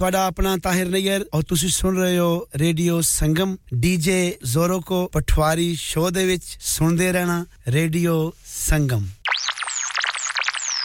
ਤੁਹਾਡਾ 0.00 0.20
ਆਪਣਾ 0.26 0.56
ਤਾਹਿਰ 0.62 0.86
ਨਈਰ 0.88 1.24
ਔਰ 1.34 1.42
ਤੁਸੀਂ 1.48 1.68
ਸੁਣ 1.68 1.98
ਰਹੇ 1.98 2.18
ਹੋ 2.18 2.46
ਰੇਡੀਓ 2.58 3.00
ਸੰਗਮ 3.04 3.56
ਡੀਜੇ 3.80 4.20
ਜ਼ੋਰੋ 4.44 4.78
ਕੋ 4.86 5.06
ਪਠਵਾਰੀ 5.14 5.74
ਸ਼ੋਅ 5.78 6.10
ਦੇ 6.10 6.24
ਵਿੱਚ 6.26 6.44
ਸੁਣਦੇ 6.66 7.10
ਰਹਿਣਾ 7.12 7.44
radio 7.68 8.14
Sangam 8.46 9.02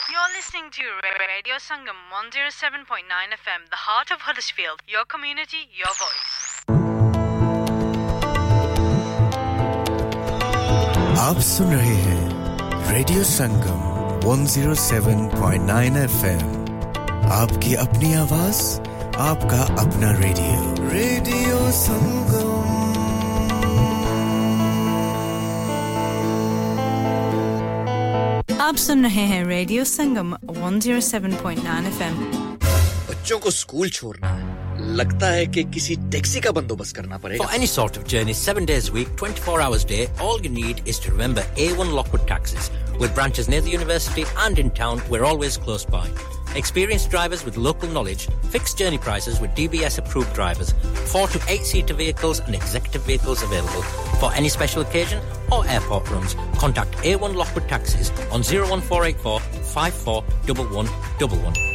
You're 0.09 0.33
listening 0.33 0.67
to 0.73 0.87
Radio 1.21 1.59
Sangam 1.65 2.01
107.9 2.15 3.37
FM, 3.37 3.63
the 3.69 3.79
heart 3.83 4.11
of 4.15 4.25
Huddersfield. 4.27 4.81
Your 4.95 5.03
community, 5.13 5.61
your 5.79 5.93
voice. 5.99 6.33
आप 11.21 11.39
सुन 11.49 11.71
रहे 11.75 11.95
हैं 12.01 12.23
रेडियो 12.89 13.23
संगम 13.29 13.79
107.9 14.25 16.01
एफएम 16.01 16.43
आपकी 17.37 17.73
अपनी 17.85 18.13
आवाज 18.17 18.59
आपका 19.23 19.61
अपना 19.81 20.09
रेडियो 20.19 20.89
रेडियो 20.91 21.57
संगम 21.71 22.63
आप 28.61 28.75
सुन 28.85 29.03
रहे 29.03 29.25
हैं 29.31 29.43
रेडियो 29.45 29.83
संगम 29.83 30.35
107.9 30.35 31.87
एफएम 31.87 32.19
बच्चों 33.09 33.39
को 33.39 33.51
स्कूल 33.51 33.89
छोड़ना 33.89 34.27
है 34.27 34.93
लगता 34.97 35.27
है 35.31 35.45
कि 35.47 35.63
किसी 35.73 35.95
टैक्सी 36.11 36.41
का 36.41 36.51
बंदोबस्त 36.59 36.95
करना 36.95 37.17
पड़ेगा 37.17 37.45
For 37.45 37.57
any 37.59 37.73
sort 37.77 37.97
of 37.97 38.07
journey, 38.15 38.39
7 38.43 38.65
days 38.71 38.89
a 38.89 38.97
week, 38.99 39.15
24 39.25 39.61
hours 39.61 39.85
a 39.85 39.93
day, 39.95 40.05
all 40.21 40.41
you 40.47 40.55
need 40.61 40.87
is 40.93 40.99
to 41.05 41.11
remember 41.17 41.45
A1 41.67 41.93
Lockwood 41.99 42.27
Taxis. 42.27 42.71
With 42.99 43.15
branches 43.15 43.47
near 43.47 43.61
the 43.61 43.77
university 43.81 44.25
and 44.47 44.59
in 44.65 44.71
town, 44.81 45.05
we're 45.09 45.29
always 45.33 45.57
close 45.67 45.85
by. 45.97 46.07
Experienced 46.55 47.09
drivers 47.09 47.43
with 47.43 47.57
local 47.57 47.89
knowledge, 47.89 48.29
fixed 48.49 48.77
journey 48.77 48.97
prices 48.97 49.41
with 49.41 49.51
DBS 49.51 49.97
approved 49.97 50.33
drivers, 50.33 50.73
4 51.07 51.27
to 51.27 51.41
8 51.49 51.65
seater 51.65 51.93
vehicles 51.93 52.39
and 52.39 52.55
executive 52.55 53.03
vehicles 53.03 53.43
available. 53.43 53.81
For 54.21 54.33
any 54.33 54.47
special 54.47 54.81
occasion 54.81 55.21
or 55.51 55.67
airport 55.67 56.09
runs, 56.09 56.35
contact 56.57 56.93
A1 57.03 57.35
Lockwood 57.35 57.67
Taxis 57.67 58.09
on 58.31 58.41
01484 58.41 59.41
541111. 59.41 61.74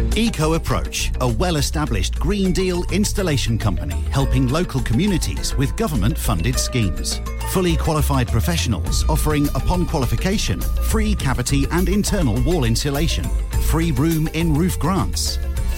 Eco 0.17 0.55
Approach, 0.55 1.09
a 1.21 1.27
well 1.27 1.55
established 1.55 2.19
Green 2.19 2.51
Deal 2.51 2.83
installation 2.91 3.57
company 3.57 3.95
helping 4.11 4.49
local 4.49 4.81
communities 4.81 5.55
with 5.55 5.75
government 5.77 6.17
funded 6.17 6.59
schemes. 6.59 7.21
Fully 7.51 7.77
qualified 7.77 8.27
professionals 8.27 9.07
offering, 9.07 9.47
upon 9.55 9.85
qualification, 9.85 10.59
free 10.59 11.15
cavity 11.15 11.65
and 11.71 11.87
internal 11.87 12.41
wall 12.43 12.65
insulation, 12.65 13.23
free 13.63 13.93
room 13.93 14.27
in 14.33 14.53
roof 14.53 14.77
grants, 14.79 15.39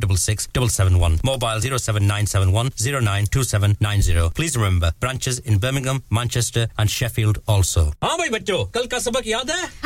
466 0.00 0.48
771, 0.54 1.20
mobile 1.24 1.60
07971 1.60 2.70
092790. 2.76 4.30
Please 4.34 4.56
remember, 4.56 4.92
branches 5.00 5.38
in 5.40 5.58
Birmingham, 5.58 6.02
Manchester 6.10 6.66
and 6.78 6.90
Sheffield 6.90 7.38
also. 7.46 7.84
हाँ 8.04 8.16
भाई 8.18 8.28
बच्चों 8.38 8.64
कल 8.74 8.86
का 8.86 8.98
सबक 8.98 9.26
याद 9.26 9.50
है 9.50 9.68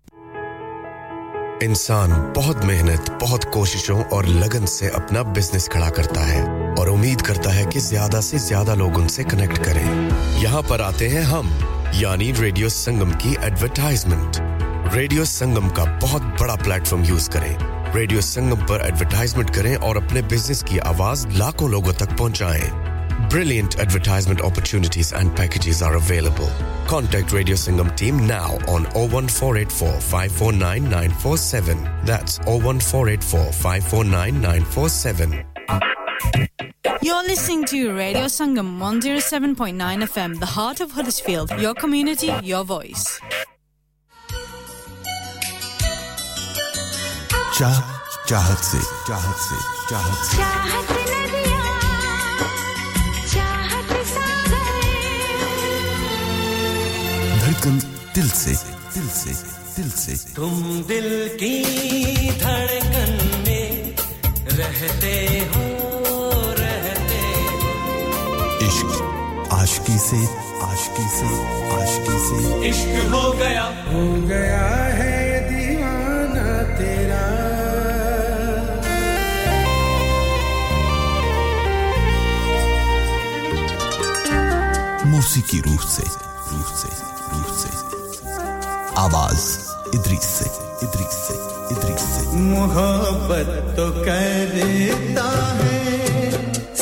इंसान 1.64 2.12
बहुत 2.36 2.64
मेहनत 2.66 3.10
बहुत 3.22 3.44
कोशिशों 3.54 4.04
और 4.16 4.26
लगन 4.28 4.66
से 4.68 4.90
अपना 4.96 5.22
बिज़नेस 5.34 5.68
खड़ा 5.74 5.90
करता 5.90 6.22
है 6.22 6.42
और 6.80 6.90
उम्मीद 6.90 7.22
करता 7.22 7.52
है 7.52 7.66
कि 7.66 7.80
ज़्यादा 7.80 8.22
से 8.22 8.40
ज़्यादा 8.40 8.74
लोग 8.82 8.98
उनसे 8.98 9.24
कनेक्ट 9.24 9.58
करें 9.66 9.86
यहाँ 10.42 10.62
पर 10.70 10.82
आते 10.82 11.08
हैं 11.08 11.24
हम 11.32 11.50
यानी 11.96 12.32
रेडियो 12.40 12.70
संगम 12.70 13.12
की 13.24 13.36
एडवर्टाइजमेंट 13.46 14.65
रेडियो 14.95 15.25
संगम 15.25 15.69
का 15.77 15.85
बहुत 16.03 16.23
बड़ा 16.41 16.55
प्लेटफॉर्म 16.63 17.05
यूज 17.05 17.29
करें 17.33 17.93
रेडियो 17.95 18.21
संगम 18.21 18.67
पर 18.67 18.87
एडवर्टाइजमेंट 18.87 19.51
करें 19.55 19.75
और 19.77 19.97
अपने 19.97 20.23
बिजनेस 20.35 20.63
की 20.69 20.79
आवाज 20.93 21.27
लाखों 21.39 21.71
लोगों 21.71 21.93
तक 22.05 22.17
पहुंचाएं 22.19 22.91
Brilliant 23.33 23.79
advertisement 23.79 24.41
opportunities 24.47 25.13
and 25.13 25.33
packages 25.37 25.83
are 25.83 25.95
available. 25.95 26.49
Contact 26.89 27.33
Radio 27.33 27.55
Singham 27.55 27.91
team 27.95 28.27
now 28.27 28.55
on 28.67 28.87
01484 28.95 30.01
549 30.01 30.89
947. 30.89 31.85
That's 32.05 32.41
01484 32.41 33.53
549 33.53 34.41
947. 34.41 35.45
You're 37.03 37.23
listening 37.23 37.65
to 37.67 37.95
Radio 37.95 38.25
Sangam 38.25 38.79
107.9 38.79 40.03
FM, 40.09 40.39
the 40.41 40.47
heart 40.47 40.81
of 40.81 40.91
Huddersfield. 40.91 41.51
Your 41.61 41.75
community, 41.75 42.33
your 42.43 42.65
voice. 42.65 43.21
चाह 47.60 47.82
चाहत 48.30 48.58
से 48.58 48.80
चाहत 49.08 49.38
से 49.38 49.58
चाहत 49.90 50.24
से। 50.26 50.38
धड़कन 57.40 57.80
दिल 58.16 58.30
से 58.30 58.52
दिल 58.94 59.08
से 59.08 59.34
दिल 59.76 59.90
से। 59.92 60.34
तुम 60.34 60.84
दिल 60.88 61.08
की 61.34 61.56
धड़कन 62.40 63.44
में 63.48 63.96
रहते 64.52 65.16
हो 65.56 65.64
रहते 66.60 67.22
हो। 67.52 68.68
इश्क 68.68 69.50
आशकी 69.54 69.98
से 69.98 70.22
आशकी 70.62 71.08
से 71.18 71.30
आशकी 71.80 72.18
से। 72.28 72.68
इश्क 72.70 73.14
हो 73.14 73.32
गया। 73.32 73.64
हो 73.64 74.28
गया 74.28 74.68
है 75.00 75.16
दीवाना 75.50 76.78
तेरा। 76.78 77.45
मौसीकी 85.36 85.60
रूह 85.62 85.82
से 85.92 86.04
रूह 86.50 86.68
से 86.80 86.90
रूह 87.32 87.48
से 87.60 87.70
आवाज़ 89.02 89.44
इदरीस 89.96 90.28
से 90.36 90.46
इदरीस 90.86 91.16
से 91.24 91.36
इदरीस 91.76 92.06
से 92.12 92.38
मोहब्बत 92.38 93.50
तो 93.78 93.90
करता 94.06 95.28
है 95.60 96.32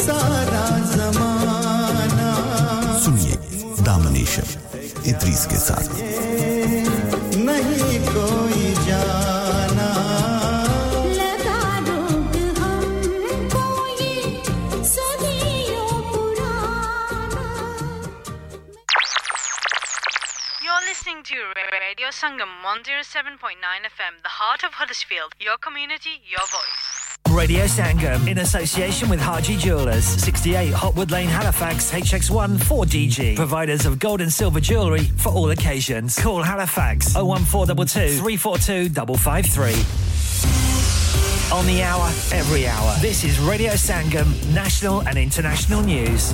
सारा 0.01 0.65
जमाना 0.93 2.29
सुनिए 3.05 3.35
दामनेशर 3.89 4.47
इदरीस 5.09 5.45
के 5.53 5.57
साथ 5.65 5.89
नहीं 7.49 7.99
कोई 8.13 8.42
Radio 21.93 22.09
Sangam 22.09 22.49
107.9 22.65 23.37
FM, 23.37 24.23
the 24.23 24.29
heart 24.29 24.63
of 24.63 24.73
Huddersfield. 24.73 25.33
Your 25.39 25.57
community, 25.57 26.23
your 26.27 26.39
voice. 26.39 27.19
Radio 27.29 27.65
Sangam 27.65 28.27
in 28.27 28.39
association 28.39 29.09
with 29.09 29.21
Haji 29.21 29.57
Jewelers, 29.57 30.03
68 30.03 30.73
Hotwood 30.73 31.11
Lane, 31.11 31.27
Halifax, 31.27 31.91
HX1 31.91 32.57
4DG. 32.57 33.35
Providers 33.35 33.85
of 33.85 33.99
gold 33.99 34.21
and 34.21 34.33
silver 34.33 34.59
jewellery 34.59 35.03
for 35.03 35.29
all 35.29 35.51
occasions. 35.51 36.19
Call 36.19 36.41
Halifax 36.41 37.13
01422 37.13 38.17
342 38.17 38.89
553. 38.89 39.73
On 41.55 41.63
the 41.67 41.83
hour, 41.83 42.07
every 42.31 42.65
hour. 42.65 42.95
This 43.01 43.23
is 43.23 43.39
Radio 43.39 43.73
Sangam, 43.73 44.33
national 44.51 45.07
and 45.07 45.19
international 45.19 45.83
news. 45.83 46.33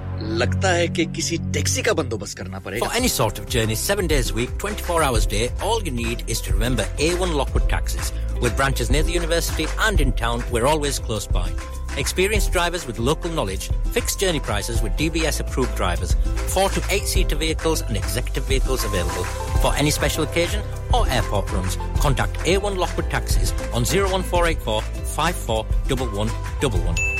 लगता 0.20 0.68
है 0.72 0.86
कि 0.88 1.04
किसी 1.16 1.38
taxi 1.54 1.82
का 1.82 1.92
बंदोबस्त 1.92 2.36
करना 2.38 2.58
पड़ेगा 2.58 2.86
For 2.86 2.94
any 3.00 3.08
sort 3.08 3.38
of 3.38 3.46
journey, 3.54 3.74
seven 3.76 4.06
days 4.12 4.30
a 4.30 4.34
week, 4.34 4.50
24 4.58 5.02
hours 5.02 5.26
a 5.26 5.28
day, 5.28 5.50
all 5.62 5.82
you 5.82 5.92
need 5.92 6.24
is 6.26 6.40
to 6.46 6.52
remember 6.52 6.84
A1 6.98 7.34
Lockwood 7.34 7.68
Taxis. 7.68 8.12
With 8.40 8.56
branches 8.56 8.90
near 8.90 9.02
the 9.02 9.12
university 9.12 9.66
and 9.88 10.00
in 10.00 10.12
town, 10.12 10.42
we're 10.50 10.66
always 10.66 10.98
close 10.98 11.26
by. 11.26 11.50
Experienced 11.96 12.52
drivers 12.52 12.86
with 12.86 12.98
local 12.98 13.30
knowledge, 13.30 13.70
fixed 13.92 14.20
journey 14.20 14.40
prices 14.40 14.82
with 14.82 14.92
DBS 15.02 15.40
approved 15.40 15.74
drivers, 15.76 16.14
four 16.48 16.68
to 16.70 16.82
eight 16.90 17.06
seater 17.06 17.36
vehicles 17.36 17.82
and 17.82 17.96
executive 17.96 18.44
vehicles 18.44 18.84
available. 18.84 19.24
For 19.62 19.74
any 19.76 19.90
special 19.90 20.24
occasion 20.24 20.62
or 20.92 21.08
airport 21.08 21.50
runs, 21.52 21.76
contact 22.00 22.34
A1 22.40 22.76
Lockwood 22.76 23.10
Taxis 23.10 23.52
on 23.72 23.84
01484 23.84 24.82
541111. 24.82 27.19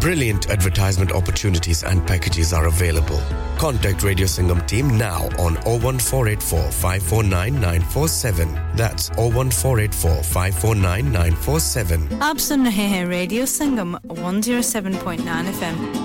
Brilliant 0.00 0.50
advertisement 0.50 1.12
opportunities 1.12 1.82
and 1.82 2.06
packages 2.06 2.52
are 2.52 2.66
available. 2.66 3.20
Contact 3.58 4.02
Radio 4.02 4.26
Sangam 4.26 4.66
team 4.66 4.98
now 4.98 5.28
on 5.38 5.54
01484 5.64 6.70
549 6.70 7.54
947. 7.60 8.48
That's 8.76 9.08
01484 9.16 10.22
549 10.22 11.12
947. 11.12 12.20
आप 12.22 12.36
सुन 12.48 12.64
रहे 12.66 12.86
हैं 12.94 13.04
radio 13.06 13.46
Sangam 13.46 13.96
107.9 14.08 15.52
FM 15.54 16.04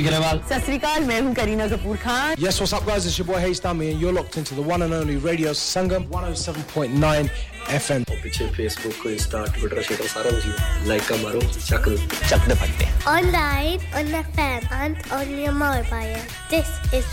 Kartik 0.01 0.13
Agarwal. 0.13 0.41
Sasrikal, 0.47 1.05
main 1.05 1.23
hoon 1.23 1.35
Kareena 1.35 1.67
Kapoor 1.69 1.97
Khan. 1.99 2.35
Yes, 2.37 2.59
what's 2.59 2.73
up 2.73 2.85
guys? 2.85 3.05
It's 3.05 3.17
your 3.17 3.27
boy 3.27 3.39
Hayes 3.39 3.59
Dami 3.61 3.91
and 3.91 3.99
you're 4.01 4.13
locked 4.13 4.37
into 4.37 4.55
the 4.55 4.61
one 4.61 4.81
and 4.81 4.93
only 4.93 5.17
Radio 5.17 5.51
Sangam 5.51 6.07
107.9 6.09 7.29
FM. 7.67 8.03
और 8.09 8.17
पीछे 8.23 8.47
Facebook 8.57 8.95
को 9.01 9.09
Insta, 9.15 9.43
Twitter, 9.57 9.83
Twitter 9.87 10.07
सारा 10.13 10.31
कुछ 10.31 10.87
like 10.87 11.03
का 11.09 11.15
मारो, 11.23 11.41
चक 11.41 11.85
चक 12.29 12.47
दे 12.47 12.55
पड़ते 12.61 12.85
हैं. 12.85 12.93
Online, 13.15 13.79
on 13.99 14.11
the 14.15 14.23
fan, 14.37 14.61
and 14.71 14.95
on 15.19 15.27
your 15.39 15.51
mobile. 15.51 16.21
This 16.49 16.69
is 16.93 17.05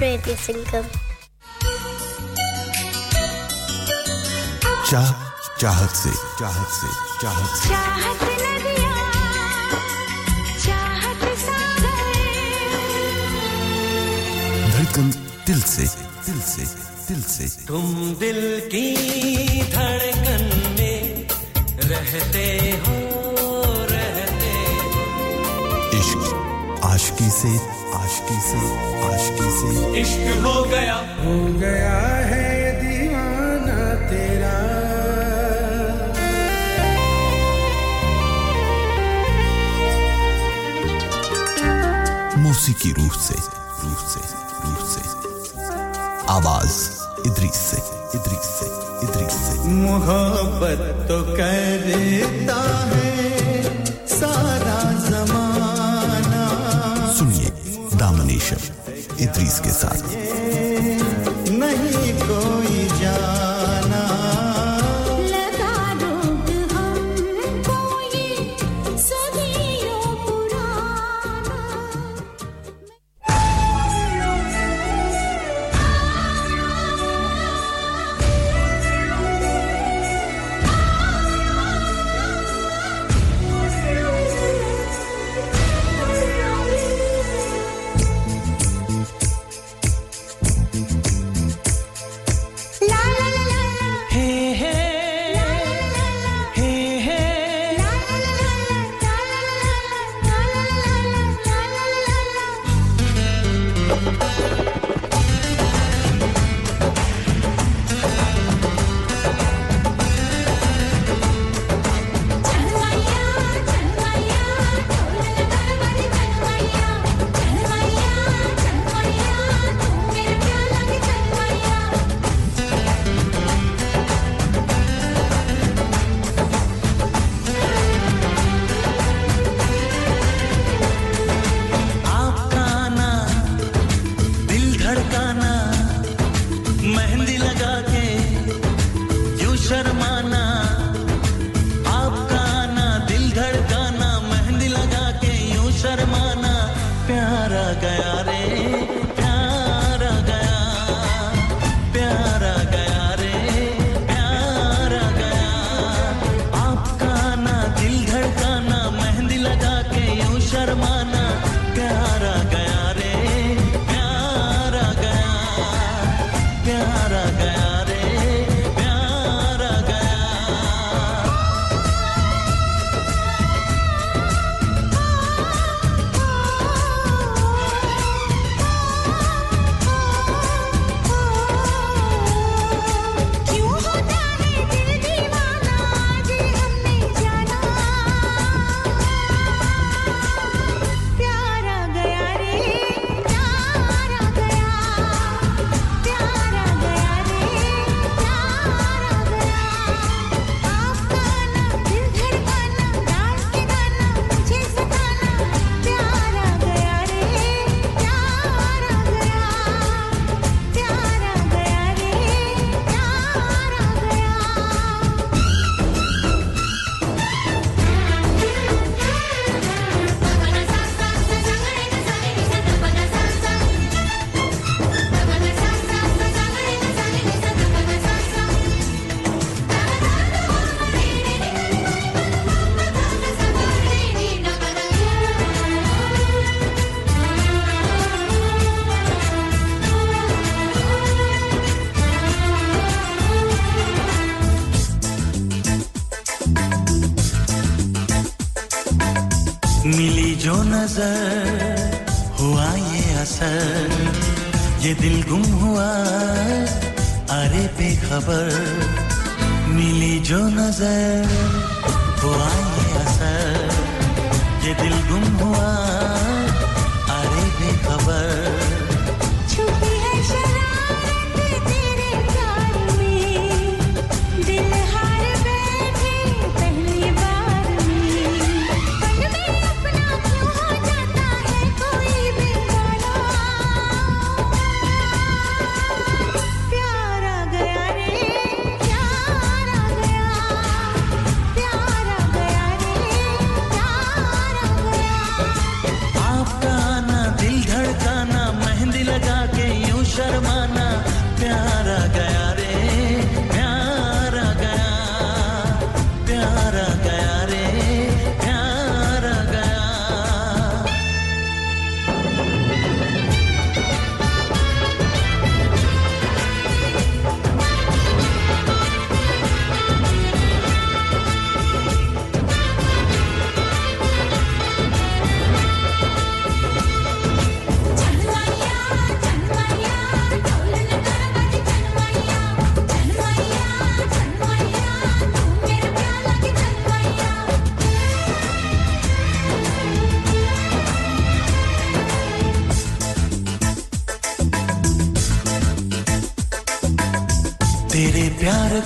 Radio 0.00 0.34
Sangam. 0.46 0.86
चाह 4.90 5.08
चाहत 5.60 5.90
से 6.00 6.10
चाहत 6.38 6.68
से 6.80 6.88
चाहत 7.22 7.56
से 7.62 7.68
चाहत 7.68 8.22
लगी 8.40 8.77
धड़कन 14.98 15.10
दिल 15.46 15.60
से 15.62 15.82
दिल 16.26 16.40
से 16.40 16.62
दिल 17.08 17.22
से। 17.22 17.66
तुम 17.66 18.16
दिल 18.20 18.60
की 18.60 18.94
धड़कन 19.62 20.44
में 20.78 21.28
रहते 21.84 22.46
हो 22.86 22.96
रहते। 23.90 24.52
इश्क 25.98 26.80
आशिकी 26.84 27.30
से 27.30 27.52
आशिकी 27.94 28.40
से 28.40 28.58
आशिकी 29.04 29.50
से। 29.60 30.00
इश्क 30.00 30.44
हो 30.44 30.64
गया। 30.64 30.94
हो 30.94 31.54
गया 31.58 32.00
है 32.26 32.48
दीवाना 32.80 33.94
तेरा। 34.10 34.56
मौसीकी 42.38 42.92
रूह 42.92 43.08
से 43.08 43.34
रूह 43.34 43.44
से। 43.44 43.57
आवाज़। 46.28 46.76
इदरीस 47.26 47.58
से 47.70 47.76
इदरीस 48.14 48.48
से 48.58 48.66
इदरीस 49.06 49.32
से। 49.32 49.68
मोहब्बत 49.68 50.80
तो 51.08 51.22
करता 51.36 52.60
है 52.88 54.06
सारा 54.06 54.78
जमाना। 55.08 56.44
सुनिए 57.18 57.50
दामनेशर 57.98 58.60
इदरीस 59.20 59.58
के 59.60 59.70
साथ। 59.70 60.27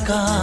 का 0.01 0.42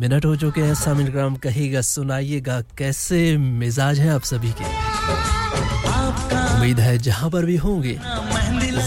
मिनट 0.00 0.24
हो 0.24 0.34
चुके 0.36 0.60
हैं, 0.60 0.74
सामिल 0.74 1.08
ग्राम 1.08 1.34
कहेगा, 1.36 1.80
सुनाइएगा, 1.80 2.60
कैसे 2.78 3.36
मिजाज 3.36 3.98
है 4.00 4.08
आप 4.10 4.22
सभी 4.22 4.52
के? 4.60 4.64
उम्मीद 6.54 6.80
है 6.80 6.96
जहाँ 6.98 7.30
पर 7.30 7.44
भी 7.44 7.56
होंगे, 7.56 7.98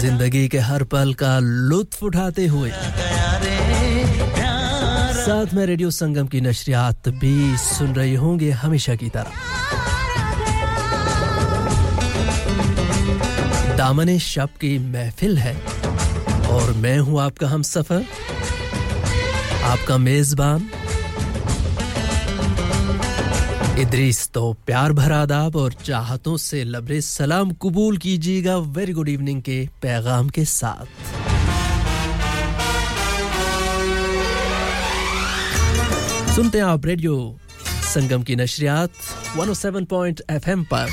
ज़िंदगी 0.00 0.46
के 0.48 0.58
हर 0.60 0.84
पल 0.84 1.12
का 1.14 1.38
लुत्फ 1.38 2.02
उठाते 2.02 2.46
हुए। 2.46 2.70
साथ 5.20 5.54
में 5.54 5.64
रेडियो 5.66 5.90
संगम 5.92 6.26
की 6.26 6.40
नशरियात 6.40 7.08
भी 7.20 7.56
सुन 7.58 7.94
रहे 7.94 8.14
होंगे 8.16 8.50
हमेशा 8.62 8.94
की 8.94 9.08
तरह। 9.08 9.32
दामन 13.76 14.16
शब 14.18 14.48
की 14.60 14.78
महफिल 14.90 15.38
है, 15.38 15.56
और 16.48 16.72
मैं 16.76 16.98
हूँ 16.98 17.20
आपका 17.22 17.48
हम 17.48 17.62
सफ़र। 17.64 18.04
आपका 19.64 19.96
मेजबान 19.98 20.68
इदरीस 23.80 24.28
तो 24.34 24.52
प्यार 24.66 24.92
भरा 24.92 25.22
आदाब 25.22 25.56
और 25.56 25.72
चाहतों 25.72 26.36
से 26.36 26.64
लबरे 26.64 27.00
सलाम 27.00 27.50
कबूल 27.62 27.96
कीजिएगा 27.96 28.56
वेरी 28.76 28.92
गुड 28.92 29.08
इवनिंग 29.08 29.42
के 29.42 29.68
पैगाम 29.82 30.28
के 30.28 30.44
साथ। 30.44 30.86
सुनते 36.34 36.58
हैं 36.58 36.64
आप 36.64 36.86
रेडियो 36.86 37.38
संगम 37.94 38.22
की 38.22 38.36
नशरियात 38.36 38.90
107 39.38 40.20
एफएम 40.30 40.64
पर, 40.72 40.88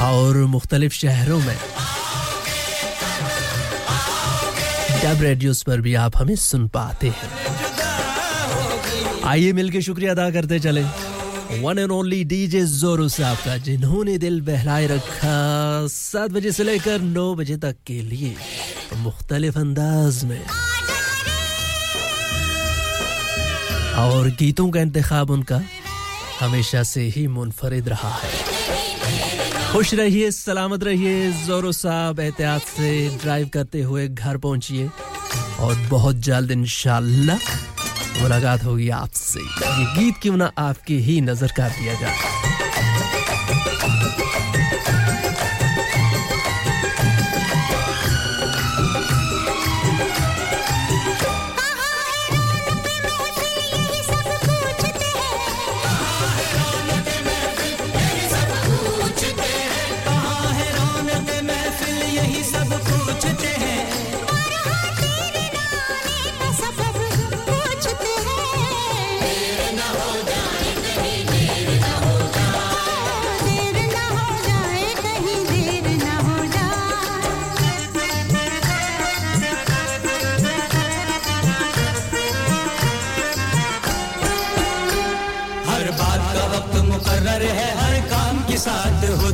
और 0.02 0.36
मुख्तलिफ़ 0.36 0.92
शहरों 0.92 1.40
में। 1.40 1.56
डब 5.04 5.22
रेडियोस 5.22 5.62
पर 5.62 5.80
भी 5.80 5.94
आप 5.94 6.16
हमें 6.16 6.36
सुन 6.36 6.68
पाते 6.68 7.08
हैं। 7.08 7.30
आइए 9.24 9.52
मिलके 9.52 9.82
शुक्रिया 9.82 10.12
अदा 10.12 10.30
करते 10.30 10.60
चले। 10.60 10.82
वन 11.60 11.78
एंड 11.78 11.90
ओनली 11.90 12.24
डीजे 12.24 12.64
जोरो 12.66 13.08
साहब 13.08 13.36
का, 13.36 13.56
जिन्होंने 13.56 14.18
दिल 14.18 14.40
बहलाए 14.40 14.86
रखा 14.86 15.86
सात 15.86 16.30
बजे 16.30 16.52
से 16.52 16.62
लेकर 16.64 17.00
नौ 17.00 17.34
बजे 17.34 17.56
तक 17.56 17.76
के 17.86 18.00
लिए 18.02 18.34
मुख्तलिफ़ 18.96 19.58
अंदाज 19.58 20.24
में। 20.24 20.44
और 23.94 24.28
गीतों 24.30 24.70
का 24.70 24.80
इंतखाब 24.80 25.30
उनका 25.30 25.60
हमेशा 26.40 26.82
से 26.82 27.02
ही 27.02 27.26
मुनफरिद 27.26 27.88
रहा 27.88 28.14
है। 28.14 28.51
खुश 29.72 29.92
रहिए, 29.94 30.30
सलामत 30.30 30.82
रहिए, 30.84 31.30
जोरो 31.46 31.70
साहब 31.72 32.18
एहतियात 32.20 32.62
से 32.62 32.88
ड्राइव 33.22 33.48
करते 33.48 33.80
हुए 33.82 34.06
घर 34.08 34.36
पहुंचिए। 34.36 34.88
और 35.60 35.74
बहुत 35.90 36.16
जल्द 36.26 36.50
इंशाल्लाह 36.50 37.38
मुलाकात 38.22 38.64
होगी 38.64 38.88
आपसे। 38.92 39.40
ये 39.40 39.84
गीत 39.94 40.14
क्यों 40.22 40.36
ना 40.36 40.50
आपकी 40.58 40.98
ही 40.98 41.20
नज़र 41.20 41.52
कर 41.56 41.68
दिया 41.70 41.94
जाए। 42.00 42.61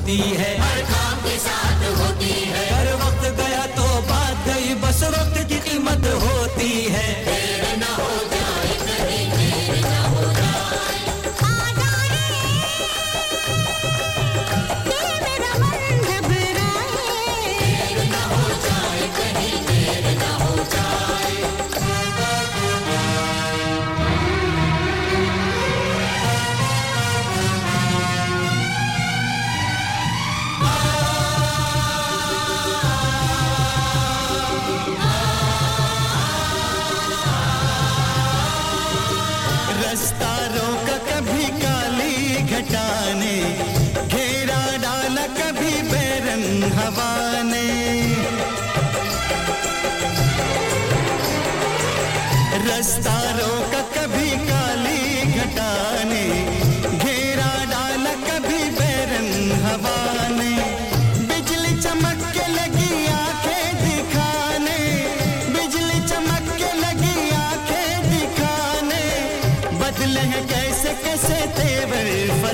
होती 0.08 0.36
है। 0.40 0.52
हर 0.60 0.80
काम 0.88 1.16
के 1.22 1.36
साथ 1.38 1.82
होती 1.98 2.30
है। 2.50 2.62
हर 2.72 2.86
वक्त 3.00 3.24
गया 3.40 3.64
तो 3.76 3.86
बात 4.08 4.46
गई 4.48 4.74
बस 4.80 5.02
वक्त 5.14 5.36
की 5.48 5.58
कीमत 5.68 6.06
होती 6.22 6.70
है 6.84 6.87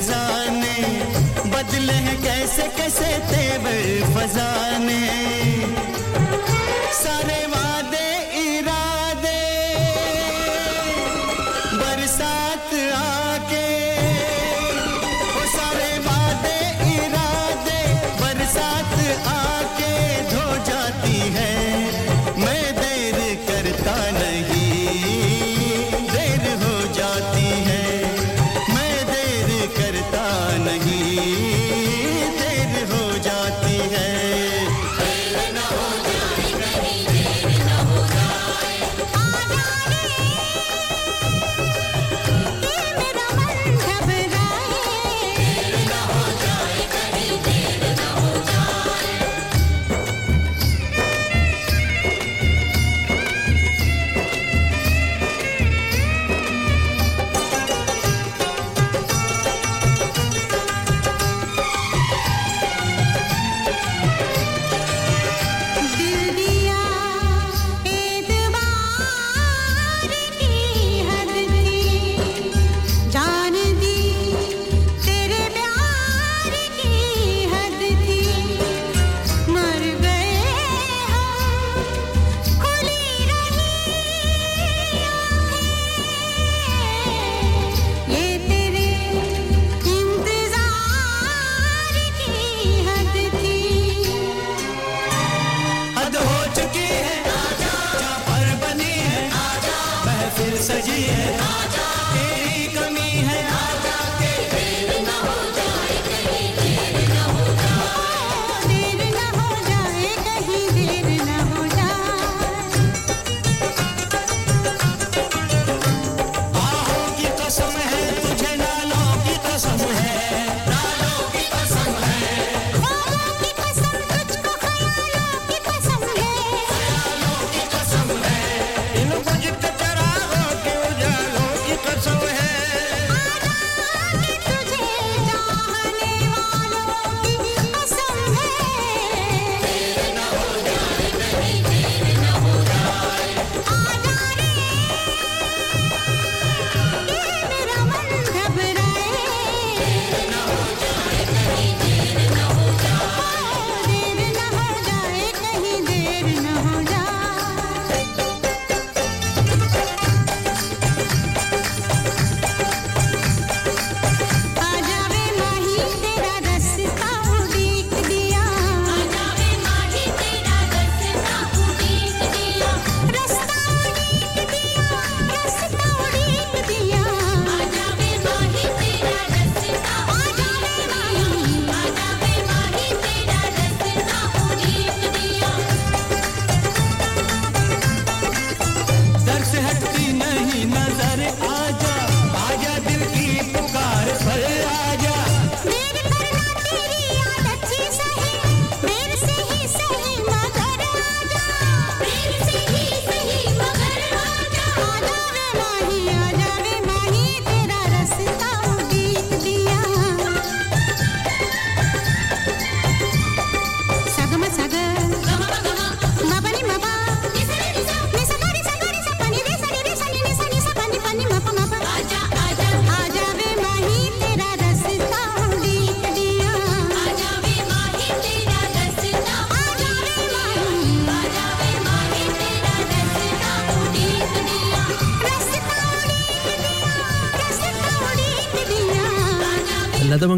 जाने 0.06 0.76
बदले 1.54 1.92
हैं 2.06 2.16
कैसे 2.22 2.68
कैसे 2.76 3.10
तेवर 3.30 3.82
फजाने 4.14 5.02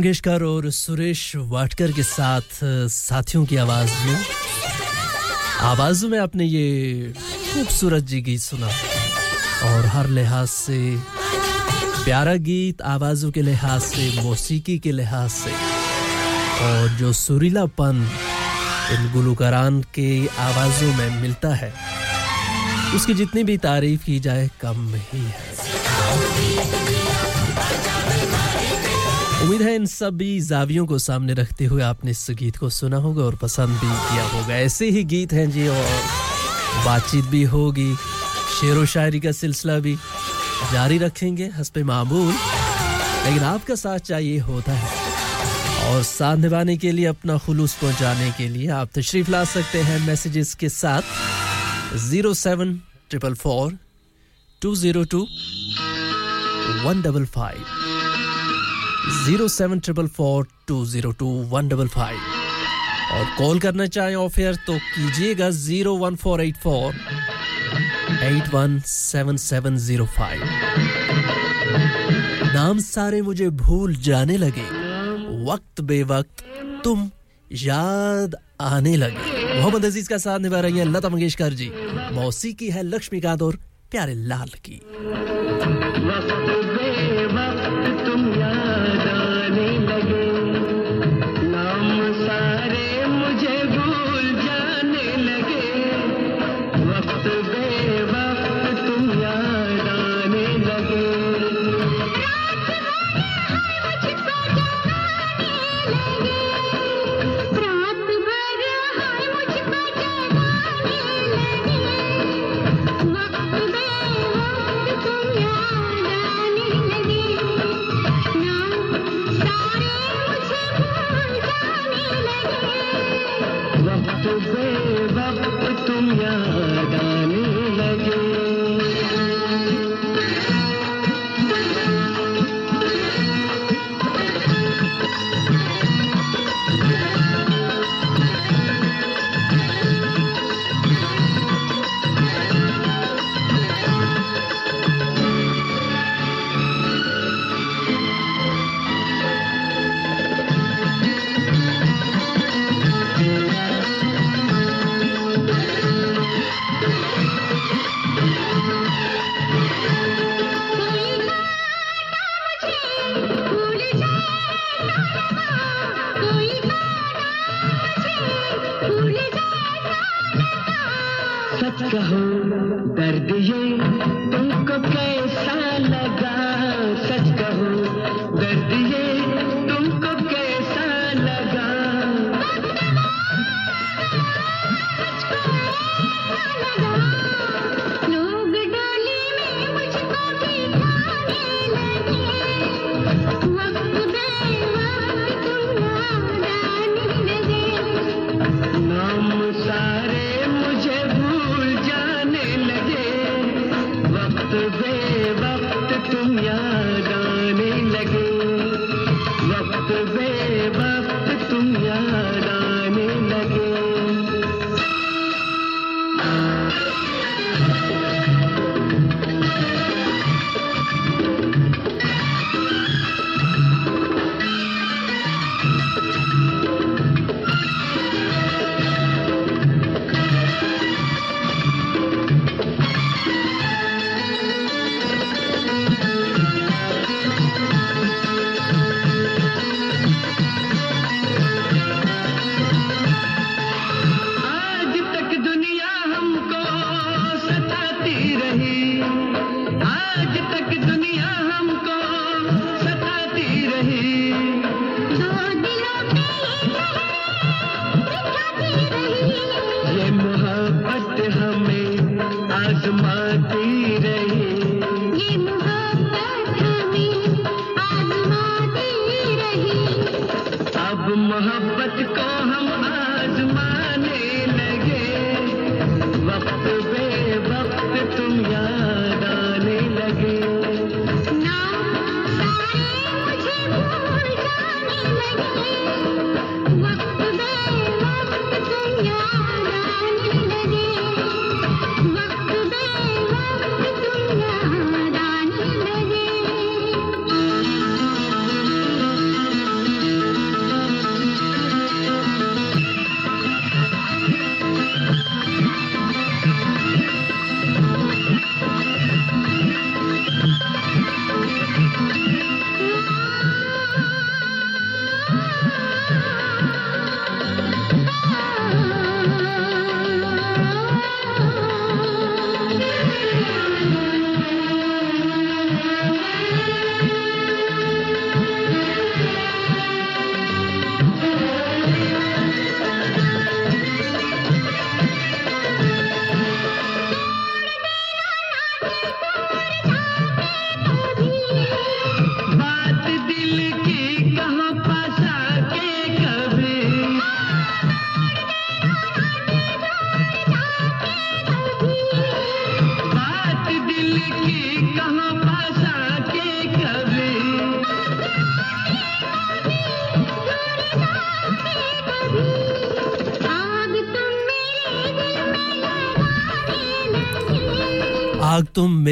मंगेशकर 0.06 0.42
और 0.42 0.70
सुरेश 0.70 1.32
वाटकर 1.36 1.92
के 1.92 2.02
साथ 2.02 2.58
साथियों 2.88 3.44
की 3.44 3.56
आवाज़ 3.56 3.90
में। 4.06 4.18
आवाजों 5.60 6.08
में 6.08 6.18
आपने 6.18 6.44
ये 6.44 7.12
खूबसूरत 7.54 8.02
जी 8.02 8.20
गीत 8.20 8.40
सुना। 8.40 8.66
और 9.62 9.86
हर 9.86 10.08
लिहाज 10.08 10.48
से, 10.48 10.78
प्यारा 12.04 12.34
गीत 12.34 12.82
आवाज़ों 12.82 13.30
के 13.30 13.42
लिहाज 13.42 13.82
से, 13.82 14.22
मौसीकी 14.22 14.78
के 14.78 14.92
लिहाज 14.92 15.30
से। 15.30 15.50
और 16.62 16.88
जो 16.88 17.12
सुरीलापन 17.12 18.08
इन 18.90 19.10
गुलकारान 19.12 19.82
के 19.94 20.26
आवाज़ों 20.26 20.94
में 20.94 21.22
मिलता 21.22 21.54
है, 21.54 21.72
उसकी 22.94 23.14
जितनी 23.14 23.44
भी 23.44 23.58
तारीफ़ 23.58 24.04
की 24.04 24.20
जाए, 24.20 24.50
कम 24.60 24.94
ही 24.94 25.24
है। 25.24 26.95
उम्मीद 29.42 29.62
है 29.62 29.74
इन 29.74 29.86
सभी 29.86 30.40
जावियों 30.40 30.86
को 30.86 30.98
सामने 30.98 31.34
रखते 31.34 31.64
हुए 31.64 31.82
आपने 31.82 32.10
इस 32.10 32.26
गीत 32.30 32.56
को 32.56 32.70
सुना 32.70 32.96
होगा 32.96 33.24
और 33.24 33.34
पसंद 33.34 33.68
भी 33.68 33.86
किया 33.86 34.24
होगा। 34.24 34.54
ऐसे 34.54 34.90
ही 34.90 35.04
गीत 35.04 35.32
हैं 35.32 35.50
जी, 35.50 35.68
और 35.68 35.84
बातचीत 36.86 37.24
भी 37.24 37.42
होगी, 37.42 37.96
शेर 38.60 38.78
व 38.78 38.86
शायरी 38.86 39.20
का 39.20 39.32
सिलसिला 39.32 39.78
भी 39.78 39.96
जारी 40.72 40.98
रखेंगे 40.98 41.46
हंसपे 41.46 41.82
मामूल। 41.82 42.32
लेकिन 43.26 43.42
आपका 43.42 43.74
साथ 43.74 43.98
चाहिए 43.98 44.38
होता 44.38 44.72
है। 44.72 45.06
और 45.84 46.02
साथ 46.02 46.36
निभाने 46.36 46.76
के 46.76 46.92
लिए, 46.92 47.06
अपना 47.06 47.38
खुलूस 47.38 47.74
पहुँचाने 47.74 48.30
के 48.30 48.48
लिए 48.48 48.68
आप 48.68 48.88
तशरीफ़ 48.98 49.30
ला 49.30 49.44
सकते 49.44 49.80
हैं 49.80 50.06
मैसेजेस 50.06 50.54
के 50.54 50.68
साथ। 50.68 51.02
Zero 51.96 52.34
seven 52.34 52.80
triple 53.10 53.34
four 53.34 53.78
two 54.62 54.74
zero 54.76 55.04
two 55.04 55.28
one 56.84 57.02
double 57.02 57.24
five. 57.24 57.64
Zero 59.08 59.46
seven 59.48 59.80
triple 59.80 60.06
four 60.14 60.46
two 60.68 60.84
zero 60.86 61.10
two 61.18 61.26
one 61.50 61.68
double 61.68 61.88
five 61.88 62.18
और 63.14 63.24
कॉल 63.38 63.58
करना 63.60 63.86
चाहें 63.86 64.14
ऑफ़ 64.16 64.40
एयर 64.40 64.54
तो 64.66 64.78
कीजिएगा 64.78 65.50
zero 65.58 65.94
one 65.96 66.16
four 66.22 66.40
eight 66.42 66.56
four 66.62 66.94
eight 68.22 68.48
one 68.54 68.78
seven 68.86 69.36
seven 69.44 69.76
zero 69.86 70.06
five 70.16 70.42
नाम 72.54 72.78
सारे 72.80 73.20
मुझे 73.22 73.48
भूल 73.62 73.94
जाने 74.08 74.36
लगे। 74.36 74.66
वक्त 75.44 75.80
बेवक्त 75.88 76.44
तुम 76.84 77.10
याद 77.50 78.36
आने 78.60 78.96
लगे। 78.96 79.60
मोहम्मद 79.60 79.84
अज़ीज़ 79.84 80.08
का 80.08 80.18
साथ 80.18 80.38
निभा 80.40 80.60
रही 80.60 80.78
है 80.78 80.84
लता 80.84 81.08
मंगेशकर 81.08 81.52
जी। 81.52 81.70
मौसीकी 82.12 82.70
है 82.70 82.82
लक्ष्मीकांत 82.82 83.42
और 83.42 83.58
प्यारे 83.90 84.14
लाल 84.14 84.50
की। 84.68 84.80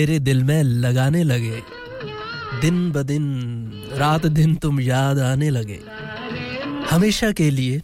मेरे 0.05 0.19
दिल 0.19 0.45
में 0.45 0.63
लगाने 0.63 1.23
लगे। 1.23 1.63
दिन 2.61 2.93
ब 2.93 3.03
दिन, 3.03 3.27
रात 3.93 4.27
दिन 4.27 4.55
तुम 4.55 4.81
याद 4.81 5.19
आने 5.19 5.51
लगे। 5.51 5.81
हमेशा 6.91 7.33
के 7.33 7.51
लिए 7.51 7.83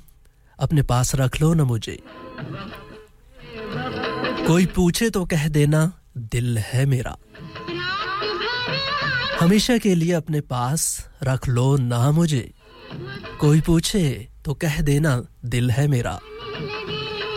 अपने 0.59 0.83
पास 0.83 1.14
रख 1.14 1.40
लो 1.40 1.54
ना 1.54 1.64
मुझे। 1.64 2.02
कोई 4.46 4.66
पूछे 4.66 5.11
तो 5.11 5.24
कह 5.24 5.48
देना, 5.48 5.92
दिल 6.18 6.59
है 6.59 6.87
मेरा। 6.87 7.16
हमेशा 9.40 9.78
के 9.78 9.94
लिए 9.94 10.12
अपने 10.12 10.40
पास 10.40 11.09
रख 11.22 11.48
लो 11.48 11.76
ना 11.76 12.11
मुझे। 12.11 12.52
कोई 13.40 13.61
पूछे 13.61 14.28
तो 14.44 14.54
कह 14.54 14.80
देना, 14.80 15.26
दिल 15.44 15.70
है 15.70 15.88
मेरा। 15.88 16.20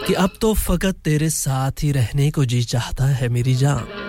कि 0.08 0.14
अब 0.14 0.30
तो 0.42 0.54
फकत 0.54 0.96
तेरे 0.96 1.30
साथ 1.30 1.72
ही 1.84 1.92
रहने 1.92 2.32
को 2.32 2.46
जी 2.46 2.64
चाहता 2.64 3.06
है 3.06 3.30
मेरी 3.30 3.56
जान। 3.56 4.03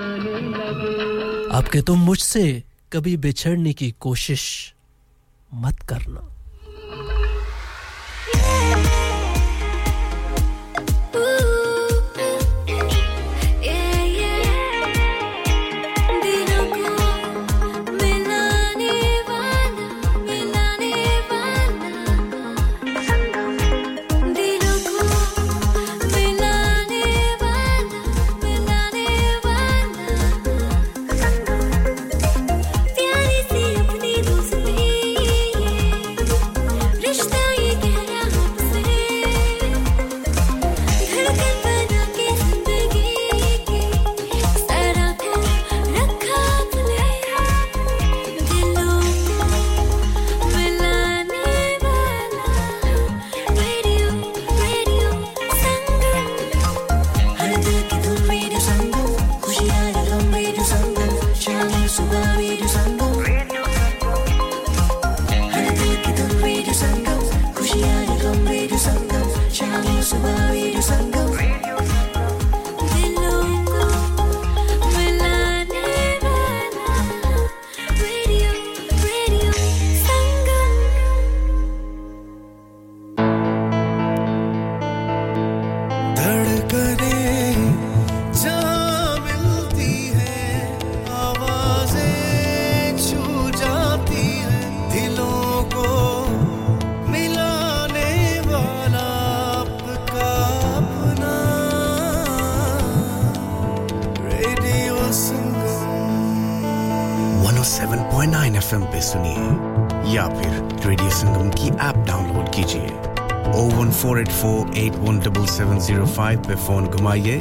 अब 1.55 1.65
के 1.65 1.83
तुम 1.83 1.99
मुझसे 1.99 2.63
कभी 2.93 3.17
बिछड़ने 3.17 3.73
की 3.73 3.91
कोशिश 3.91 4.75
मत 5.55 5.79
करना। 5.89 6.34
01484817705 115.85 116.47
पे 116.47 116.55
फ़ोन 116.67 116.87
घुमाइए 116.87 117.37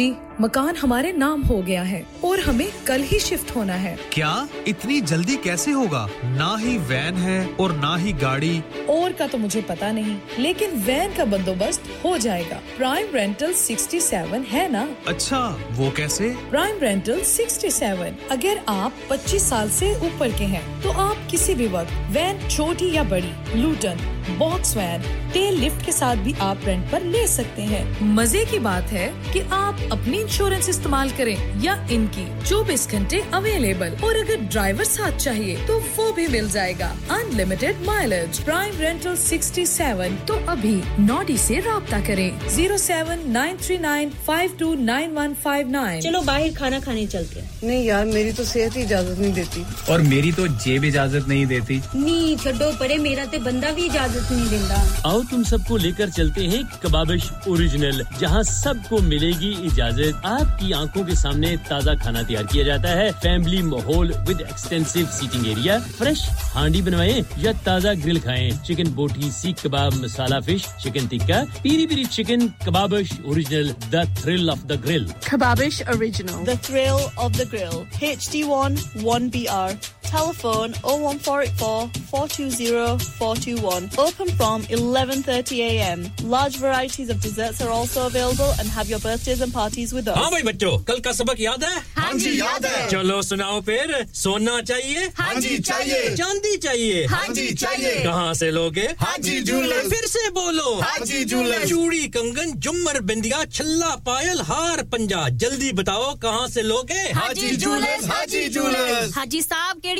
जी 0.00 0.12
मकान 0.40 0.76
हमारे 0.76 1.12
नाम 1.12 1.42
हो 1.42 1.56
गया 1.62 1.82
है 1.82 2.02
और 2.24 2.40
हमें 2.40 2.68
कल 2.86 3.02
ही 3.02 3.18
शिफ्ट 3.18 3.50
होना 3.56 3.74
है। 3.74 3.96
क्या? 4.12 4.48
इतनी 4.66 5.00
जल्दी 5.00 5.36
कैसे 5.36 5.70
होगा? 5.70 6.06
ना 6.24 6.56
ही 6.60 6.76
वैन 6.78 7.14
है 7.14 7.54
और 7.60 7.72
ना 7.72 7.96
ही 7.96 8.12
गाड़ी। 8.12 8.62
और 8.90 9.12
का 9.12 9.26
तो 9.26 9.38
मुझे 9.38 9.62
पता 9.62 9.90
नहीं 9.92 10.16
लेकिन 10.38 10.70
वैन 10.70 11.14
का 11.16 11.24
बंदोबस्त 11.24 11.90
हो 12.04 12.16
जाएगा। 12.18 12.60
प्राइम 12.76 13.14
रेंटल 13.14 13.52
67 13.54 14.44
है 14.48 14.70
ना? 14.72 14.88
अच्छा 15.06 15.38
वो 15.70 15.90
कैसे? 15.90 16.28
प्राइम 16.50 16.80
रेंटल 16.80 17.20
67 17.24 18.30
अगर 18.30 18.64
आप 18.68 19.06
25 19.10 19.48
साल 19.50 19.70
से 19.70 19.94
ऊपर 20.06 20.38
के 20.38 20.44
हैं 20.44 20.82
तो 20.82 20.92
आप 21.00 21.26
किसी 21.30 21.54
भी 21.54 21.66
वक्त 21.66 21.92
वैन 22.10 22.48
छोटी 22.48 22.92
या 22.96 23.04
बड़ी 23.04 23.60
Luton 23.62 24.06
box 24.38 24.76
van 24.76 25.19
tail 25.32 25.58
lift 25.60 25.84
के 25.86 25.92
साथ 25.92 26.16
भी 26.24 26.34
आप 26.42 26.64
रेंट 26.64 26.90
पर 26.92 27.04
ले 27.06 27.26
सकते 27.28 27.62
हैं। 27.64 27.82
मज़े 28.14 28.44
की 28.44 28.58
बात 28.60 28.92
है 28.92 29.06
कि 29.32 29.40
आप 29.52 29.78
अपनी 29.92 30.20
इंश्योरेंस 30.20 30.68
इस्तेमाल 30.68 31.10
करें 31.18 31.62
या 31.62 31.74
इनकी 31.92 32.26
24 32.44 32.86
घंटे 32.90 33.22
अवेलेबल 33.34 33.96
और 34.04 34.16
अगर 34.16 34.36
ड्राइवर 34.46 34.84
साथ 34.86 35.18
चाहिए 35.18 35.56
तो 35.66 35.78
वो 35.96 36.10
भी 36.12 36.26
मिल 36.28 36.50
जाएगा। 36.50 36.88
अनलिमिटेड 37.10 37.84
माइलेज 37.86 38.38
प्राइम 38.44 38.78
रेंटल 38.80 39.16
67 39.18 40.16
तो 40.28 40.34
अभी 40.52 40.74
नॉडी 41.00 41.36
से 41.38 41.58
रब्ता 41.66 42.00
करें। 42.06 42.48
Zero 42.48 42.78
seven 42.78 43.28
nine 43.32 43.56
three 43.56 43.78
nine 43.78 44.10
five 44.26 44.56
two 44.58 44.74
nine 44.84 45.14
one 45.14 45.34
five 45.44 45.70
nine 45.70 46.00
चलो 46.00 46.20
बाहर 46.22 46.54
खाना 46.54 46.80
खाने 46.80 47.06
चलते 47.06 47.40
हैं। 47.40 47.50
नहीं 47.64 47.84
यार 47.84 48.04
मेरी 48.06 48.32
तो 48.32 48.44
सेहत 48.44 48.76
ही 48.76 48.82
इजाज़त 48.82 49.18
नहीं 49.18 49.32
देती। 49.32 49.64
और 49.92 50.02
मेरी 50.02 50.32
तो 50.32 50.46
जेब 50.58 50.84
इजाज़त 50.84 51.28
नहीं 51.28 51.46
देती। 51.46 51.80
नी 51.96 52.36
छो 52.36 52.72
परे 52.78 52.96
मेरा 52.98 53.24
ते 53.26 53.38
बंदा 53.40 53.70
भी 53.70 53.84
इजाज़त 53.86 54.32
नहीं 54.32 54.48
देता 54.50 55.18
आओ 55.20 55.24
तुम 55.30 55.42
सबको 55.44 55.76
लेकर 55.76 56.10
चलते 56.16 56.44
हैं 56.48 56.62
कबाबिश 56.82 57.24
ओरिजिनल 57.48 58.04
जहाँ 58.20 58.42
सबको 58.48 59.00
मिलेगी 59.04 59.50
इजाज़त 59.68 60.22
आपकी 60.26 60.72
आँखों 60.72 61.04
के 61.04 61.14
सामने 61.14 61.50
ताज़ा 61.68 61.94
खाना 62.00 62.22
तैयार 62.30 62.46
किया 62.52 62.64
जाता 62.64 62.88
है 63.00 63.10
फैमिली 63.24 63.60
माहौल 63.62 64.14
with 64.28 64.40
extensive 64.40 65.06
seating 65.18 65.46
area 65.52 65.78
fresh 65.98 66.24
handi 66.54 66.82
बनवाएँ 66.88 67.24
या 67.44 67.52
ताज़ा 67.68 67.94
ग्रिल 68.00 68.20
खाएँ 68.20 68.50
chicken 68.66 68.94
boti 68.96 69.30
seekh 69.32 69.66
kebab 69.66 70.00
masala 70.04 70.40
fish 70.48 70.66
chicken 70.82 71.08
tikka 71.12 71.42
piri 71.62 71.86
piri 71.86 72.04
chicken 72.16 72.48
Kababish 72.66 73.12
original 73.26 73.72
the 73.92 74.06
thrill 74.22 74.50
of 74.50 74.66
the 74.66 74.80
grill 74.86 75.08
Kababish 75.22 75.78
Original. 75.94 76.42
The 76.44 76.56
thrill 76.58 77.00
of 77.18 77.36
the 77.36 77.46
grill. 77.46 77.86
HD1 78.02 78.78
1BR. 79.04 79.99
Telephone 80.10 80.72
01484 80.82 81.90
420 82.10 82.98
421. 83.18 83.90
Open 84.04 84.28
from 84.38 84.62
11:30 84.76 85.60
a.m. 85.66 86.00
Large 86.24 86.56
varieties 86.62 87.10
of 87.10 87.20
desserts 87.20 87.60
are 87.62 87.70
also 87.70 88.06
available 88.06 88.50
and 88.58 88.68
have 88.76 88.88
your 88.92 88.98
birthdays 89.04 89.40
and 89.40 89.52
parties 89.52 89.92
with 89.94 90.08
us. 90.08 90.16
हाँ 90.16 90.30
भाई 90.30 90.42
बच्चों 90.50 90.72
कल 90.88 90.98
का 91.06 91.12
सबक 91.18 91.40
याद 91.40 91.64
है 91.64 91.78
हाँ 91.98 92.12
जी, 92.18 92.32
याद 92.40 92.66
है। 92.66 92.88
चलो 92.90 93.20
सुनाओ 93.22 93.60
फिर 93.68 93.94
सोना 94.22 94.60
चाहिए 94.70 95.06
हाँ 95.20 95.34
जी, 95.40 95.58
चाहिए। 95.70 96.14
चांदी 96.16 96.56
चाहिए 96.66 97.04
हाँ 97.14 97.26
जी, 97.34 97.46
चाहिए। 97.62 97.94
कहाँ 98.04 98.34
से 98.42 98.50
लोगे 98.50 98.88
हाजी 99.04 99.40
जूलर्स। 99.50 99.88
फिर 99.90 100.06
से 100.14 100.28
बोलो 100.40 100.74
हाजी 100.80 101.24
जूलर्स। 101.34 101.68
चूड़ी 101.68 102.06
कंगन 102.18 102.52
जुमर 102.66 103.00
बिंदिया 103.12 103.44
छल्ला 103.52 103.94
पायल 104.10 104.40
हार 104.50 104.82
पंजा 104.92 105.28
जल्दी 105.44 105.72
बताओ 105.82 106.14
कहाँ 106.26 106.48
से 106.48 106.62
लोगे 106.62 107.00
हाजी 107.20 107.56
जूलर्स, 107.56 108.10
हाजी 108.10 108.48
जूलर्स। 108.58 109.16
हाजी 109.16 109.42
साहब 109.42 109.78
केड़ी 109.86 109.99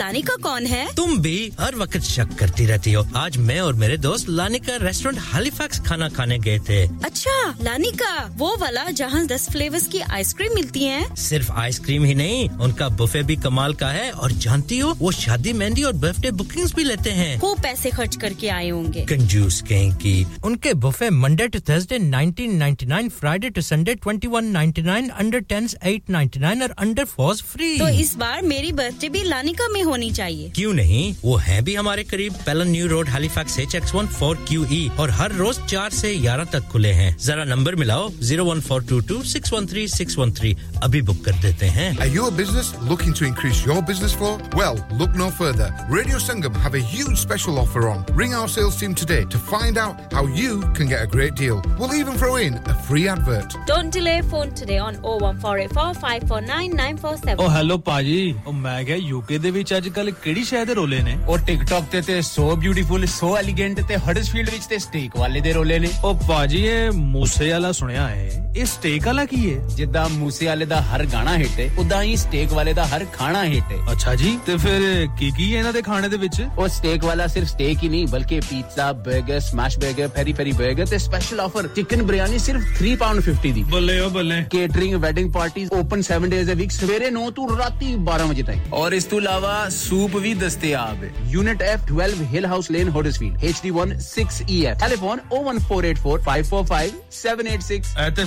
लानिका 0.00 0.34
कौन 0.42 0.66
है? 0.66 0.84
तुम 0.96 1.18
भी 1.18 1.52
हर 1.60 1.74
वक्त 1.76 1.98
शक 2.00 2.28
करती 2.38 2.66
रहती 2.66 2.92
हो। 2.92 3.04
आज 3.16 3.36
मैं 3.38 3.58
और 3.60 3.74
मेरे 3.74 3.96
दोस्त 3.96 4.28
लानिका 4.28 4.76
रेस्टोरेंट 4.82 5.22
हालीफैक्स 5.22 5.80
खाना 5.80 6.08
खाने 6.08 6.38
गए 6.38 6.58
थे। 6.58 6.78
अच्छा 7.04 7.34
लानिका 7.62 8.12
वो 8.36 8.56
वाला 8.56 8.84
जहाँ 8.90 9.24
दस 9.26 9.46
फ्लेवर्स 9.50 9.86
की 9.86 10.00
आइसक्रीम 10.00 10.54
मिलती 10.54 10.84
है। 10.84 11.16
सिर्फ़ 11.16 11.50
आइसक्रीम 11.52 12.04
ही 12.04 12.14
नहीं 12.14 12.48
उनका 12.66 12.88
बुफे 13.00 13.22
भी 13.22 13.36
कमाल 13.36 13.74
का 13.74 13.88
है। 13.88 14.10
और 14.10 14.32
जानती 14.44 14.78
हो 14.78 14.92
वो 14.98 15.12
शादी 15.12 15.52
मेहंदी 15.52 15.82
और 15.82 15.92
बर्थडे 16.04 16.30
बुकिंग्स 16.30 16.74
भी 16.74 16.84
लेते 16.84 17.10
हैं। 17.10 17.38
वो 17.40 17.54
पैसे 17.62 17.90
खर्च 17.90 18.16
करके 18.16 18.48
आए 18.48 18.68
होंगे। 18.68 19.04
कंजूस 19.04 19.60
कहीं 19.68 19.92
की 19.96 20.26
उनके 20.44 20.74
buffet 20.86 21.10
Monday 21.10 21.48
to 21.48 21.60
Thursday 21.68 21.98
1999 21.98 23.08
Friday 23.10 23.50
to 23.50 23.60
Sunday 23.60 23.94
2199 24.06 25.10
under 25.18 25.44
10s 25.52 25.76
899 25.84 26.62
और 26.62 26.74
अंडर 26.78 27.04
4s 27.12 27.42
फ्री 27.42 27.78
तो 27.78 27.88
इस 28.00 28.16
बार 28.16 28.42
मेरी 28.46 28.72
बर्थडे 28.72 29.08
भी 29.08 29.22
लानिका 29.24 29.68
में 29.68 29.82
होनी 29.90 30.10
चाहिए। 30.12 30.50
क्यों 30.56 30.72
नहीं? 30.74 31.14
वो 31.24 31.36
है 31.38 31.60
भी 31.64 31.74
हमारे 31.74 32.04
करीब। 32.04 32.32
Pellon 32.46 32.68
New 32.70 32.86
Road 32.88 33.08
Halifax 33.08 33.58
H 33.60 33.74
X 33.74 33.94
one 33.94 34.06
four 34.18 34.36
Q 34.48 34.64
और 35.00 35.10
हर 35.18 35.32
रोज 35.34 35.58
चार 35.70 35.90
से 35.92 36.14
ग्यारह 36.18 36.44
तक 36.52 36.62
खुले 36.72 36.92
हैं। 36.92 37.16
जरा 37.26 37.44
नंबर 37.46 37.74
मिलाओ 37.76 38.10
zero 38.28 38.44
one 38.44 38.60
four 38.68 38.82
two 38.88 39.00
two 39.08 39.22
six 39.32 39.52
one 39.52 39.66
three 39.66 39.86
six 39.88 40.18
one 40.18 40.32
three 40.38 40.56
अभी 40.82 41.02
बुक 41.02 41.24
कर 41.24 41.32
देते 41.42 41.66
हैं। 41.76 42.06
Your 42.14 42.30
business 42.34 42.72
looking 42.88 43.14
to 43.18 43.24
increase 43.26 43.64
your 43.68 43.80
business 43.90 44.12
for 44.20 44.34
well 44.54 44.76
look 44.98 45.12
no 45.18 45.28
further 45.38 45.68
Radio 45.96 46.18
Sangam 46.26 46.54
have 46.64 46.74
a 46.76 47.16
special 47.20 47.54
offer 47.64 47.80
on 47.88 47.98
ring 48.20 48.32
our 48.34 48.48
sales 48.56 48.74
team 48.80 48.92
today 49.02 49.20
to 49.32 49.38
find 49.50 49.74
out 49.78 49.94
how 50.14 50.24
you 50.36 50.50
can 50.78 50.86
get 50.88 51.00
a 51.00 51.02
great 51.16 51.32
deal 51.40 51.58
we 51.80 51.96
even 52.00 52.14
throw 52.18 52.32
in 52.38 52.54
a 52.54 52.56
free 52.88 53.02
advert 53.14 53.48
don't 53.70 53.86
delay 53.94 54.16
phone 54.30 54.46
today 54.60 54.76
on 54.86 54.94
01484549947 55.08 57.40
oh 57.40 57.42
hello 57.56 57.76
पाजी 57.90 58.22
ओ 58.46 58.48
मैं 58.62 58.80
गया 58.86 58.98
UK 59.10 59.36
ਦੇ 59.40 59.50
ਵਿੱਚ 59.50 59.72
ਅੱਜ 59.80 59.88
ਕੱਲ 59.88 60.10
ਕਿਹੜੀ 60.10 60.42
ਸ਼ੈ 60.44 60.64
ਦੇ 60.64 60.74
ਰੋਲੇ 60.74 61.00
ਨੇ? 61.02 61.16
ਉਹ 61.28 61.38
ਟਿਕਟੌਕ 61.38 61.84
ਤੇ 61.92 62.00
ਤੇ 62.00 62.20
ਸੋ 62.22 62.56
ਬਿਊਟੀਫੁਲ 62.56 63.06
ਸੋ 63.06 63.36
ਐਲੀਗੈਂਟ 63.36 63.80
ਤੇ 63.88 63.96
ਹਡਰਸਫੀਲਡ 63.96 64.50
ਵਿੱਚ 64.50 64.64
ਤੇ 64.66 64.78
ਸਟੇਕ 64.78 65.16
ਵਾਲੇ 65.16 65.40
ਦੇ 65.40 65.52
ਰੋਲੇ 65.52 65.78
ਨੇ। 65.78 65.88
ਉਹ 66.04 66.14
ਬਾਜੀ 66.28 66.58
ਇਹ 66.66 66.90
ਮੂਸੇ 66.92 67.50
ਵਾਲਾ 67.50 67.70
ਸੁਣਿਆ 67.72 68.08
ਏ 68.10 68.28
ਇਹ 68.56 68.64
ਸਟੇਕ 68.66 69.06
ਵਾਲਾ 69.06 69.24
ਕੀ 69.24 69.48
ਏ 69.50 69.60
ਜਿੱਦਾਂ 69.76 70.08
ਮੂਸੇ 70.08 70.46
ਵਾਲੇ 70.46 70.64
ਦਾ 70.64 70.80
ਹਰ 70.80 71.04
ਗਾਣਾ 71.06 71.36
ਹਿੱਟ 71.36 71.60
ਏ 71.60 71.68
ਉਦਾਂ 71.78 72.02
ਹੀ 72.02 72.16
ਸਟੇਕ 72.16 72.52
ਵਾਲੇ 72.52 72.72
ਦਾ 72.72 72.84
ਹਰ 72.86 73.04
ਖਾਣਾ 73.12 73.44
ਹਿੱਟ 73.44 73.72
ਏ 73.72 73.78
ਅੱਛਾ 73.92 74.14
ਜੀ 74.14 74.36
ਤੇ 74.46 74.56
ਫਿਰ 74.56 75.06
ਕੀ 75.18 75.30
ਕੀ 75.30 75.50
ਇਹਨਾਂ 75.52 75.72
ਦੇ 75.72 75.82
ਖਾਣੇ 75.82 76.08
ਦੇ 76.08 76.16
ਵਿੱਚ? 76.16 76.40
ਉਹ 76.58 76.68
ਸਟੇਕ 76.68 77.04
ਵਾਲਾ 77.04 77.26
ਸਿਰਫ 77.26 77.48
ਸਟੇਕ 77.48 77.82
ਹੀ 77.82 77.88
ਨਹੀਂ 77.88 78.06
ਬਲਕਿ 78.06 78.40
ਪੀਜ਼ਾ 78.40 78.90
버ਗਰ 79.08 79.40
ਸਮੈਸ਼ 79.40 79.78
버ਗਰ 79.78 80.08
ਪੈਰੀ 80.08 80.32
ਪੈਰੀ 80.32 80.52
버ਗਰ 80.52 80.86
ਤੇ 80.86 80.98
ਸਪੈਸ਼ਲ 80.98 81.40
ਆਫਰ 81.40 81.68
ਚਿਕਨ 81.76 82.02
ਬਿਰਿਆਨੀ 82.02 82.38
ਸਿਰਫ 82.38 82.82
3 82.82 82.94
ਪਾਉਂਡ 82.96 83.22
50 83.22 83.52
ਦੀ। 83.52 83.62
ਬੱਲੇ 83.70 83.98
ਓ 84.00 84.08
ਬੱਲੇ। 84.10 84.42
Catering 84.50 84.94
wedding 85.02 85.32
parties 85.32 85.72
open 85.72 86.02
7 86.10 86.28
days 86.30 86.50
a 86.52 86.54
week 86.54 86.70
ਸਵੇਰੇ 86.72 87.10
9 87.10 87.28
ਤੋਂ 87.36 87.48
ਰਾਤੀ 87.58 87.94
12 88.10 88.28
ਵਜੇ 88.28 88.42
ਤੱਕ 88.42 88.74
ਔਰ 88.74 88.92
ਇਸ 88.92 89.04
ਤੋਂ 89.04 89.18
ਇਲਾਵਾ 89.20 89.54
Soup 89.70 90.20
vi 90.20 90.34
दस्तियाब 90.34 91.10
Unit 91.34 91.60
F, 91.60 91.60
12 91.60 91.86
twelve 91.86 92.22
Hill 92.30 92.46
House 92.46 92.70
Lane 92.70 92.88
Huddersfield 92.88 93.44
H 93.44 93.60
D 93.62 93.70
one 93.70 93.98
six 93.98 94.42
E 94.50 94.64
F 94.66 94.76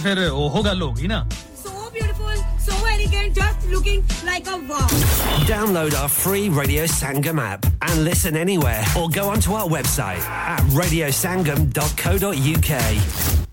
फिर 0.04 0.20
ना 1.08 1.26
so 2.66 2.76
elegant, 2.90 3.34
just 3.36 3.66
looking 3.72 4.04
like 4.28 4.46
a 4.48 4.56
wow. 4.70 4.88
Download 5.50 5.94
our 6.02 6.08
free 6.08 6.48
Radio 6.60 6.86
Sangam 6.94 7.42
app 7.46 7.66
and 7.82 8.06
listen 8.06 8.38
anywhere 8.44 8.86
or 9.02 9.10
go 9.10 9.26
onto 9.34 9.52
our 9.62 9.68
website 9.68 10.24
at 10.54 10.62
radiosangam.co.uk. 10.82 13.53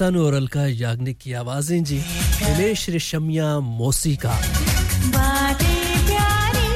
है 0.00 0.06
सानू 0.06 0.24
और 0.26 0.34
अलका 0.34 0.66
याग्निक 0.66 1.18
की 1.18 1.32
आवाज़ें 1.32 1.84
जी। 1.84 2.00
हिमेश 2.00 2.88
रेशमिया 2.88 3.58
मोसी 3.60 4.16
का। 4.16 4.32
बातें 5.06 6.06
प्यारी 6.06 6.68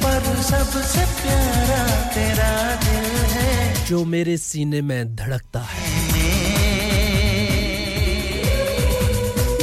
पर 0.00 0.42
सबसे 0.42 1.04
प्यारा 1.20 1.82
तेरा 2.08 2.52
दिल 2.76 3.08
है। 3.32 3.86
जो 3.86 4.04
मेरे 4.04 4.36
सीने 4.36 4.80
में 4.80 5.16
धड़कता 5.16 5.60
है। 5.60 5.88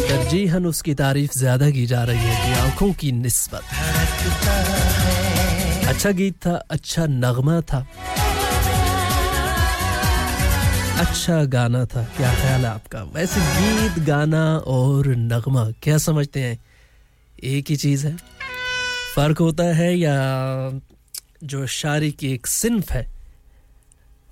तरजीहन 0.08 0.66
उसकी 0.66 0.93
तारीफ़ 0.93 1.32
ज़्यादा 1.38 1.70
की 1.72 1.86
जा 1.86 2.04
रही 2.04 2.18
है 2.18 2.36
कि 2.45 2.52
आँखों 2.60 2.93
की 2.93 3.12
निस्बत। 3.12 3.64
अच्छा 5.88 6.12
गीत 6.12 6.36
था 6.36 6.56
अच्छा 6.72 7.06
नगमा 7.06 7.62
था। 7.62 7.88
अच्छा 10.98 11.43
गाना 11.43 11.86
था, 11.86 12.04
क्या 12.04 12.34
ख्याल 12.36 12.62
है 12.62 12.72
आपका? 12.72 13.04
वैसे 13.04 13.39
गीत, 13.39 14.06
गाना 14.06 14.58
और 14.58 15.08
नगमा, 15.08 15.72
क्या 15.72 15.98
समझते 15.98 16.39
हैं? 16.39 16.60
एक 17.43 17.70
ही 17.70 17.76
चीज़ 17.76 18.08
है। 18.08 18.18
फ़र्क 19.16 19.39
होता 19.39 19.64
है 19.64 19.98
या 19.98 20.16
जो 21.43 21.68
शायरी 21.68 22.12
की 22.12 22.34
एक 22.34 22.48
सिंफ 22.48 22.91
है, 22.91 23.12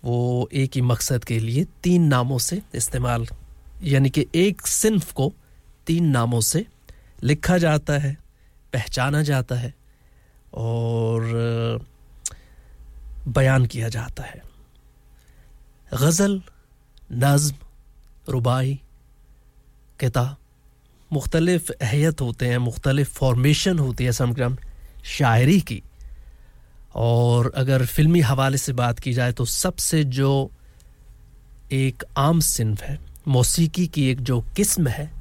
वो 0.04 0.50
एक 0.54 0.72
ही 0.76 0.82
मकसद 0.82 1.24
के 1.24 1.40
लिए 1.40 1.66
तीन 1.84 2.04
नामों 2.04 2.38
से 2.38 2.62
इस्तेमाल, 2.76 3.28
यानी 3.84 4.10
कि 4.10 4.26
एक 4.36 4.68
सिंफ 4.68 5.14
को 5.14 5.34
तीन 5.88 6.06
नामों 6.06 6.42
से 6.42 6.66
लिखा 7.24 7.58
जाता 7.58 7.94
है, 7.94 8.18
पहचाना 8.74 9.24
जाता 9.24 9.56
है 9.56 9.74
और 10.54 11.22
बयान 13.28 13.66
किया 13.66 13.90
जाता 13.90 14.24
है। 14.24 14.42
गज़ल 15.94 16.42
नज़म, 17.12 17.56
रुबाई 18.30 18.80
किताब 20.00 20.36
मुख्तलिफ़ 21.12 21.72
अहैयत 21.72 22.22
होते 22.22 22.48
हैं, 22.48 22.58
मुख्तलिफ़ 22.58 23.14
फॉर्मेशन 23.14 23.80
होती 23.80 24.06
है 24.06 24.12
समग्रम 24.12 24.58
शायरी 25.06 25.60
की। 25.62 25.82
और 26.96 27.52
अगर 27.56 27.86
फिल्मी 27.86 28.20
हवाले 28.22 28.58
से 28.58 28.74
बात 28.74 29.00
की 29.00 29.14
जाए 29.14 29.32
तो 29.32 29.46
सबसे 29.46 30.04
जो 30.04 30.52
एक 31.72 32.04
आम 32.18 32.40
सिंफ 32.40 32.82
है, 32.82 33.00
मौसीकी 33.28 33.88
की 33.88 34.10
एक 34.10 34.22
जो 34.22 34.40
किस्म 34.56 34.88
है, 34.88 35.12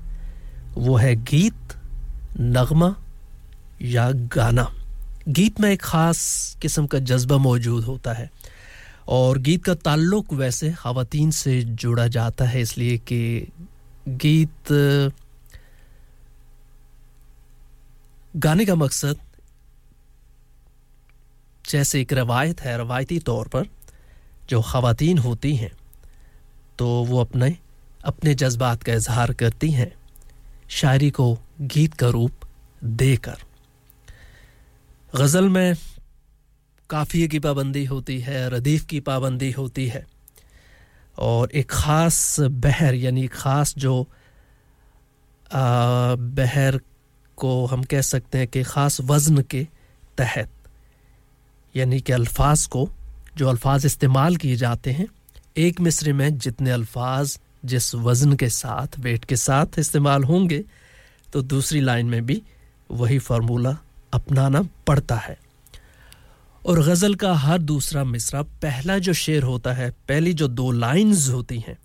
वो 0.74 0.97
है 0.97 1.14
गीत, 1.16 1.74
नगमा 2.41 2.95
या 3.82 4.11
गाना। 4.12 4.70
गीत 5.28 5.61
में 5.61 5.70
एक 5.70 5.82
ख़ास 5.82 6.57
किस्म 6.62 6.87
का 6.87 6.99
जज्बा 6.99 7.37
मौजूद 7.39 7.85
होता 7.85 8.12
है। 8.12 8.30
और 9.09 9.38
गीत 9.38 9.64
का 9.64 9.74
ताल्लुक 9.76 10.32
वैसे 10.34 10.70
ख़वातीन 10.72 11.30
से 11.32 11.61
जुड़ा 11.62 12.07
जाता 12.09 12.44
है, 12.44 12.61
इसलिए 12.61 12.98
कि 13.00 13.46
गीत, 14.09 14.72
गाने 18.36 18.64
का 18.64 18.74
मकसद 18.76 19.16
जैसे 21.64 22.00
एक 22.00 22.12
रवायत 22.12 22.61
है, 22.61 22.76
रवायती 22.78 23.18
तौर 23.20 23.48
पर 23.48 23.66
जो 24.48 24.61
ख़वातीन 24.62 25.18
होती 25.18 25.55
हैं 25.57 25.72
तो 26.78 26.86
वो 27.05 27.20
अपने 27.20 27.57
अपने 28.05 28.34
जज्बात 28.34 28.82
का 28.82 28.92
इजहार 28.92 29.32
करती 29.34 29.70
हैं, 29.70 29.92
शायरी 30.70 31.11
को 31.11 31.36
गीत 31.62 31.94
का 31.94 32.09
रूप 32.09 32.46
देकर। 32.82 33.36
गज़ल 35.14 35.48
में 35.48 35.74
काफ़िए 36.91 37.28
की 37.28 37.39
पाबंदी 37.39 37.85
होती 37.85 38.18
है, 38.20 38.49
रदीफ़ 38.51 38.85
की 38.87 39.01
पाबंदी 39.01 39.51
होती 39.53 39.87
है। 39.89 40.05
और 41.18 41.51
एक 41.53 41.70
ख़ास 41.70 42.37
बहर, 42.41 42.95
यानी 42.95 43.26
ख़ास 43.28 43.74
जो 43.78 44.07
बहर 45.51 46.80
को 47.39 47.64
हम 47.66 47.82
कह 47.85 48.01
सकते 48.03 48.39
हैं 48.39 48.49
कि 48.49 48.62
ख़ास 48.64 49.01
वज़न 49.03 49.43
के 49.43 49.66
तहत, 50.18 50.51
यानी 51.74 52.01
कि 52.01 52.12
अल्फाज 52.12 52.66
को, 52.66 52.89
जो 53.37 53.49
अल्फाज 53.49 53.87
इस्तेमाल 53.87 54.37
किए 54.37 54.57
जाते 54.57 54.93
हैं, 54.93 55.07
एक 55.57 55.80
मिसरे 55.80 56.12
में 56.12 56.39
जितने 56.39 56.70
अल्फाज 56.70 57.39
जिस 57.64 57.95
वज़न 57.97 58.32
के 58.35 58.49
साथ, 58.51 58.99
वेट 58.99 59.24
के 59.24 59.37
साथ 59.37 59.78
इस्तेमाल 59.78 60.24
होंगे 60.24 60.64
तो 61.28 61.43
दूसरी 61.45 61.80
लाइन 61.80 62.07
में 62.07 62.24
भी 62.26 62.43
वही 62.91 63.18
फार्मूला 63.18 63.76
अपनाना 64.12 64.62
पड़ता 64.87 65.16
है। 65.16 65.37
और 66.64 66.82
गज़ल 66.82 67.14
का 67.14 67.32
हर 67.34 67.58
दूसरा 67.58 68.04
मिसरा 68.04 68.42
पहला 68.42 68.98
जो 68.98 69.12
शेर 69.12 69.42
होता 69.42 69.72
है, 69.72 69.90
पहली 70.08 70.32
जो 70.34 70.48
दो 70.48 70.70
लाइंस 70.70 71.28
होती 71.28 71.58
हैं। 71.58 71.76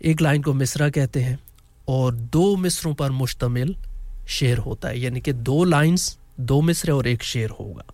एक 0.00 0.20
लाइन 0.20 0.42
को 0.42 0.52
मिसरा 0.52 0.88
कहते 0.90 1.20
हैं 1.22 1.38
और 1.88 2.14
दो 2.14 2.56
मिसरों 2.56 2.94
पर 2.94 3.10
मुश्तमिल 3.10 3.76
शेर 4.28 4.58
होता 4.58 4.88
है, 4.88 4.98
यानी 5.00 5.20
कि 5.20 5.32
दो 5.32 5.64
लाइंस, 5.64 6.18
दो 6.40 6.60
मिसरे 6.60 6.92
और 6.92 7.06
एक 7.06 7.22
शेर 7.22 7.50
होगा। 7.50 7.84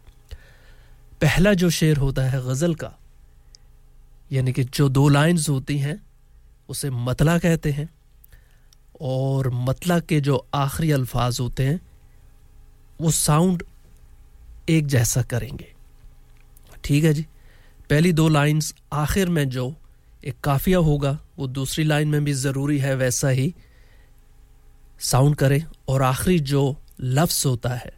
पहला 1.21 1.53
जो 1.55 1.71
शेर 1.71 1.97
होता 1.97 2.23
है 2.23 2.41
गज़ल 2.43 2.75
का, 2.75 2.93
यानी 4.33 4.53
कि 4.53 4.65
जो 4.65 4.89
दो 4.89 5.09
लाइंस 5.09 5.49
होती 5.49 5.79
हैं, 5.79 6.01
उसे 6.69 6.91
मतला 6.91 7.39
कहते 7.39 7.71
हैं 7.73 7.89
और 9.01 9.51
मतला 9.51 9.99
के 10.01 10.21
जो 10.21 10.47
आखिरी 10.55 10.91
अल्फाज 10.91 11.41
होते 11.41 11.63
हैं, 11.63 11.81
वो 13.01 13.11
साउंड 13.11 13.63
एक 14.69 14.87
जैसा 14.87 15.23
करेंगे। 15.23 15.73
ठीक 16.85 17.05
है 17.05 17.15
जी? 17.15 17.27
पहली 17.91 18.13
दो 18.13 18.29
लाइंस 18.29 18.75
आखिर 18.93 19.29
में 19.29 19.49
जो 19.49 19.75
एक 20.25 20.41
काफिया 20.41 20.79
होगा, 20.79 21.19
वो 21.39 21.47
दूसरी 21.47 21.85
लाइन 21.85 22.09
में 22.09 22.25
भी 22.25 22.33
ज़रूरी 22.33 22.79
है 22.79 22.95
वैसा 22.95 23.29
ही 23.29 23.55
साउंड 25.01 25.37
करें 25.37 25.65
और 25.89 26.03
आखिरी 26.03 26.39
जो 26.39 26.77
लफ्स 27.01 27.47
होता 27.47 27.69
है, 27.69 27.93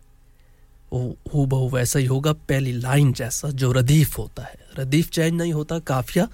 वो 0.93 1.17
हु 1.35 1.47
बहु 1.47 1.69
वैसा 1.69 1.99
ही 1.99 2.07
होगा। 2.07 2.33
पहली 2.33 2.73
लाइन 2.73 3.13
जैसा 3.13 3.51
जो 3.51 3.73
रदीफ 3.73 4.19
होता 4.19 4.43
है। 4.43 4.59
रदीफ 4.79 5.11
चेंज 5.11 5.35
नहीं 5.35 5.53
होता, 5.53 5.79
काफिया 5.79 6.29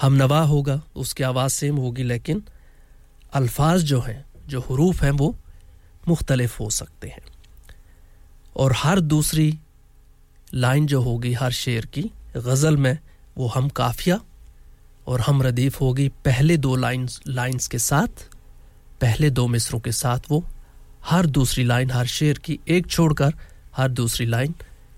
हम 0.00 0.12
नवा 0.12 0.40
होगा, 0.40 0.82
उसकी 0.96 1.22
आवाज़ 1.22 1.52
सेम 1.52 1.76
होगी, 1.76 2.02
लेकिन 2.02 2.42
अल्फाज 3.32 3.82
जो 3.82 4.00
हैं, 4.00 4.24
जो 4.46 4.60
हरूफ 4.60 5.02
हैं, 5.02 5.10
वो 5.10 5.36
मुख्तलिफ़ 6.08 6.58
हो 6.62 6.70
सकते 6.70 7.08
हैं। 7.08 7.22
और 8.56 8.72
हर 8.76 9.00
दूसरी 9.00 9.58
लाइन 10.54 10.86
जो 10.86 11.00
होगी 11.02 11.32
हर 11.32 11.52
शेर 11.52 11.86
की, 11.86 12.02
गज़ल 12.36 12.76
में 12.76 12.98
वो 13.36 13.46
हम 13.46 13.68
काफिया 13.68 14.20
और 15.06 15.20
हम 15.20 15.42
रदीफ 15.42 15.80
होगी 15.80 16.08
पहले 16.24 16.56
दो 16.56 16.74
लाइंस 16.76 17.20
लाइंस 17.28 17.66
के 17.68 17.78
साथ, 17.78 18.28
पहले 19.00 19.30
दो 19.30 19.46
मिसरों 19.46 19.80
के 19.80 19.92
साथ 19.92 20.30
वो 20.30 20.44
हर 21.04 21.26
दूसरी 21.26 21.64
लाइन 21.64 21.90
हर 21.90 22.06
शेर 22.06 22.38
की 22.38 22.58
एक 22.68 22.86
छोड़कर 22.86 23.32
हर 23.76 23.88
दूसरी 23.90 24.26
लाइन 24.26 24.54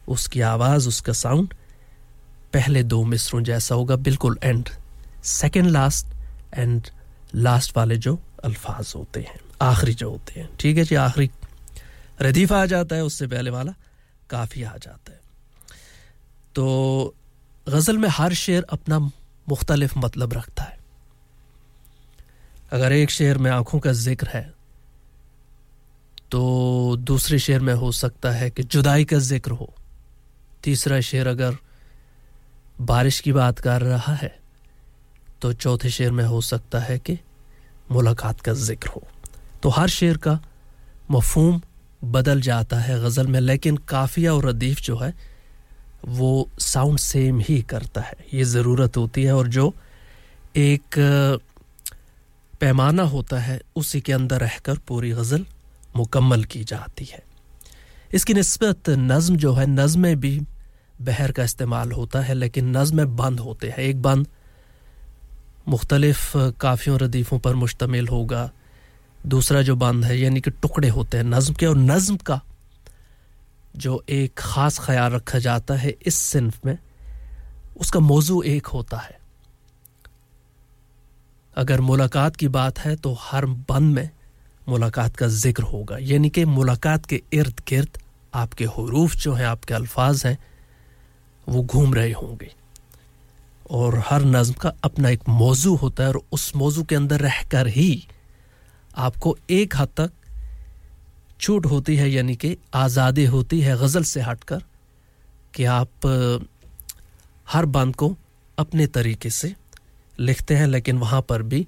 उसकी 0.08 0.40
आवाज़, 0.40 0.88
उसका 0.88 1.12
साउंड 1.12 1.54
पहले 2.52 2.82
दो 2.82 3.02
मिसरों 3.04 3.42
जैसा 3.42 3.74
होगा 3.74 3.96
बिल्कुल 3.96 4.38
and 4.42 4.68
second 5.24 5.66
last 5.66 6.14
and 6.54 6.86
last 7.34 7.76
वाले 7.76 7.96
जो 7.96 8.18
अल्फाज 8.44 8.92
होते 8.96 9.20
हैं, 9.20 9.40
आखिरी 9.62 9.94
जो 9.94 10.10
होते 10.10 10.40
हैं। 10.40 10.48
ठीक 10.60 10.76
है 10.78 10.84
जी, 10.84 10.94
आखिरी 10.94 11.30
रदीफ 12.18 12.52
आ 12.52 12.64
जाता 12.66 12.96
है, 12.96 13.04
उससे 13.04 13.26
पहले 13.26 13.50
वाला 13.50 13.74
काफ़ी 14.30 14.62
आ 14.62 14.76
जाता 14.76 15.12
है। 15.12 15.20
तो 16.54 17.14
गज़ल 17.66 17.98
में 17.98 18.08
हर 18.08 18.34
शेर 18.36 18.64
अपना 18.70 18.98
मुख्तलिफ़ 19.46 19.98
मतलब 19.98 20.32
रखता 20.32 20.62
है। 20.62 20.78
अगर 22.72 22.92
एक 22.92 23.10
शेर 23.10 23.38
में 23.38 23.50
आँखों 23.50 23.78
का 23.80 23.92
ज़िक्र 23.94 24.28
है 24.28 24.54
तो 26.30 26.96
दूसरे 27.00 27.38
शेर 27.38 27.60
में 27.60 27.72
हो 27.74 27.90
सकता 27.94 28.30
है 28.30 28.48
कि 28.50 28.62
जुदाई 28.64 29.04
का 29.04 29.18
ज़िक्र 29.18 29.50
हो। 29.52 29.72
तीसरा 30.64 31.00
शेर 31.00 31.26
अगर 31.26 31.56
बारिश 32.82 33.20
की 33.20 33.32
बात 33.32 33.58
कर 33.58 33.82
रहा 33.82 34.14
है 34.14 34.34
तो 35.42 35.52
चौथे 35.54 35.90
शेर 35.90 36.10
में 36.10 36.24
हो 36.24 36.40
सकता 36.40 36.78
है 36.80 36.98
कि 36.98 37.18
मुलाकात 37.90 38.40
का 38.40 38.52
ज़िक्र 38.54 38.88
हो। 38.88 39.02
तो 39.62 39.68
हर 39.68 39.88
शेर 39.90 40.16
का 40.18 40.38
मफहूम 41.10 41.60
बदल 42.06 42.40
जाता 42.40 42.78
है 42.78 43.00
गज़ल 43.02 43.26
में, 43.26 43.40
लेकिन 43.40 43.76
काफिया 43.76 44.34
और 44.34 44.46
रदीफ 44.46 44.80
जो 44.80 44.96
है, 44.96 45.14
वो 46.06 46.48
साउंड 46.58 46.98
सेम 46.98 47.40
ही 47.40 47.62
करता 47.62 48.00
है। 48.00 48.16
ये 48.34 48.44
ज़रूरत 48.44 48.96
होती 48.96 49.22
है 49.22 49.32
और 49.32 49.48
जो 49.48 49.74
एक, 50.56 50.98
पैमाना 52.60 53.02
होता 53.02 53.38
है, 53.38 53.60
उसी 53.76 54.00
के 54.00 54.12
अंदर 54.12 54.40
रहकर 54.40 54.78
पूरी 54.78 55.10
गज़ल 55.10 55.46
मुकम्मल 55.96 56.44
की 56.44 56.64
जाती 56.64 57.04
है। 57.04 57.22
इसकी 58.14 58.34
नस्बत 58.34 58.90
नज़म 58.90 59.36
जो 59.36 59.52
है, 59.52 59.66
नज़म 59.66 60.00
में 60.00 60.20
भी 60.20 60.40
बहर 61.00 61.32
का 61.32 61.44
इस्तेमाल 61.44 61.92
होता 61.92 62.20
है, 62.20 62.34
लेकिन 62.34 62.76
नज़म 62.76 62.96
में 62.96 63.16
बंद 63.16 63.40
होते 63.40 63.68
हैं। 63.68 63.78
एक 63.78 64.02
बंद 64.02 64.26
मुख्तलिफ़ 65.68 66.36
काफ़ियों 66.60 66.98
रदीफ़ों 66.98 67.38
पर 67.38 67.54
मुश्तमिल 67.54 68.08
होगा। 68.08 68.50
दूसरा 69.26 69.62
जो 69.62 69.76
बंद 69.76 70.04
है, 70.04 70.18
यानी 70.18 70.40
कि 70.40 70.50
टुकड़े 70.52 70.88
होते 70.88 71.16
हैं 71.16 71.24
नज़म 71.24 71.54
के, 71.54 71.66
और 71.66 71.76
नज़म 71.76 72.16
का 72.18 72.40
जो 73.76 74.02
एक 74.08 74.34
ख़ास 74.38 74.78
ख्याल 74.78 75.12
रखा 75.12 75.38
जाता 75.38 75.74
है 75.74 75.94
इस 76.02 76.14
सिंफ 76.14 76.64
में, 76.66 76.78
उसका 77.76 78.00
मौजू 78.00 78.42
एक 78.44 78.66
होता 78.68 78.98
है। 78.98 79.18
अगर 81.56 81.80
मुलाकात 81.80 82.36
की 82.36 82.48
बात 82.50 82.78
है 82.78 82.94
तो 82.96 83.16
हर 83.20 83.46
बंद 83.46 83.94
में 83.94 84.10
मुलाकात 84.68 85.16
का 85.16 85.26
ज़िक्र 85.28 85.62
होगा। 85.62 85.96
यानी 86.00 86.28
कि 86.30 86.44
मुलाकात 86.44 87.06
के 87.06 87.22
इर्द 87.32 87.60
गिर्द 87.68 87.98
आपके 88.34 88.64
हरूफ 88.66 89.14
जो 89.16 89.32
हैं, 89.32 89.46
आपके 89.46 89.74
अल्फाज 89.74 90.22
हैं, 90.26 90.38
वो 91.46 91.62
घूम 91.62 91.94
रहे 91.94 92.12
होंगे। 92.12 92.50
और 93.70 93.98
हर 94.06 94.24
नज़म 94.24 94.54
का 94.54 94.72
अपना 94.84 95.08
एक 95.08 95.28
मौजू 95.28 95.74
होता 95.76 96.02
है, 96.02 96.08
और 96.08 96.22
उस 96.32 96.54
मौजू 96.56 96.82
के 96.82 96.94
अंदर 96.94 97.20
रहकर 97.20 97.66
ही 97.68 98.06
आपको 98.96 99.36
एक 99.50 99.76
हद 99.76 99.88
तक 99.96 100.12
छूट 101.40 101.66
होती 101.66 101.96
है, 101.96 102.08
यानी 102.10 102.34
कि 102.36 102.56
आज़ादी 102.74 103.24
होती 103.24 103.60
है 103.60 103.76
गज़ल 103.78 104.02
से 104.02 104.20
हटकर, 104.20 104.62
कि 105.54 105.64
आप 105.64 106.06
हर 107.48 107.66
बंद 107.66 107.96
को 107.96 108.16
अपने 108.58 108.86
तरीके 108.86 109.30
से 109.30 109.54
लिखते 110.20 110.54
हैं। 110.54 110.66
लेकिन 110.66 110.98
वहाँ 110.98 111.20
पर 111.22 111.42
भी 111.42 111.66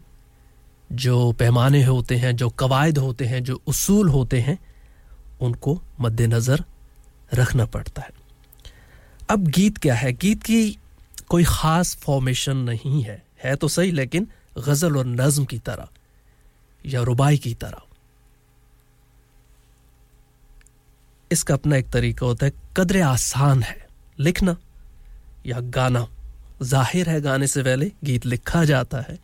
जो 0.92 1.32
पैमाने 1.32 1.84
होते 1.84 2.16
हैं, 2.16 2.34
जो 2.36 2.48
कवायद 2.48 2.98
होते 2.98 3.24
हैं, 3.24 3.42
जो 3.44 3.60
उसूल 3.66 4.08
होते 4.08 4.40
हैं, 4.40 4.58
उनको 5.40 5.80
मद्देनज़र 6.00 6.64
रखना 7.34 7.64
पड़ता 7.66 8.02
है। 8.02 8.10
अब 9.30 9.46
गीत 9.48 9.78
क्या 9.78 9.94
है? 9.94 10.12
गीत 10.12 10.42
की 10.42 10.78
कोई 11.28 11.44
ख़ास 11.44 11.94
फॉर्मेशन 11.96 12.56
नहीं 12.56 13.02
है। 13.02 13.22
है 13.44 13.54
तो 13.56 13.68
सही, 13.68 13.90
लेकिन 13.90 14.28
गज़ल 14.58 14.96
और 14.96 15.06
नज़म 15.06 15.44
की 15.44 15.58
तरह। 15.58 15.88
या 16.88 17.02
रुबाई 17.02 17.38
की 17.38 17.54
तरह। 17.54 17.82
इसका 21.30 21.54
अपना 21.54 21.76
एक 21.76 21.90
तरीका 21.90 22.26
होता 22.26 22.46
है, 22.46 22.52
कदरे 22.76 23.00
आसान 23.00 23.62
है, 23.62 23.86
लिखना 24.18 24.56
या 25.46 25.60
गाना। 25.60 26.06
ज़ाहिर 26.62 27.08
है 27.08 27.20
गाने 27.20 27.46
से 27.46 27.62
पहले 27.62 27.90
गीत 28.04 28.26
लिखा 28.26 28.64
जाता 28.64 29.00
है 29.00 29.18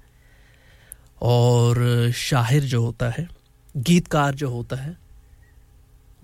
और 1.23 2.11
शाहिर 2.17 2.65
जो 2.65 2.83
होता 2.83 3.09
है, 3.11 3.29
गीतकार 3.75 4.35
जो 4.35 4.51
होता 4.51 4.77
है, 4.77 4.97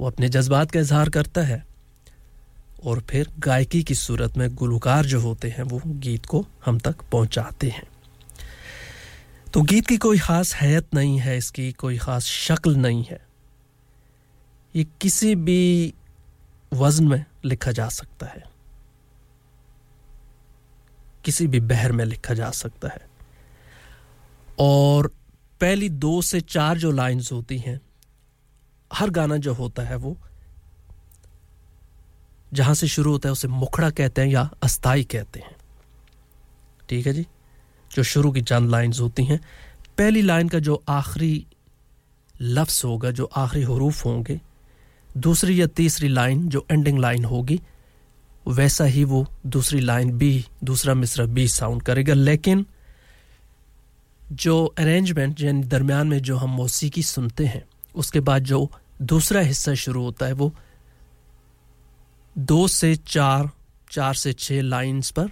वो 0.00 0.06
अपने 0.06 0.28
जज्बात 0.28 0.70
का 0.70 0.80
इजहार 0.80 1.08
करता 1.08 1.40
है 1.40 1.64
और 2.84 3.00
फिर 3.00 3.30
गायकी 3.38 3.82
की 3.82 3.94
सूरत 3.94 4.36
में 4.36 4.48
गुलकार 4.54 5.06
जो 5.06 5.20
होते 5.20 5.48
हैं, 5.48 5.62
वो 5.62 5.80
गीत 5.86 6.26
को 6.26 6.46
हम 6.64 6.78
तक 6.78 7.02
पहुंचाते 7.12 7.68
हैं। 7.68 7.89
तो 9.54 9.62
गीत 9.62 9.86
की 9.86 9.96
कोई 9.96 10.18
ख़ास 10.18 10.54
हैत 10.54 10.94
नहीं 10.94 11.18
है, 11.18 11.36
इसकी 11.36 11.70
कोई 11.72 11.96
ख़ास 11.98 12.24
शक्ल 12.24 12.74
नहीं 12.76 13.04
है। 13.04 13.20
ये 14.74 14.84
किसी 15.00 15.34
भी 15.34 15.94
वज़न 16.72 17.08
में 17.08 17.24
लिखा 17.44 17.72
जा 17.72 17.88
सकता 17.88 18.26
है। 18.26 18.42
किसी 21.24 21.46
भी 21.46 21.60
बहर 21.60 21.92
में 21.92 22.04
लिखा 22.04 22.34
जा 22.34 22.50
सकता 22.50 22.88
है। 22.88 23.08
और 24.60 25.06
पहली 25.60 25.88
दो 25.88 26.20
से 26.22 26.40
चार 26.40 26.78
जो 26.78 26.90
लाइंस 26.90 27.32
होती 27.32 27.58
हैं, 27.58 27.80
हर 28.90 29.10
गाना 29.10 29.36
जो 29.36 29.54
होता 29.54 29.82
है 29.82 29.96
वो 29.96 30.16
जहाँ 32.52 32.74
से 32.74 32.88
शुरू 32.88 33.10
होता 33.12 33.28
है, 33.28 33.32
उसे 33.32 33.48
मुखड़ा 33.48 33.90
कहते 33.90 34.22
हैं 34.22 34.28
या 34.28 34.50
अस्थाई 34.62 35.04
कहते 35.04 35.40
हैं। 35.40 35.56
ठीक 36.88 37.06
है 37.06 37.12
जी? 37.12 37.26
जो 37.92 38.02
शुरू 38.02 38.32
की 38.32 38.42
चंद 38.42 38.70
लाइंस 38.70 39.00
होती 39.00 39.24
हैं, 39.24 39.40
पहली 39.98 40.22
लाइन 40.22 40.48
का 40.48 40.58
जो 40.58 40.84
आखिरी 40.88 41.46
लफ्स 42.40 42.84
होगा, 42.84 43.10
जो 43.10 43.24
आखिरी 43.24 43.64
हरूफ 43.64 44.04
होंगे, 44.04 44.40
दूसरी 45.16 45.60
या 45.60 45.66
तीसरी 45.66 46.08
लाइन 46.08 46.48
जो 46.48 46.66
एंडिंग 46.70 46.98
लाइन 46.98 47.24
होगी, 47.24 47.60
वैसा 48.48 48.84
ही 48.84 49.04
वो 49.04 49.26
दूसरी 49.46 49.80
लाइन 49.80 50.18
बी 50.18 50.44
दूसरा 50.64 50.94
मिसरा 50.94 51.26
बी 51.26 51.48
साउंड 51.48 51.82
करेगा। 51.82 52.14
लेकिन 52.14 52.66
जो 54.32 54.64
अरेंजमेंट 54.64 55.40
यानी 55.40 55.62
दरमियान 55.62 56.06
में 56.06 56.22
जो 56.22 56.36
हम 56.36 56.50
मौसीकी 56.50 57.02
सुनते 57.02 57.46
हैं, 57.46 57.64
उसके 57.94 58.20
बाद 58.20 58.44
जो 58.44 58.70
दूसरा 59.02 59.40
हिस्सा 59.40 59.74
शुरू 59.74 60.02
होता 60.02 60.26
है, 60.26 60.32
वो 60.32 60.54
दो 62.38 62.68
से 62.68 62.96
चार 62.96 63.50
चार 63.90 64.14
से 64.14 64.32
छः 64.32 64.62
लाइंस 64.62 65.10
पर, 65.10 65.28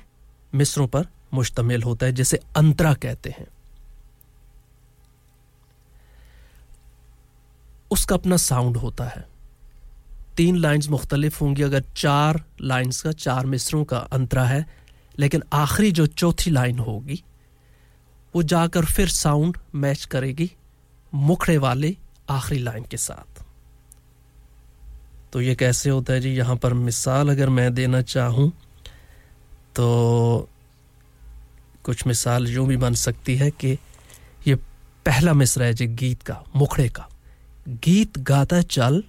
मिसरों 0.54 0.86
पर 0.86 1.06
मुश्तमिल 1.34 1.82
होता 1.82 2.06
है, 2.06 2.12
जिसे 2.12 2.40
अंतरा 2.56 2.94
कहते 2.94 3.30
हैं। 3.30 3.46
उसका 7.90 8.14
अपना 8.14 8.36
साउंड 8.36 8.76
होता 8.76 9.04
है। 9.04 9.28
तीन 10.36 10.56
लाइंस 10.56 10.88
मुख्तलिफ़ 10.88 11.40
होंगी, 11.40 11.62
अगर 11.62 11.84
चार 11.96 12.44
लाइंस 12.60 13.02
का, 13.02 13.12
चार 13.12 13.46
मिसरों 13.46 13.84
का 13.84 13.98
अंतरा 13.98 14.44
है, 14.44 14.66
लेकिन 15.18 15.42
आखिरी 15.52 15.92
जो 15.92 16.06
चौथी 16.06 16.50
लाइन 16.50 16.78
होगी, 16.78 17.24
वो 18.36 18.42
जाकर 18.42 18.84
फिर 18.84 19.08
साउंड 19.08 19.58
मैच 19.74 20.04
करेगी 20.04 20.52
मुखड़े 21.14 21.58
वाले 21.58 21.96
आखिरी 22.30 22.62
लाइन 22.62 22.84
के 22.84 22.96
साथ। 22.96 23.44
तो 25.32 25.40
ये 25.40 25.54
कैसे 25.54 25.90
होता 25.90 26.12
है 26.12 26.20
जी? 26.20 26.30
यहाँ 26.30 26.56
पर 26.56 26.74
मिसाल 26.74 27.28
अगर 27.28 27.48
मैं 27.48 27.74
देना 27.74 28.02
चाहूँ 28.02 28.52
तो 29.74 30.48
कुछ 31.88 32.06
मिसाल 32.06 32.46
यूँ 32.46 32.66
भी 32.66 32.76
बन 32.76 32.94
सकती 32.94 33.36
है 33.36 33.50
कि 33.50 33.78
ये 34.46 34.54
पहला 35.06 35.32
मिसरा 35.32 35.66
है 35.66 35.74
जी 35.74 35.86
गीत 35.86 36.22
का, 36.22 36.44
मुखड़े 36.56 36.88
का। 36.88 37.08
गीत 37.68 38.18
गाता 38.18 38.62
चल 38.62 39.04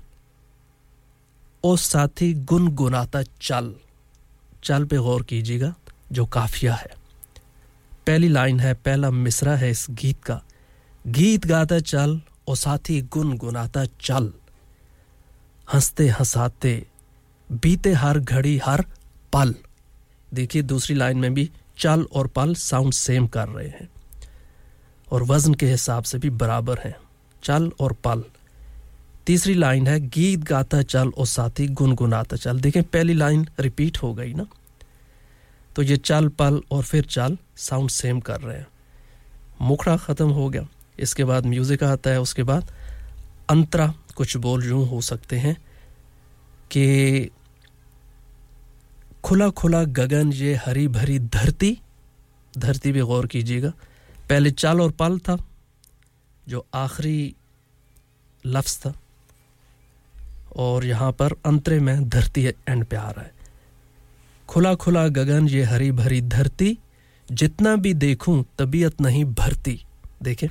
और 1.63 1.77
साथ 1.77 2.07
साथी 2.07 2.33
गुनगुनाता 2.33 3.23
चल। 3.41 3.75
चल 4.63 4.85
पे 4.85 4.97
गौर 4.97 5.23
कीजिएगा, 5.23 5.75
जो 6.11 6.25
काफिया 6.25 6.73
है। 6.73 6.89
पहली 8.07 8.27
लाइन 8.27 8.59
है, 8.59 8.73
पहला 8.73 9.11
मिसरा 9.11 9.55
है 9.55 9.71
इस 9.71 9.87
गीत 9.89 10.23
का। 10.23 10.41
गीत 11.07 11.45
गाता 11.45 11.79
चल 11.79 12.21
और 12.47 12.55
साथ 12.55 12.77
साथी 12.77 13.01
गुनगुनाता 13.01 13.85
चल। 13.85 14.33
हँसते 15.73 16.09
हंसाते, 16.09 16.87
बीते 17.51 17.93
हर 17.93 18.19
घड़ी 18.19 18.57
हर 18.57 18.85
पल। 19.33 19.55
देखिए 20.33 20.61
दूसरी 20.61 20.95
लाइन 20.95 21.17
में 21.17 21.33
भी 21.33 21.51
चल 21.79 22.05
और 22.13 22.27
पल 22.27 22.53
साउंड 22.55 22.93
सेम 22.93 23.27
कर 23.27 23.47
रहे 23.47 23.67
हैं 23.67 23.89
और 25.11 25.23
वज़न 25.23 25.53
के 25.53 25.65
हिसाब 25.65 26.03
से 26.03 26.17
भी 26.17 26.29
बराबर 26.29 26.77
हैं। 26.77 26.95
चल 27.43 27.71
और 27.79 27.93
पल। 27.93 28.23
तीसरी 29.25 29.53
लाइन 29.53 29.87
है, 29.87 29.99
गीत 29.99 30.39
गाता 30.39 30.81
चल 30.81 31.09
और 31.09 31.25
साथी 31.25 31.67
गुनगुनाता 31.67 32.35
चल। 32.35 32.59
देखें, 32.59 32.83
पहली 32.83 33.13
लाइन 33.13 33.47
रिपीट 33.59 33.97
हो 33.97 34.13
गई 34.13 34.33
ना? 34.33 34.47
तो 35.75 35.81
ये 35.81 35.97
चल, 35.97 36.27
पल 36.27 36.61
और 36.71 36.83
फिर 36.83 37.05
चल 37.05 37.37
साउंड 37.57 37.89
सेम 37.89 38.19
कर 38.19 38.41
रहे 38.41 38.57
हैं। 38.57 38.67
मुखड़ा 39.61 39.97
ख़त्म 39.97 40.29
हो 40.29 40.49
गया। 40.49 40.67
इसके 40.99 41.23
बाद 41.23 41.45
म्यूज़िक 41.45 41.83
आता 41.83 42.09
है, 42.09 42.21
उसके 42.21 42.43
बाद 42.43 42.71
अंतरा 43.49 43.93
कुछ 44.15 44.37
बोल 44.37 44.65
यूँ 44.65 44.87
हो 44.87 45.01
सकते 45.01 45.35
हैं 45.35 45.57
कि 46.71 47.29
खुला 49.23 49.49
खुला 49.49 49.83
गगन 49.83 50.33
ये 50.33 50.55
हरी 50.55 50.87
भरी 50.87 51.19
धरती 51.19 51.79
धरती 52.57 52.93
पे 52.93 53.01
गौर 53.01 53.27
कीजिएगा। 53.27 53.69
पहले 54.29 54.51
चाल 54.51 54.81
और 54.81 54.91
पल 54.91 55.19
था, 55.19 55.37
जो 56.47 56.65
आखिरी 56.73 57.35
लफ्ज़ 58.45 58.79
था। 58.79 58.93
और 60.55 60.85
यहाँ 60.85 61.11
पर 61.11 61.33
अंतरे 61.45 61.79
में 61.79 62.09
धरती 62.09 62.45
एंड 62.45 62.85
पे 62.85 62.95
आ 62.95 63.09
रहा 63.09 63.21
है। 63.21 63.33
खुला 64.47 64.75
खुला 64.75 65.07
गगन 65.07 65.47
ये 65.49 65.63
हरी 65.63 65.91
भरी 65.91 66.21
धरती, 66.21 66.79
जितना 67.31 67.75
भी 67.75 67.93
देखूँ, 67.93 68.45
तबीयत 68.59 69.01
नहीं 69.01 69.25
भरती। 69.25 69.85
देखें, 70.23 70.47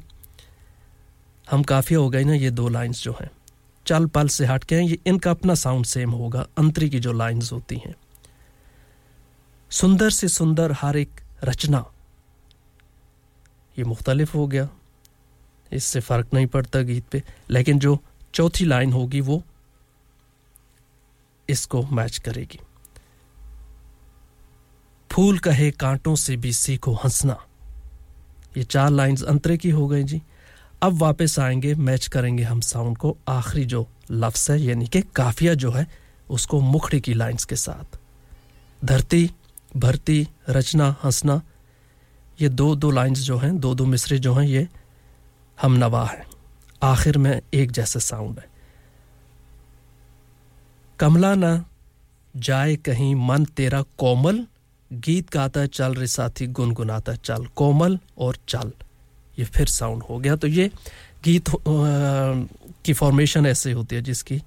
हम 1.50 1.62
काफ़ी 1.62 1.96
हो 1.96 2.10
गए 2.10 2.24
ना, 2.24 2.34
ये 2.34 2.50
दो 2.50 2.68
लाइंस 2.68 3.02
जो 3.02 3.16
हैं। 3.20 3.30
चल 3.86 4.06
पल 4.06 4.28
से 4.28 4.46
हट 4.46 4.64
के 4.64 4.74
हैं, 4.74 4.82
ये 4.82 4.98
इनका 5.06 5.30
अपना 5.30 5.54
साउंड 5.54 5.84
सेम 5.84 6.10
होगा, 6.10 6.46
अंतरी 6.58 6.90
की 6.90 7.00
जो 7.00 7.12
लाइंस 7.12 7.52
होती 7.52 7.76
हैं। 7.76 7.94
सुंदर 9.70 10.10
से 10.10 10.28
सुंदर 10.28 10.72
हर 10.72 10.96
एक 10.96 11.10
रचना। 11.44 11.92
ये 13.78 13.84
मुख्तलिफ़ 13.84 14.36
हो 14.36 14.46
गया। 14.46 14.68
इससे 15.72 16.00
फ़र्क 16.00 16.28
नहीं 16.34 16.46
पड़ता 16.46 16.82
गीत 16.82 17.04
पे। 17.04 17.22
लेकिन 17.50 17.78
जो 17.78 17.98
चौथी 18.34 18.64
लाइन 18.64 18.92
होगी 18.92 19.20
वो 19.20 19.42
इसको 21.48 21.82
मैच 21.82 22.18
करेगी। 22.18 22.60
फूल 25.10 25.38
कहे 25.38 25.70
कांटों 25.70 26.14
से 26.14 26.36
भी 26.36 26.52
सीखो 26.52 26.94
हंसना। 26.94 27.44
ये 28.56 28.64
चार 28.64 28.90
लाइंस 28.90 29.22
अंतरे 29.22 29.56
की 29.56 29.70
हो 29.70 29.88
गई 29.88 30.02
जी। 30.02 30.22
अब 30.82 30.92
वापस 30.92 31.38
आएँगे, 31.38 31.74
मैच 31.74 32.06
करेंगे 32.06 32.42
हम 32.42 32.60
साउंड 32.60 32.98
को। 32.98 33.16
आखिरी 33.28 33.64
जो 33.64 33.88
लफ्स 34.10 34.50
है, 34.50 34.60
यानी 34.60 34.86
कि 34.86 35.02
काफिया 35.02 35.54
जो 35.54 35.70
है, 35.72 35.86
उसको 36.30 36.60
मुखड़ी 36.60 37.00
की 37.00 37.14
लाइंस 37.14 37.44
के 37.44 37.56
साथ। 37.56 37.98
धरती 38.84 39.30
भरती, 39.76 40.28
रचना, 40.48 40.94
हंसना, 41.04 41.40
ये 42.40 42.48
दो 42.48 42.74
दो 42.76 42.90
लाइंस 42.90 43.18
जो 43.18 43.38
हैं, 43.38 43.58
दो 43.60 43.74
दो 43.74 43.86
मिसरे 43.86 44.18
जो 44.18 44.34
हैं, 44.34 44.46
ये 44.46 44.68
हम 45.58 45.72
नवा 45.74 46.04
है। 46.06 46.26
आखिर 46.82 47.18
में 47.18 47.40
एक 47.54 47.70
जैसा 47.70 48.00
साउंड 48.00 48.38
है। 48.38 48.46
कमला 50.98 51.34
ना 51.34 51.64
जाए 52.36 52.76
कहीं 52.76 53.14
मन 53.14 53.44
तेरा 53.44 53.82
कोमल, 53.98 54.46
गीत 54.92 55.32
गाता 55.32 55.66
चल 55.66 55.94
रे 55.94 56.06
साथी, 56.06 56.46
गुनगुनाता 56.46 57.14
चल, 57.14 57.46
कोमल 57.46 57.98
और 58.18 58.38
चल। 58.48 58.72
ये 59.38 59.44
फिर 59.44 59.66
साउंड 59.66 60.02
हो 60.02 60.18
गया। 60.18 60.36
तो 60.36 60.46
ये 60.46 60.70
गीत 61.24 61.44
की 62.84 62.92
फॉर्मेशन 62.92 63.46
ऐसे 63.46 63.72
होती 63.72 63.96
है 63.96 64.02
जिसकी 64.02 64.42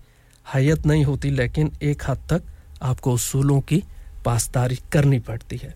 हैत 0.45 0.85
नहीं 0.85 1.03
होती, 1.05 1.29
लेकिन 1.29 1.71
एक 1.81 2.03
हद 2.07 2.19
तक 2.29 2.43
आपको 2.81 3.13
उसूलों 3.13 3.59
की 3.61 3.83
पासदारी 4.25 4.79
करनी 4.91 5.19
पड़ती 5.19 5.57
है। 5.57 5.75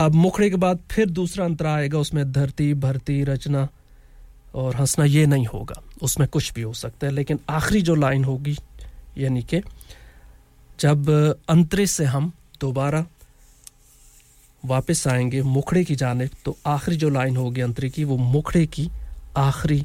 अब 0.00 0.14
मुखड़े 0.14 0.50
के 0.50 0.56
बाद 0.56 0.78
फिर 0.90 1.06
दूसरा 1.06 1.44
अंतरा 1.44 1.74
आएगा, 1.74 1.98
उसमें 1.98 2.32
धरती, 2.32 2.74
भरती, 2.74 3.24
रचना 3.24 3.68
और 4.54 4.76
हंसना 4.76 5.04
ये 5.04 5.26
नहीं 5.26 5.46
होगा, 5.46 5.82
उसमें 6.02 6.28
कुछ 6.28 6.52
भी 6.52 6.62
हो 6.62 6.72
सकता 6.72 7.06
है। 7.06 7.12
लेकिन 7.12 7.40
आखिरी 7.48 7.82
जो 7.82 7.94
लाइन 7.94 8.24
होगी, 8.24 8.56
यानी 9.18 9.42
कि 9.42 9.60
जब 10.80 11.10
अंतरे 11.48 11.86
से 11.86 12.04
हम 12.04 12.32
दोबारा 12.60 13.06
वापस 14.64 15.08
आएँगे 15.08 15.42
मुखड़े 15.42 15.84
की 15.84 15.96
जानेब 15.96 16.30
तो 16.44 16.56
आखिरी 16.66 16.96
जो 16.96 17.08
लाइन 17.08 17.36
होगी 17.36 17.60
अंतरे 17.60 17.90
की, 17.90 18.04
वो 18.04 18.16
मुखड़े 18.16 18.66
की 18.66 18.90
आखिरी 19.36 19.84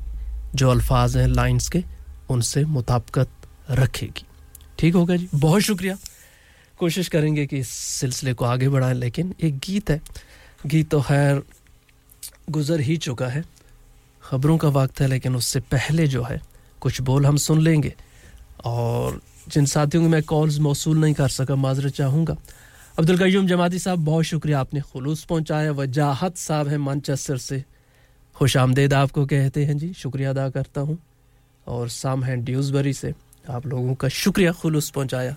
जो 0.56 0.70
अल्फाज 0.70 1.18
हैं, 1.18 1.28
लाइंस 1.28 1.70
के, 1.70 1.84
उनसे 2.30 2.66
मुताबकत 2.66 3.30
रखेगी। 3.72 4.26
ठीक 4.80 4.96
होगा 4.96 5.16
जी? 5.16 5.30
बहुत 5.36 5.62
शुक्रिया। 5.62 5.98
कोशिश 6.78 7.08
करेंगे 7.08 7.46
कि 7.46 7.58
इस 7.58 7.70
सिलसिले 7.70 8.34
को 8.34 8.46
आगे 8.46 8.70
बढ़ाएँ, 8.70 8.94
लेकिन 8.94 9.36
एक 9.42 9.58
गीत 9.58 9.90
है। 9.90 10.02
गीत 10.66 10.90
तो 10.90 11.02
खैर 11.02 11.44
गुज़र 12.50 12.80
ही 12.80 12.98
चुका 12.98 13.28
है। 13.28 13.44
ख़बरों 14.24 14.58
का 14.58 14.68
वक्त 14.68 15.02
है, 15.02 15.08
लेकिन 15.08 15.36
उससे 15.36 15.60
पहले 15.60 16.08
जो 16.08 16.24
है, 16.24 16.42
कुछ 16.82 17.02
बोल 17.02 17.26
हम 17.26 17.38
सुन 17.38 17.62
लेंगे। 17.62 17.96
और 18.66 19.22
जिन 19.48 19.66
साथियों 19.66 20.04
को 20.04 20.10
मैं 20.10 20.24
कॉल्स 20.24 20.60
मौसू 20.60 20.94
नहीं 20.94 21.14
कर 21.14 21.30
सका, 21.30 21.56
माजरत 21.56 21.94
चाहूँगा। 21.94 22.38
अब्दुल 23.00 23.18
कयूम 23.18 23.48
जमाती 23.48 23.80
साहब, 23.80 24.06
बहुत 24.06 24.24
शुक्रिया, 24.24 24.60
आपने 24.60 24.82
खुलूस 24.82 25.24
पहुँचाया। 25.24 25.72
वजाहत 25.72 26.38
साहब 26.38 26.68
हैं 26.68 26.78
मानचेस्टर 26.78 27.38
से। 27.38 27.64
खुश 28.36 28.58
आमदेद 28.58 28.94
आपको 28.94 29.26
कहते 29.26 29.66
हैं 29.66 29.78
जी, 29.78 29.94
शुक्रिया 29.94 30.30
अदा 30.30 30.50
करता 30.50 30.82
हूँ। 30.82 30.98
और 31.68 31.90
साम 31.90 32.24
हैं 32.24 32.44
ड्यूसबरी 32.44 32.94
से। 32.94 33.14
आप 33.50 33.68
लोगों 33.68 33.96
का 33.96 34.08
शुक्रिया, 34.08 34.52
खुलूस 34.52 34.90
पहुँचाया। 34.90 35.36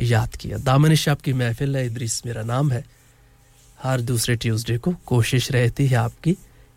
याद 0.00 0.36
किया। 0.36 0.58
दामन 0.58 0.94
शाब 0.94 1.18
की 1.18 1.32
महफिल 1.32 1.76
है, 1.76 1.86
इद्रीस 1.86 2.22
मेरा 2.26 2.42
नाम 2.42 2.72
है। 2.72 2.84
हर 3.82 4.00
दूसरे 4.00 4.36
ट्यूसडे 4.36 4.78
को 4.78 4.94
कोशिश 5.06 5.52
रहती 5.52 5.86
है 5.86 5.96
आपकी 5.96 6.32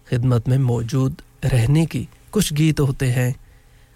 खिदमत 0.09 0.47
में 0.47 0.57
मौजूद 0.57 1.21
रहने 1.45 1.85
की। 1.85 2.07
कुछ 2.31 2.53
गीत 2.53 2.79
होते 2.79 3.05
हैं, 3.05 3.35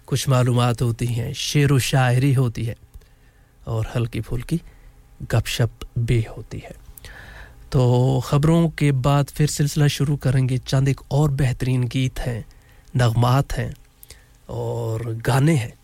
कुछ 0.06 0.28
मालूमात 0.28 0.82
होती 0.82 1.06
हैं, 1.06 1.32
शेर 1.32 1.72
व 1.72 1.78
शायरी 1.78 2.32
होती 2.32 2.64
है 2.64 2.76
और 3.66 3.92
हल्की 3.94 4.20
फुल्की 4.20 4.60
गपशप 5.22 5.70
भी 5.98 6.26
होती 6.36 6.58
है। 6.58 6.74
तो 7.72 8.20
ख़बरों 8.20 8.68
के 8.68 8.92
बाद 8.92 9.26
फिर 9.26 9.48
सिलसिला 9.48 9.86
शुरू 9.86 10.16
करेंगे। 10.16 10.58
चंद 10.58 10.88
एक 10.88 11.00
और 11.10 11.30
बेहतरीन 11.30 11.84
गीत 11.84 12.18
हैं, 12.18 12.44
नगमात 12.96 13.52
हैं 13.52 13.74
और 14.48 15.14
गाने 15.14 15.56
हैं 15.56 15.74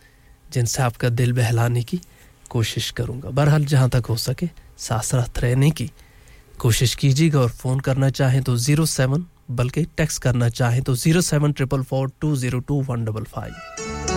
जिनसे 0.52 0.82
आपका 0.82 1.08
दिल 1.08 1.32
बहलाने 1.32 1.82
की 1.82 2.00
कोशिश 2.50 2.90
करूँगा। 2.90 3.30
बहरहाल, 3.30 3.64
जहाँ 3.64 3.88
तक 3.90 4.06
हो 4.08 4.16
सके 4.18 4.48
साथ 4.78 5.02
साथ 5.02 5.38
रहने 5.42 5.70
की 5.70 5.90
कोशिश 6.60 6.94
कीजिएगा 6.94 7.40
और 7.40 7.48
फ़ोन 7.50 7.80
करना 7.80 8.10
चाहें 8.10 8.42
तो 8.42 8.56
ज़ीरो 8.56 8.86
सेवन, 8.86 9.24
बल्कि 9.50 9.84
टेक्स्ट 9.96 10.22
करना 10.22 10.48
चाहें 10.50 10.82
तो 10.82 10.94
zero 10.96 11.20
seven 11.22 11.52
triple 11.52 11.82
four 11.82 12.10
two 12.20 12.34
zero 12.36 12.58
two 12.60 12.82
one 12.88 13.04
double 13.04 13.24
five. 13.34 14.09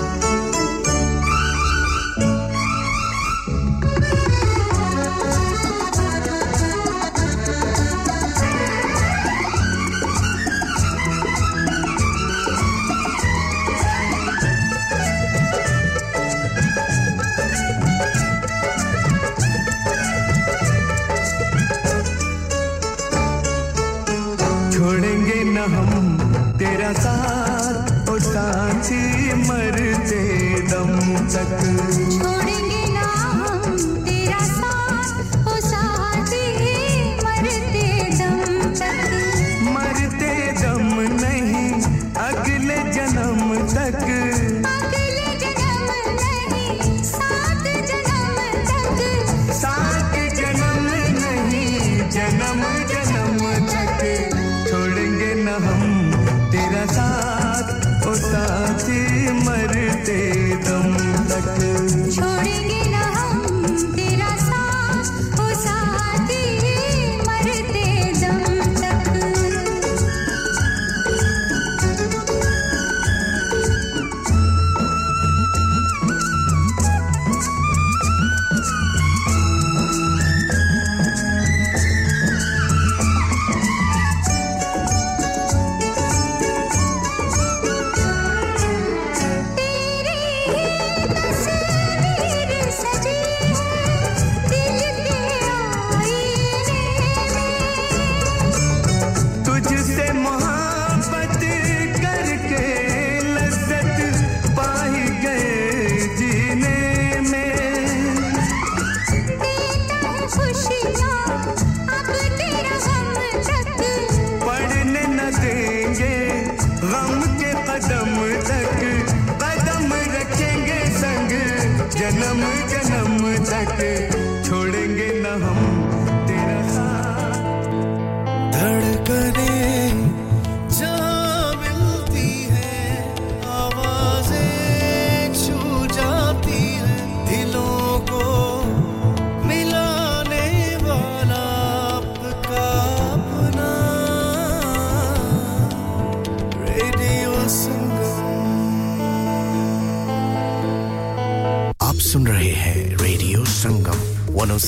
तेरा 26.94 27.04
साथ 27.04 27.23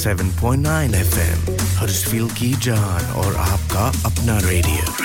107.9 0.05 0.93
एफएम 0.95 1.55
हर्षफील 1.77 2.27
की 2.37 2.51
जान 2.63 3.11
और 3.21 3.35
आपका 3.35 3.87
अपना 4.05 4.37
radio 4.49 5.04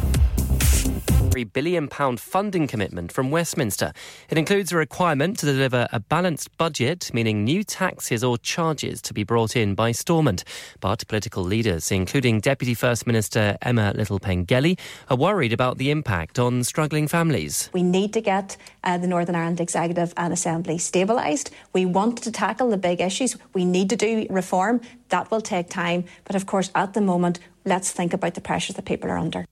£3 1.45 1.53
billion 1.53 1.87
funding 2.17 2.67
commitment 2.67 3.11
from 3.11 3.31
Westminster. 3.31 3.93
It 4.29 4.37
includes 4.37 4.71
a 4.71 4.77
requirement 4.77 5.39
to 5.39 5.45
deliver 5.45 5.87
a 5.91 5.99
balanced 5.99 6.55
budget, 6.57 7.11
meaning 7.13 7.43
new 7.43 7.63
taxes 7.63 8.23
or 8.23 8.37
charges 8.37 9.01
to 9.03 9.13
be 9.13 9.23
brought 9.23 9.55
in 9.55 9.75
by 9.75 9.91
Stormont. 9.91 10.43
But 10.79 11.07
political 11.07 11.43
leaders, 11.43 11.91
including 11.91 12.39
Deputy 12.39 12.73
First 12.73 13.07
Minister 13.07 13.57
Emma 13.61 13.93
Little 13.95 14.19
Pengelly, 14.19 14.77
are 15.09 15.17
worried 15.17 15.53
about 15.53 15.77
the 15.77 15.91
impact 15.91 16.39
on 16.39 16.63
struggling 16.63 17.07
families. 17.07 17.69
We 17.73 17.83
need 17.83 18.13
to 18.13 18.21
get 18.21 18.57
uh, 18.83 18.97
the 18.97 19.07
Northern 19.07 19.35
Ireland 19.35 19.59
Executive 19.59 20.13
and 20.17 20.33
Assembly 20.33 20.77
stabilised. 20.77 21.49
We 21.73 21.85
want 21.85 22.21
to 22.23 22.31
tackle 22.31 22.69
the 22.69 22.77
big 22.77 23.01
issues. 23.01 23.37
We 23.53 23.65
need 23.65 23.89
to 23.89 23.95
do 23.95 24.27
reform. 24.29 24.81
That 25.09 25.29
will 25.31 25.41
take 25.41 25.69
time. 25.69 26.05
But 26.25 26.35
of 26.35 26.45
course, 26.45 26.71
at 26.73 26.93
the 26.93 27.01
moment, 27.01 27.39
let's 27.65 27.91
think 27.91 28.13
about 28.13 28.33
the 28.33 28.41
pressures 28.41 28.75
that 28.75 28.85
people 28.85 29.09
are 29.09 29.17
under. 29.17 29.45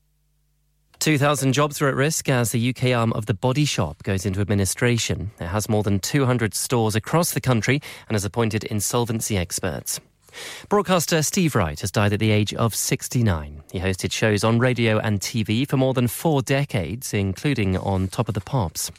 2,000 1.00 1.54
jobs 1.54 1.82
are 1.82 1.88
at 1.88 1.96
risk 1.96 2.28
as 2.28 2.52
the 2.52 2.70
UK 2.70 2.92
arm 2.92 3.14
of 3.14 3.26
the 3.26 3.34
Body 3.34 3.64
Shop 3.64 4.04
goes 4.04 4.26
into 4.26 4.42
administration. 4.42 5.32
It 5.40 5.48
has 5.48 5.70
more 5.70 5.82
than 5.82 6.00
200 6.00 6.54
stores 6.54 6.94
across 6.94 7.32
the 7.32 7.40
country 7.40 7.82
and 8.10 8.16
has 8.16 8.26
appointed 8.26 8.66
insolvency 8.66 9.38
experts. 9.38 10.02
Broadcaster 10.70 11.22
Steve 11.22 11.56
Wright 11.56 11.80
has 11.80 11.92
died 11.92 12.14
at 12.14 12.20
the 12.20 12.32
age 12.32 12.54
of 12.54 12.76
69. 12.76 13.64
He 13.72 13.80
hosted 13.80 14.12
shows 14.12 14.44
on 14.44 14.60
radio 14.60 15.00
and 15.00 15.20
TV 15.20 15.68
for 15.68 15.78
more 15.78 15.94
than 15.94 16.08
four 16.08 16.42
decades, 16.42 17.14
including 17.14 17.78
on 17.78 18.08
Top 18.08 18.28
of 18.28 18.34
the 18.34 18.42
Pops. 18.42 18.92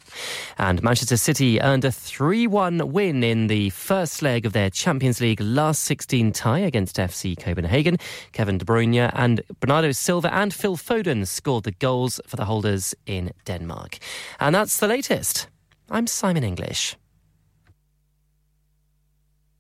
And 0.59 0.83
Manchester 0.83 1.17
City 1.17 1.61
earned 1.61 1.85
a 1.85 1.93
3 1.93 2.47
1 2.47 2.93
win 2.93 3.25
in 3.25 3.47
the 3.47 3.71
first 3.71 4.23
leg 4.23 4.47
of 4.47 4.53
their 4.53 4.71
Champions 4.71 5.21
League 5.21 5.41
last 5.41 5.85
16 5.85 6.33
tie 6.33 6.61
against 6.61 6.97
FC 6.97 7.39
Copenhagen. 7.39 7.99
Kevin 8.33 8.59
De 8.59 8.65
Bruyne 8.65 9.11
and 9.15 9.43
Bernardo 9.61 9.93
Silva 9.93 10.33
and 10.35 10.55
Phil 10.55 10.77
Foden 10.77 11.27
scored 11.27 11.65
the 11.65 11.73
goals 11.73 12.21
for 12.27 12.37
the 12.37 12.45
holders 12.45 12.95
in 13.07 13.33
Denmark. 13.45 13.99
And 14.39 14.55
that's 14.55 14.79
the 14.79 14.89
latest. 14.89 15.49
I'm 15.91 16.07
Simon 16.07 16.45
English. 16.45 16.97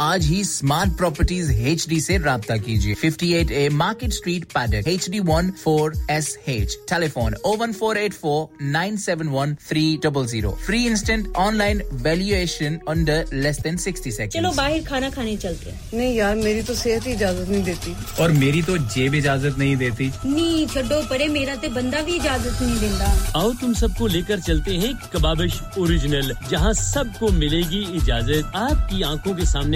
आज 0.00 0.26
ही 0.26 0.42
smart 0.44 0.96
properties 0.96 1.52
H 1.52 1.86
D 1.88 1.96
ऐसी 1.96 2.16
रब्ता 2.16 2.56
कीजिए। 2.56 2.94
58 2.94 3.50
A 3.52 3.68
Market 3.74 4.12
Street 4.12 4.44
Paddock 4.52 4.88
H 4.88 5.08
D 5.10 5.20
one 5.28 5.50
four 5.64 5.94
S 6.10 6.36
H 6.48 6.76
telephone 6.90 7.34
O 7.46 7.54
one 7.56 7.72
four 7.72 7.98
eight 7.98 8.12
four 8.14 8.64
nine 8.66 8.96
seven 8.96 9.28
one 9.28 9.54
three 9.68 9.84
double 10.04 10.26
zero 10.26 10.50
free 10.66 10.84
instant 10.86 11.32
online 11.36 11.82
valuation 12.04 12.78
under 12.88 13.34
less 13.34 13.60
than 13.60 13.76
sixty 13.86 14.10
second 14.12 14.32
चलो 14.34 14.52
बाहर 14.56 14.80
खाना 14.84 15.10
खाने 15.10 15.36
चलते 15.36 15.70
हैं। 15.70 15.80
नहीं 15.94 16.14
यार 16.16 16.36
मेरी 16.36 16.62
तो 16.62 16.74
सेहत 16.74 17.06
ही 17.06 17.12
इजाज़त 17.12 17.48
नहीं 17.48 17.62
देती। 17.64 17.94
और 18.22 18.32
मेरी 18.32 18.62
तो 18.62 18.76
जेब 18.78 19.14
इजाज़त 19.14 19.58
नहीं 19.58 19.76
देती। 19.76 20.10
नी 20.26 20.66
छड्डो 20.74 21.00
परे 21.10 21.28
मेरा 21.28 21.54
तो 21.56 21.68
बंदा 21.70 22.00
भी 22.02 22.16
इजाज़त 22.16 22.62
नहीं 22.62 22.78
देता 22.80 23.40
आओ 23.40 23.52
तुम 23.60 23.74
सबको 23.74 24.06
लेकर 24.06 24.40
चलते 24.40 24.76
हैं 24.76 24.94
कबाबिश 25.14 25.60
ओरिजिनल 25.78 26.34
जहाँ 26.50 26.72
सबको 26.74 27.30
मिलेगी 27.32 27.82
इजाज़त। 27.96 28.52
आपकी 28.56 29.02
आँखों 29.02 29.34
के 29.34 29.44
सामने 29.46 29.75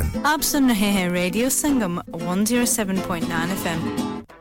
456 0.00 0.20
257 0.20 0.26
आप 0.26 0.40
सुन 0.40 0.68
रहे 0.68 0.90
हैं 0.90 1.08
रेडियो 1.10 1.48
संगम 1.50 1.98
107.9 2.00 3.50
एफएम 3.52 3.80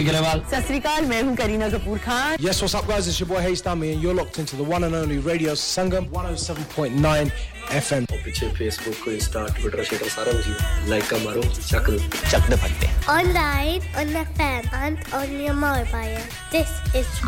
कार्तिक 0.00 0.14
अग्रवाल 0.14 0.42
सस्रीकाल 0.50 1.04
मैं 1.06 1.22
हूँ 1.22 1.34
Kareena 1.36 1.68
Kapoor 1.70 1.98
Khan 1.98 2.36
Yes, 2.40 2.60
what's 2.62 2.74
up 2.74 2.86
guys? 2.88 3.08
It's 3.08 3.20
your 3.20 3.28
boy 3.28 3.40
Hayes 3.40 3.62
Dami 3.62 3.92
and 3.92 4.02
you're 4.02 4.14
locked 4.14 4.38
into 4.38 4.56
the 4.56 4.64
one 4.64 4.84
and 4.84 4.94
only 4.94 5.18
Radio 5.18 5.52
Sangam 5.52 6.08
107.9 6.10 7.32
FM. 7.80 8.06
पीछे 8.24 8.48
फेसबुक 8.58 8.94
को 9.04 9.10
इंस्टा 9.12 9.46
ट्विटर 9.58 9.84
शेयर 9.90 10.08
सारा 10.16 10.32
कुछ 10.38 10.88
लाइक 10.90 11.08
का 11.10 11.18
मारो 11.24 11.42
चक 11.42 11.90
चक 12.30 12.48
दे 12.50 12.56
फटते 12.64 12.88
Online 13.16 13.82
on 14.02 14.14
FM 14.24 14.72
and 14.82 15.04
on 15.20 15.36
your 15.40 15.58
mobile. 15.64 16.24
This 16.54 16.72
is 17.02 17.20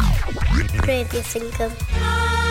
Radio 0.89 1.27
Sangam. 1.35 2.42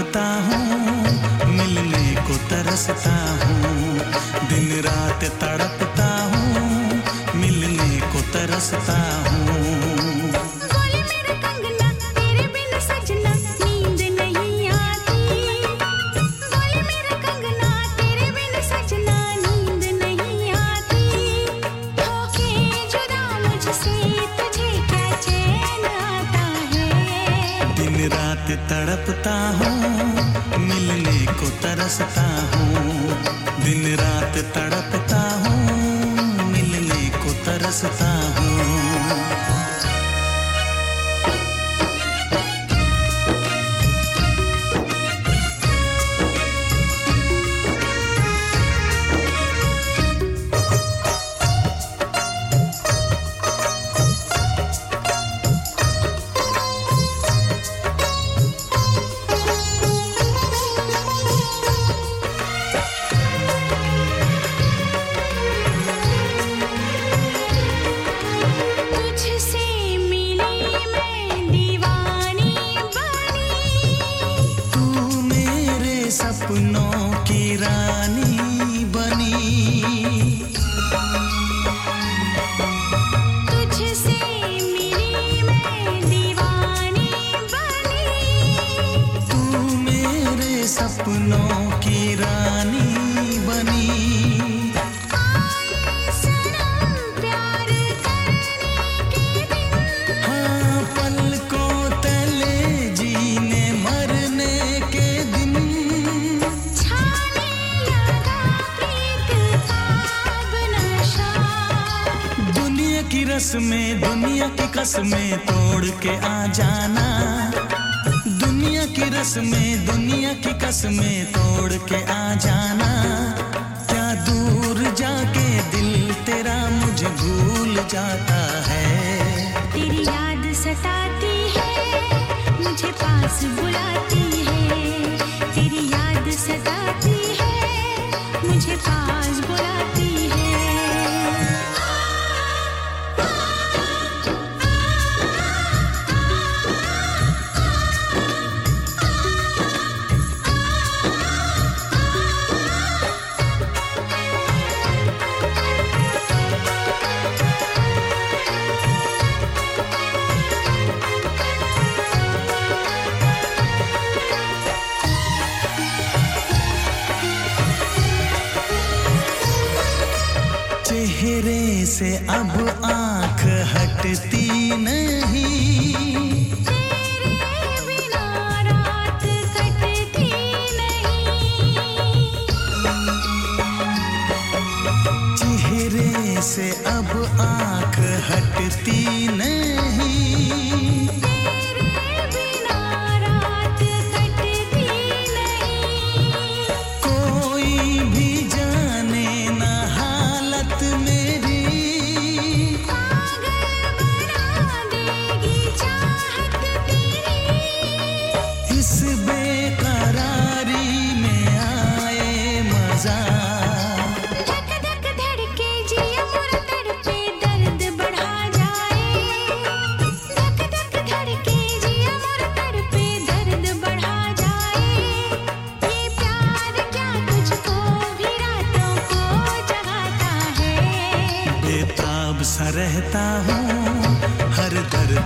तड़पता 0.00 0.26
हूँ 0.44 1.48
मिलने 1.48 2.14
को 2.26 2.36
तरसता 2.50 3.16
हूँ 3.40 3.98
दिन 4.48 4.70
रात 4.84 5.24
तड़पता 5.42 6.08
हूँ 6.32 7.40
मिलने 7.40 8.00
को 8.12 8.20
तरसता 8.32 8.99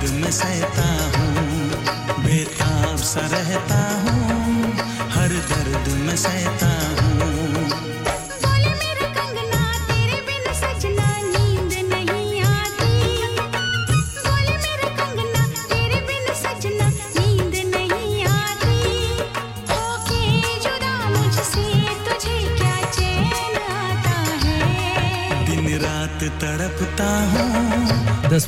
दर्द 0.05 0.17
में 0.23 0.31
सहता 0.37 0.87
हूँ 1.17 2.25
बेताब 2.25 2.97
सा 3.11 3.21
रहता 3.33 3.79
हूँ 4.05 4.73
हर 5.15 5.33
दर्द 5.51 5.89
में 6.07 6.17
सहता 6.25 6.64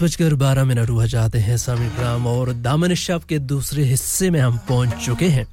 बजकर 0.07 0.35
बारह 0.35 0.65
मिनट 0.65 0.91
हुआ 0.91 1.05
जाते 1.07 1.39
हैं 1.39 1.57
सामी 1.57 1.87
ग्राम 1.91 2.27
और 2.27 2.53
दामन 2.63 2.95
शब 2.95 3.23
के 3.23 3.39
दूसरे 3.53 3.85
हिस्से 3.85 4.29
में 4.31 4.41
हम 4.41 4.59
पहुँच 4.69 4.93
चुके 5.05 5.29
हैं। 5.29 5.47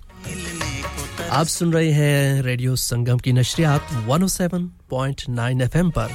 आप 1.31 1.45
सुन 1.45 1.73
रहे 1.73 1.91
हैं 1.91 2.41
रेडियो 2.41 2.75
संगम 2.75 3.17
की 3.17 3.31
नशरियात 3.33 3.87
107.9 4.09 5.61
एफएम 5.61 5.89
पर 5.89 6.09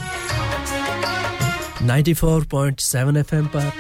94.7 1.83 3.17
एफएम 3.17 3.47
पर, 3.47 3.73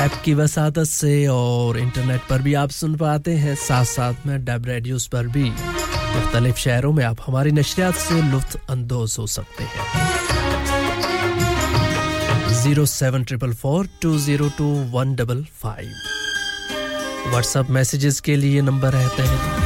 ऐप 0.00 0.20
की 0.24 0.34
वसादत 0.34 0.88
से 0.88 1.26
और 1.28 1.78
इंटरनेट 1.78 2.20
पर 2.30 2.42
भी 2.42 2.54
आप 2.54 2.70
सुन 2.70 2.96
पाते 2.96 3.36
हैं। 3.36 3.54
साथ 3.64 3.84
साथ 3.84 4.26
में 4.26 4.44
डब 4.44 4.66
रेडियोस 4.66 5.06
पर 5.06 5.26
भी 5.28 5.44
मुख्तलिफ़ 5.44 6.56
शहरों 6.58 6.92
में 6.92 7.04
आप 7.04 7.18
हमारी 7.26 7.50
नशरियात 7.52 7.94
से 7.96 8.22
लुफ्त 8.22 8.60
अंदोज 8.70 9.16
हो 9.18 9.26
सकते 9.26 9.64
हैं। 9.64 10.01
Zero 12.62 12.84
seven 12.86 13.22
triple 13.24 13.52
four 13.60 13.86
two 14.02 14.16
zero 14.18 14.48
two 14.58 14.64
one 14.90 15.14
double 15.16 15.42
five 15.62 17.30
WhatsApp 17.30 17.70
messages 17.76 18.20
के 18.28 18.36
लिए 18.36 18.60
नंबर 18.62 18.92
रहते 18.92 19.22
हैं। 19.22 19.61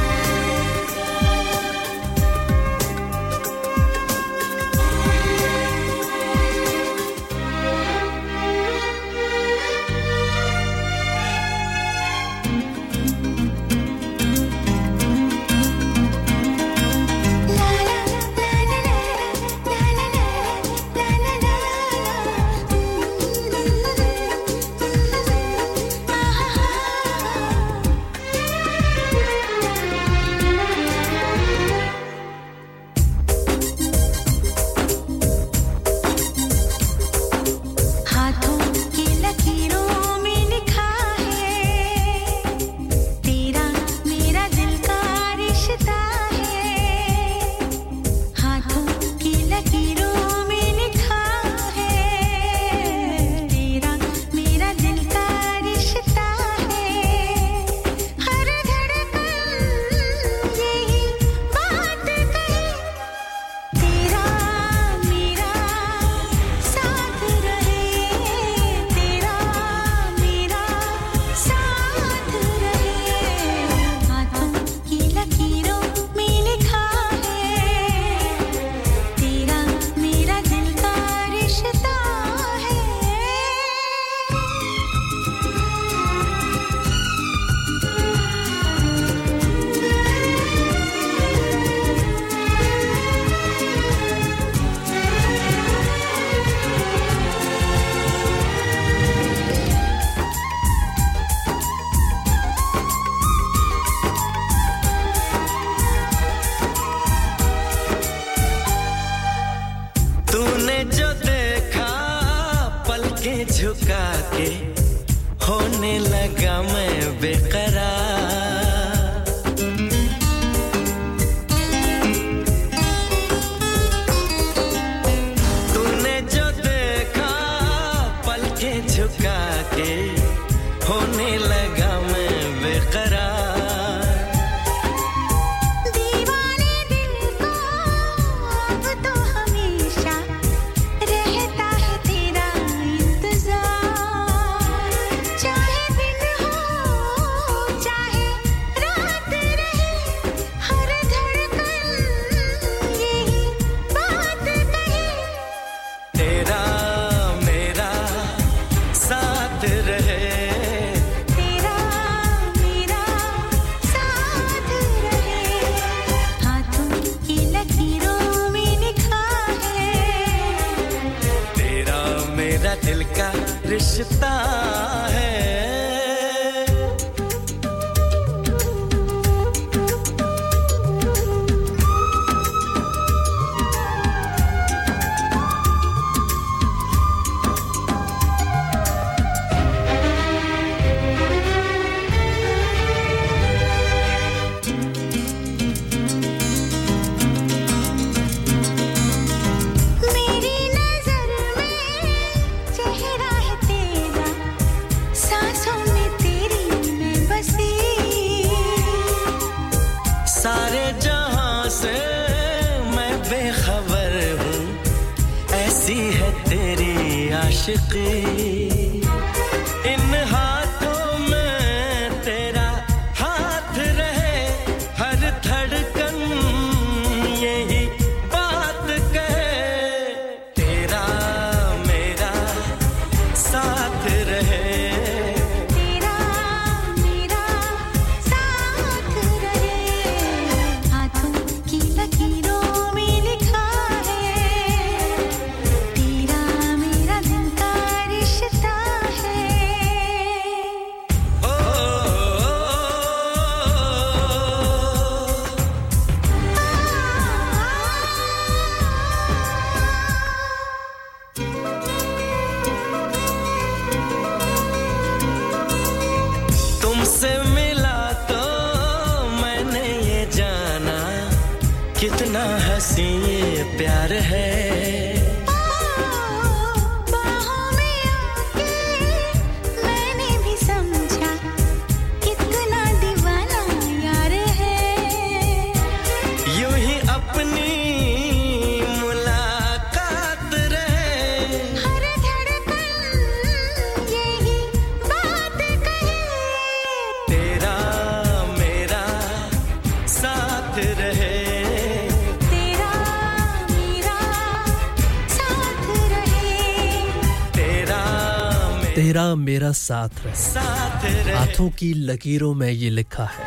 मेरा 309.57 309.71
साथ 309.71 310.09
रहे। 310.25 311.33
हाथों 311.35 311.69
की 311.69 311.93
लकीरों 311.93 312.53
में 312.53 312.69
ये 312.69 312.89
लिखा 312.89 313.23
है, 313.25 313.45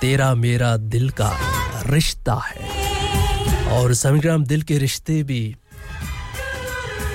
तेरा 0.00 0.34
मेरा 0.34 0.76
दिल 0.76 1.10
का 1.10 1.30
रिश्ता 1.86 2.34
है। 2.46 3.70
और 3.72 3.94
समीग्राम 3.94 4.44
दिल 4.44 4.62
के 4.62 4.78
रिश्ते 4.78 5.22
भी 5.22 5.56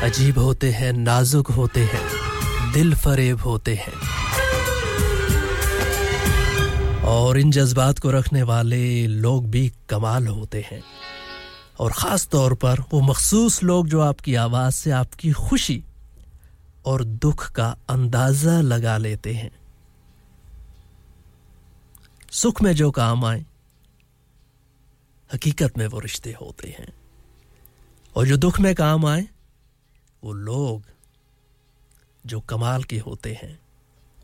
अजीब 0.04 0.40
होते 0.40 0.72
हैं, 0.72 0.94
नाजुक 0.94 1.52
होते 1.52 1.84
हैं, 1.84 2.02
दिल 2.74 2.96
फरेब 2.96 3.42
होते 3.42 3.76
हैं। 3.76 3.94
और 7.04 7.38
इन 7.38 7.52
जज्बात 7.52 8.00
को 8.00 8.12
रखने 8.12 8.44
वाले 8.44 9.08
लोग 9.08 9.50
भी 9.50 9.72
कमाल 9.90 10.28
होते 10.28 10.66
हैं। 10.72 10.84
और 11.80 11.92
ख़ास 11.92 12.28
तौर 12.28 12.54
पर 12.54 12.80
वो 12.94 13.02
मखसूस 13.02 13.64
लोग 13.64 13.88
जो 13.88 14.02
आपकी 14.02 14.36
आवाज़ 14.36 14.74
से 14.74 14.92
आपकी 14.92 15.32
खुशी 15.32 15.84
दुख 17.18 17.52
का 17.52 17.77
अंदाज़ा 17.89 18.61
लगा 18.61 18.98
लेते 18.98 19.34
हैं। 19.34 19.60
सुख 22.31 22.61
में 22.61 22.73
जो 22.73 22.91
काम 22.91 23.26
आए, 23.26 23.45
हकीकत 25.34 25.77
में 25.77 25.88
वो 25.88 25.99
रिश्ते 25.99 26.31
होते 26.31 26.69
हैं। 26.69 26.94
और 28.15 28.27
जो 28.27 28.38
दुख 28.38 28.60
में 28.60 28.76
काम 28.76 29.06
आए, 29.06 29.27
वो 30.23 30.34
लोग 30.34 30.84
जो 32.26 32.39
कमाल 32.39 32.84
के 32.84 32.98
होते 32.98 33.34
हैं, 33.34 33.60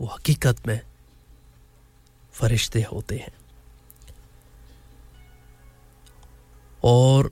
वो 0.01 0.07
हकीकत 0.07 0.67
में 0.67 0.81
फरिश्ते 2.31 2.81
होते 2.81 3.17
हैं। 3.17 3.33
और 6.83 7.31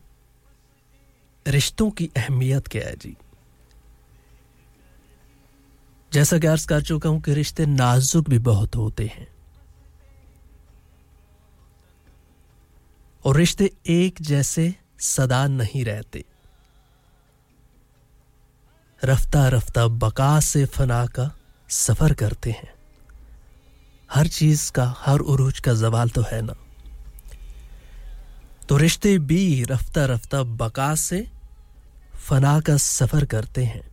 रिश्तों 1.48 1.92
की 1.92 2.10
अहमियत 2.18 2.68
क्या 2.68 2.88
है 2.88 2.96
जी? 2.96 3.18
जैसा 6.14 6.38
कि 6.38 6.48
अर्ज़ 6.48 6.68
कर 6.68 6.82
चुका 6.82 7.10
हूँ 7.10 7.22
कि 7.22 7.34
रिश्ते 7.34 7.66
नाजुक 7.66 8.30
भी 8.30 8.40
बहुत 8.40 8.76
होते 8.76 9.06
हैं। 9.06 9.28
और 13.26 13.38
रिश्ते 13.38 13.72
एक 13.88 14.16
जैसे 14.22 14.76
सदा 15.00 15.48
नहीं 15.48 15.86
रहते। 15.86 16.26
रफ्ता 19.04 19.48
रफ्ता 19.48 19.88
बका 19.88 20.40
से 20.40 20.66
फना 20.66 21.06
का 21.06 21.36
सफ़र 21.70 22.14
करते 22.14 22.52
हैं। 22.52 22.74
हर 24.12 24.28
चीज़ 24.28 24.72
का, 24.72 24.96
हर 24.98 25.20
उरूज 25.20 25.60
का 25.60 25.74
जवाल 25.74 26.10
तो 26.10 26.22
है 26.22 26.42
ना। 26.42 26.56
तो 28.70 28.78
रिश्ते 28.78 29.20
भी 29.20 29.64
रफ्ता 29.64 30.06
रफ्ता 30.06 30.44
बका 30.44 30.96
से 30.96 31.28
फना 32.30 32.60
का 32.60 32.78
सफ़र 32.78 33.26
करते 33.26 33.64
हैं। 33.64 33.91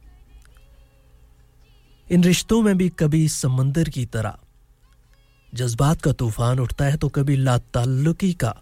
इन 2.10 2.24
रिश्तों 2.24 2.62
में 2.62 2.76
भी 2.78 2.88
कभी 2.88 3.28
समंदर 3.28 3.88
की 3.88 4.04
तरह। 4.06 4.38
जज्बात 5.54 6.02
का 6.02 6.12
तूफ़ान 6.12 6.60
उठता 6.60 6.84
है 6.84 6.96
तो 6.96 7.08
कभी 7.08 7.36
लाताल्लुकी 7.36 8.32
का 8.32 8.54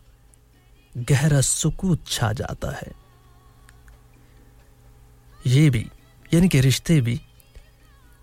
गहरा 0.95 1.41
सुकूत 1.41 2.07
छा 2.07 2.33
जाता 2.33 2.71
है। 2.71 2.93
ये 5.47 5.71
भी, 5.71 5.87
यानी 6.35 6.49
कि 6.49 6.61
रिश्ते 6.61 7.01
भी, 7.01 7.21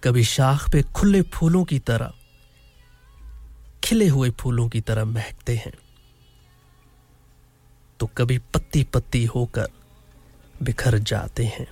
कभी 0.04 0.24
शाख 0.24 0.70
पे 0.72 0.82
खुले 0.84 1.22
फूलों 1.22 1.64
की 1.64 1.80
तरह, 1.80 2.14
खिले 3.84 4.08
हुए 4.08 4.30
फूलों 4.30 4.68
की 4.70 4.82
तरह 4.82 5.06
महकते 5.06 5.56
हैं। 5.56 5.74
तो 8.00 8.10
कभी 8.18 8.38
पत्ती 8.54 8.84
पत्ती 8.84 9.26
होकर 9.26 9.70
बिखर 10.64 10.98
जाते 10.98 11.46
हैं। 11.46 11.68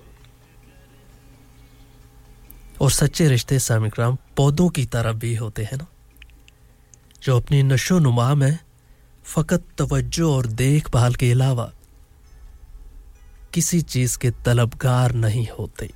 और 2.81 2.91
सच्चे 2.91 3.27
रिश्ते 3.27 3.59
सामिक्राम 3.59 4.17
पौधों 4.37 4.69
की 4.69 4.85
तरह 4.85 5.11
भी 5.11 5.35
होते 5.35 5.63
हैं 5.63 5.77
ना। 5.77 5.87
जो 7.23 7.39
अपनी 7.39 7.63
नशो 7.63 7.99
नुमा 7.99 8.35
में 8.35 8.59
फकत 9.23 9.63
तवज्जो 9.77 10.35
और 10.35 10.45
देखभाल 10.45 11.15
के 11.15 11.31
अलावा 11.31 11.71
किसी 13.53 13.81
चीज़ 13.81 14.17
के 14.17 14.31
तलबगार 14.31 15.11
नहीं 15.11 15.47
होते। 15.59 15.91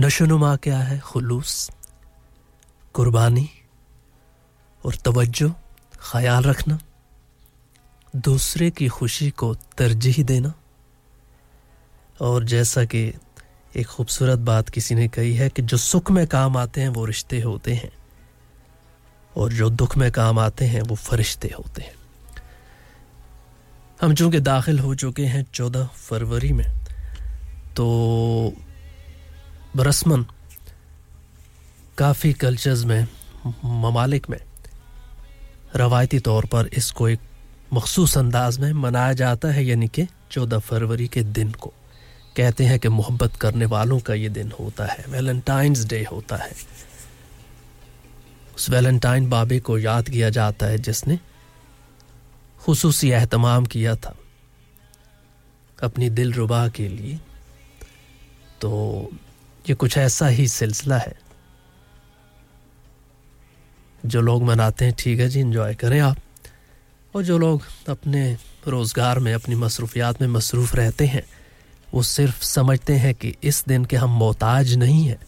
नशोनुमा 0.00 0.56
क्या 0.56 0.78
है? 0.78 0.98
खुलूस, 0.98 1.70
कुर्बानी 2.92 3.50
और 4.86 4.94
तवज्जो, 4.94 5.50
ख्याल 6.12 6.42
रखना। 6.42 6.78
दूसरे 8.16 8.70
की 8.70 8.88
खुशी 8.88 9.30
को 9.30 9.54
तरजीह 9.54 10.24
देना। 10.24 10.54
और 12.20 12.44
जैसा 12.44 12.84
कि 12.84 13.12
एक 13.76 13.86
खूबसूरत 13.86 14.38
बात 14.38 14.68
किसी 14.68 14.94
ने 14.94 15.08
कही 15.08 15.34
है 15.34 15.48
कि 15.48 15.62
जो 15.62 15.76
सुख 15.76 16.10
में 16.10 16.26
काम 16.26 16.56
आते 16.56 16.80
हैं, 16.80 16.88
वो 16.88 17.04
रिश्ते 17.04 17.40
होते 17.40 17.74
हैं। 17.74 17.90
और 19.36 19.52
जो 19.52 19.70
दुख 19.70 19.96
में 19.96 20.10
काम 20.12 20.38
आते 20.38 20.64
हैं, 20.64 20.82
वो 20.82 20.94
फरिश्ते 20.94 21.48
होते 21.58 21.82
हैं। 21.82 21.94
हम 24.02 24.14
चूँकि 24.14 24.40
दाखिल 24.40 24.78
हो 24.78 24.94
चुके 24.94 25.24
हैं 25.24 25.46
चौदह 25.54 25.86
फरवरी 25.86 26.52
में 26.52 26.66
तो 27.76 28.52
रस्मन 29.76 30.26
काफ़ी 31.98 32.32
कल्चर्स 32.32 32.84
में, 32.84 33.06
ममालिक 33.64 34.30
में 34.30 34.38
रवायती 35.76 36.18
तौर 36.18 36.46
पर 36.46 36.70
इसको 36.72 37.08
एक 37.08 37.20
मखसूस 37.72 38.18
अंदाज 38.18 38.58
में 38.58 38.72
मनाया 38.72 39.12
जाता 39.12 39.48
है, 39.48 39.64
यानी 39.64 39.88
कि 39.88 40.06
चौदह 40.30 40.58
फरवरी 40.58 41.08
के 41.08 41.22
दिन 41.22 41.52
को। 41.52 41.72
कहते 42.38 42.64
हैं 42.64 42.78
कि 42.78 42.88
मोहब्बत 42.90 43.36
करने 43.36 43.66
वालों 43.66 43.98
का 44.00 44.14
ये 44.14 44.28
दिन 44.30 44.52
होता 44.60 44.84
है 44.86 45.04
वैलेंटाइंस 45.08 45.84
डे 45.84 46.02
होता 46.04 46.36
है। 46.36 46.52
उस 48.56 48.68
वैलेंटाइन 48.70 49.28
बाबे 49.30 49.58
को 49.60 49.78
याद 49.78 50.08
किया 50.08 50.28
जाता 50.30 50.66
है 50.66 50.78
जिसने 50.80 51.18
खसूसी 52.60 53.10
एहतमाम 53.10 53.66
किया 53.66 53.94
था, 53.96 54.14
अपनी 55.78 56.10
दिल 56.10 56.32
रुबा 56.32 56.66
के 56.68 56.88
लिए। 56.88 57.18
तो 58.60 58.70
ये 59.68 59.74
कुछ 59.74 59.96
ऐसा 59.98 60.26
ही 60.28 60.46
सिलसिला 60.48 60.98
है 60.98 61.16
जो 64.04 64.20
लोग 64.20 64.42
मनाते 64.42 64.84
हैं। 64.84 64.94
ठीक 64.98 65.20
है 65.20 65.28
जी 65.28 65.40
इंजॉय 65.40 65.74
करें 65.74 65.98
आप। 66.00 66.16
और 67.14 67.22
जो 67.22 67.38
लोग 67.38 67.62
अपने 67.88 68.36
रोज़गार 68.68 69.18
में, 69.18 69.32
अपनी 69.34 69.54
मसरूफियात 69.54 70.20
में 70.20 70.28
मसरूफ़ 70.28 70.76
रहते 70.76 71.06
हैं 71.06 71.22
वो 71.94 72.02
सिर्फ़ 72.02 72.42
समझते 72.42 72.96
हैं 72.96 73.14
कि 73.14 73.34
इस 73.44 73.64
दिन 73.68 73.84
के 73.84 73.96
हम 73.96 74.10
मोहताज 74.10 74.74
नहीं 74.74 75.04
हैं। 75.04 75.20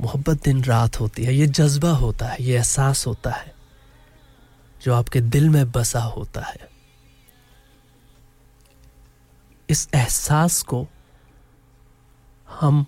मोहब्बत 0.00 0.42
दिन 0.44 0.64
रात 0.64 1.00
होती 1.00 1.24
है, 1.24 1.34
ये 1.34 1.46
जज्बा 1.46 1.90
होता 1.90 2.26
है, 2.26 2.36
ये 2.40 2.56
एहसास 2.56 3.06
होता 3.06 3.30
है, 3.30 3.54
जो 4.84 4.94
आपके 4.94 5.20
दिल 5.20 5.48
में 5.48 5.70
बसा 5.72 6.00
होता 6.00 6.40
है। 6.40 6.68
इस 9.70 9.88
एहसास 9.94 10.62
को 10.62 10.86
हम 12.50 12.86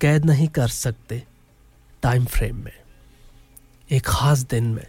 कैद 0.00 0.24
नहीं 0.24 0.48
कर 0.48 0.68
सकते 0.68 1.22
टाइम 2.02 2.24
फ्रेम 2.24 2.56
में, 2.56 2.72
एक 3.90 4.06
ख़ास 4.06 4.38
दिन 4.38 4.64
में, 4.64 4.86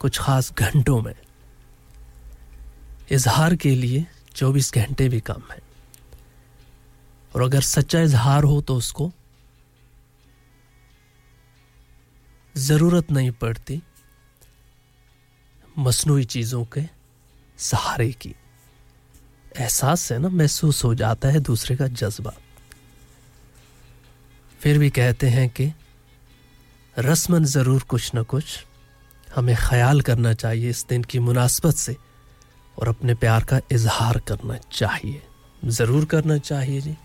कुछ 0.00 0.18
ख़ास 0.18 0.52
घंटों 0.52 1.02
में। 1.02 1.14
इजहार 3.10 3.56
के 3.56 3.70
लिए 3.70 4.06
24 4.34 4.74
घंटे 4.74 5.08
भी 5.08 5.20
कम 5.20 5.42
है। 5.50 5.67
और 7.38 7.44
अगर 7.44 7.60
सच्चा 7.62 8.00
इजहार 8.02 8.44
हो 8.44 8.60
तो 8.60 8.74
उसको 8.76 9.10
ज़रूरत 12.54 13.10
नहीं 13.12 13.30
पड़ती 13.32 13.80
मसनू 15.78 16.22
चीज़ों 16.24 16.64
के 16.66 16.82
सहारे 17.58 18.10
की। 18.12 18.34
एहसास 19.56 20.10
है 20.12 20.18
ना, 20.18 20.28
महसूस 20.30 20.84
हो 20.84 20.94
जाता 20.94 21.28
है 21.28 21.40
दूसरे 21.40 21.76
का 21.76 21.86
जज्बा। 21.86 22.34
फिर 24.60 24.78
भी 24.78 24.90
कहते 24.90 25.28
हैं 25.28 25.48
कि 25.50 25.72
रस्मन 26.96 27.44
ज़रूर 27.46 27.82
कुछ 27.88 28.10
न 28.14 28.22
कुछ 28.24 28.64
हमें 29.36 29.56
ख्याल 29.58 30.00
करना 30.00 30.32
चाहिए 30.34 30.70
इस 30.70 30.84
दिन 30.88 31.02
की 31.04 31.18
मुनासबत 31.20 31.74
से 31.76 31.96
और 32.76 32.88
अपने 32.88 33.14
प्यार 33.16 33.44
का 33.44 33.60
इजहार 33.72 34.18
करना 34.28 34.56
चाहिए। 34.72 35.22
ज़रूर 35.64 36.04
करना 36.04 36.38
चाहिए 36.40 36.80
जी। 36.80 36.96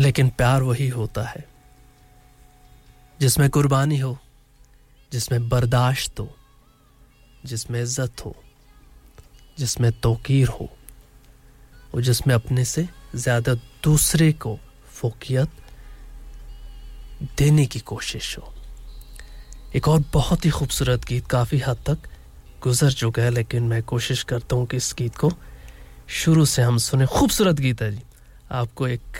लेकिन 0.00 0.28
प्यार 0.28 0.62
वही 0.62 0.88
होता 0.88 1.22
है, 1.22 1.44
जिसमें 3.20 3.50
कुर्बानी 3.50 3.98
हो, 3.98 4.18
जिसमें 5.12 5.48
बर्दाश्त 5.48 6.20
हो, 6.20 6.28
जिसमें 7.46 7.82
इज़्ज़त 7.82 8.24
हो, 8.24 8.34
जिसमें 9.58 9.90
तोकीर 9.92 10.48
हो, 10.48 10.70
और 11.94 12.02
जिसमें 12.02 12.34
अपने 12.34 12.64
से 12.64 12.88
ज़्यादा 13.14 13.54
दूसरे 13.84 14.32
को 14.32 14.58
फोकियत 14.92 15.50
देने 17.38 17.66
की 17.66 17.80
कोशिश 17.80 18.38
हो। 18.38 18.52
एक 19.76 19.88
और 19.88 20.04
बहुत 20.12 20.44
ही 20.44 20.50
खूबसूरत 20.50 21.04
गीत 21.04 21.26
काफ़ी 21.26 21.58
हद 21.58 21.76
तक 21.86 22.08
गुजर 22.62 22.92
चुका 22.92 23.22
है, 23.22 23.30
लेकिन 23.30 23.62
मैं 23.62 23.82
कोशिश 23.82 24.22
करता 24.22 24.56
हूँ 24.56 24.66
कि 24.66 24.76
इस 24.76 24.94
गीत 24.98 25.16
को 25.16 25.30
शुरू 26.08 26.44
से 26.44 26.62
हम 26.62 26.78
सुने। 26.78 27.06
खूबसूरत 27.06 27.60
गीत 27.60 27.82
है 27.82 27.90
जी। 27.92 28.02
आपको 28.52 28.88
एक 28.88 29.18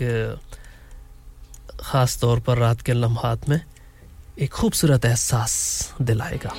ख़ास 1.81 2.19
तौर 2.21 2.41
पर 2.41 2.59
रात 2.59 2.81
के 2.83 2.93
लम्हात 2.93 3.49
में 3.49 3.61
एक 4.39 4.51
खूबसूरत 4.53 5.05
एहसास 5.05 5.55
दिलाएगा। 6.03 6.53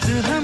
to 0.00 0.22
her. 0.22 0.39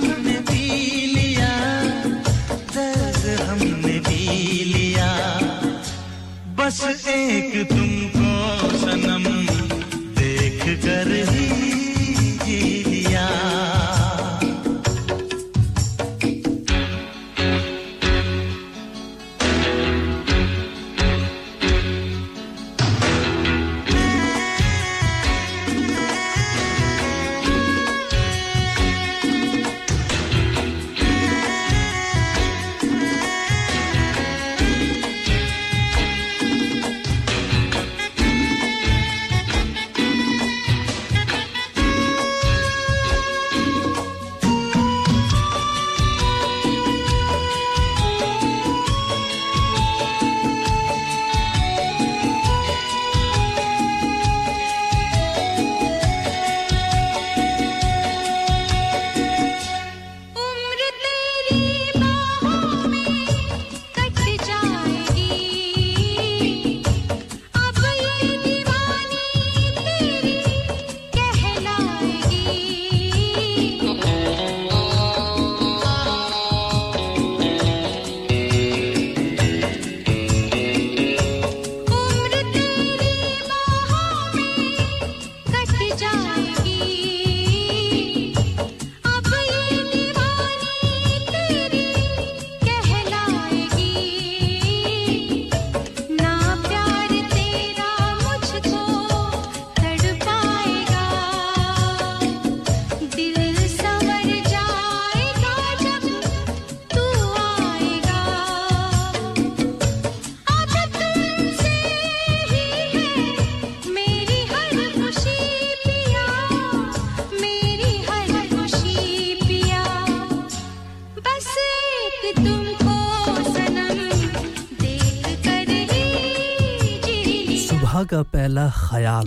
पहला 128.47 128.71
ख्याल। 128.71 129.27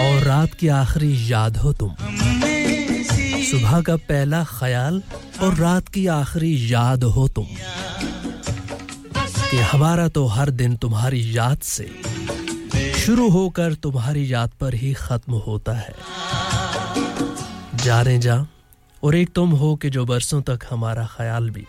और 0.00 0.22
रात 0.22 0.54
की 0.54 0.68
आखिरी 0.68 1.32
याद 1.32 1.56
हो 1.56 1.72
तुम। 1.72 1.94
सुबह 3.42 3.80
का 3.80 3.96
पहला 3.96 4.44
ख्याल 4.44 5.02
और 5.42 5.54
रात 5.54 5.88
की 5.88 6.06
आखिरी 6.06 6.72
याद 6.72 7.04
हो 7.04 7.28
तुम। 7.28 7.46
कि 9.50 9.56
हमारा 9.56 10.08
तो 10.08 10.26
हर 10.26 10.50
दिन 10.50 10.76
तुम्हारी 10.76 11.38
याद 11.38 11.58
से 11.58 11.90
शुरू 13.00 13.28
होकर 13.28 13.74
तुम्हारी 13.74 14.32
याद 14.32 14.50
पर 14.60 14.74
ही 14.74 14.94
खत्म 14.94 15.42
होता 15.46 15.72
है। 15.72 15.94
जाने 17.84 18.18
जा, 18.18 18.46
और 19.04 19.14
एक 19.14 19.32
तुम 19.34 19.50
हो 19.50 19.76
कि 19.76 19.90
जो 19.90 20.04
बरसों 20.04 20.42
तक 20.42 20.60
हमारा 20.70 21.08
ख्याल 21.18 21.50
भी 21.50 21.66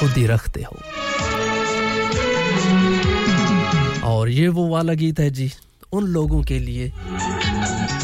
खुद 0.00 0.10
ही 0.10 0.26
रखते 0.26 0.62
हो। 0.62 0.89
और 4.30 4.34
ये 4.34 4.48
वो 4.48 4.66
वाला 4.68 4.94
गीत 4.94 5.20
है 5.20 5.30
जी, 5.30 5.50
उन 5.92 6.04
लोगों 6.06 6.42
के 6.42 6.58
लिए 6.58 6.92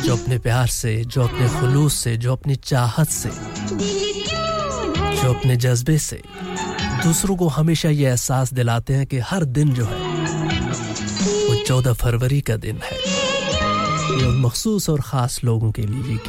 जो 0.05 0.17
अपने 0.17 0.39
प्यार 0.39 0.67
से, 0.67 0.95
जो 1.05 1.23
अपने 1.23 1.49
खुलूस 1.49 1.95
से, 1.95 2.17
जो 2.17 2.33
अपनी 2.33 2.55
चाहत 2.55 3.09
से, 3.09 3.31
जो 5.23 5.33
अपने 5.33 5.57
जज्बे 5.57 5.99
से, 5.99 6.21
दूसरों 7.05 7.37
को 7.37 7.49
हमेशा 7.49 7.89
ये 7.89 8.09
एहसास 8.09 8.53
दिलाते 8.53 8.95
हैं 8.95 9.07
कि 9.07 9.19
हर 9.19 9.45
दिन 9.45 9.73
जो 9.75 9.85
है, 9.85 10.01
वो 11.49 11.65
चौदह 11.65 11.93
फरवरी 11.93 12.41
का 12.41 12.57
दिन 12.57 12.81
है। 12.85 12.99
ये 14.19 14.27
उन 14.27 14.41
मखसूस 14.41 14.91
और 14.91 15.01
ख़ास 15.01 15.41
लोगों 15.45 15.71
के 15.73 15.83
लिए 15.83 16.03
गीत। 16.03 16.27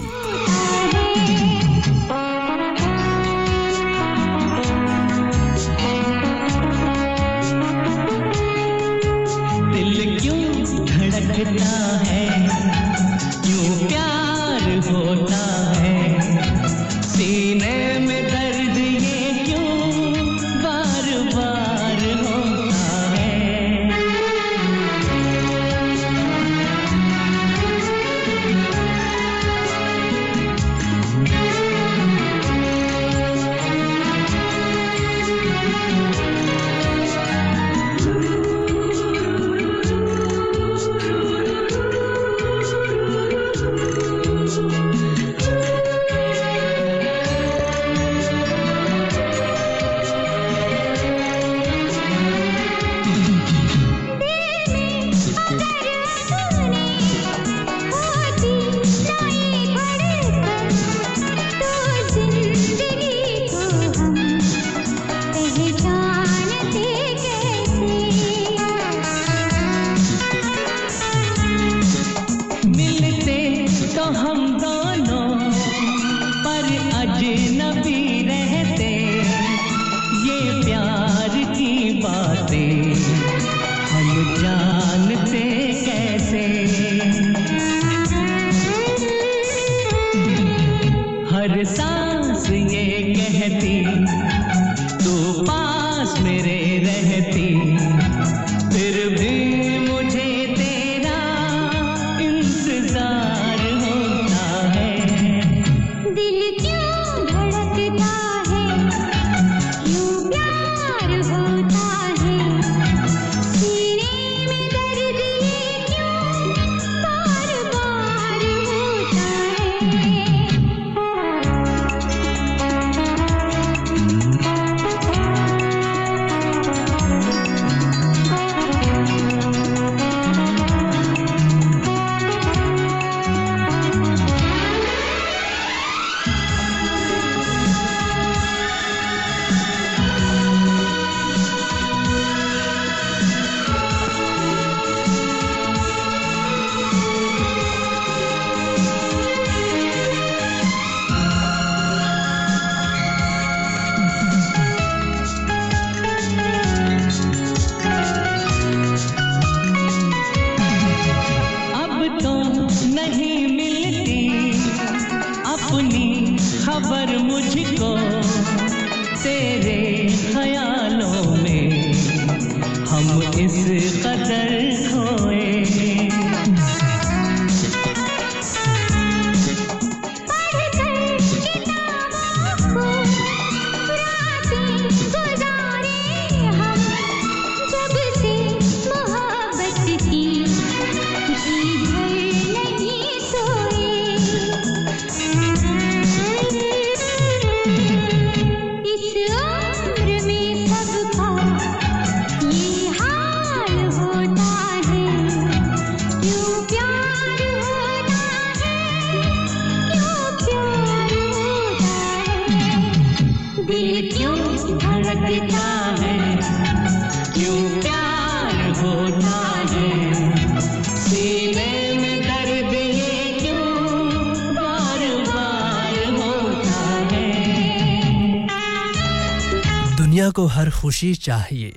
खुशी 230.87 231.15
चाहिए। 231.15 231.75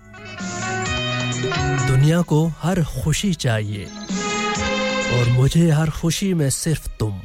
दुनिया 1.87 2.23
को 2.23 2.53
हर 2.63 2.85
खुशी 2.85 3.35
चाहिए। 3.35 3.85
और 5.13 5.29
मुझे 5.29 5.71
हर 5.71 5.91
खुशी 5.91 6.35
में 6.35 6.51
सिर्फ़ 6.51 6.89
तुम। 7.01 7.21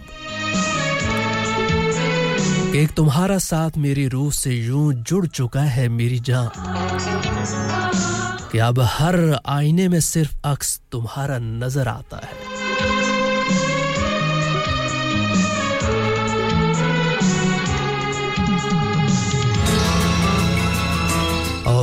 एक 2.76 2.88
तुम्हारा 2.98 3.38
साथ 3.38 3.72
मेरी 3.78 4.08
रूह 4.08 4.32
से 4.32 4.52
यूँ 4.52 4.94
जुड़ 4.94 5.28
चुका 5.28 5.62
है 5.62 5.90
मेरी 5.90 6.20
जान। 6.20 6.50
कि 8.52 8.58
अब 8.58 8.80
हर 8.80 9.40
आईने 9.48 9.88
में 9.88 10.00
सिर्फ़ 10.00 10.36
अक्स 10.46 10.82
तुम्हारा 10.92 11.38
नज़र 11.38 11.88
आता 11.88 12.25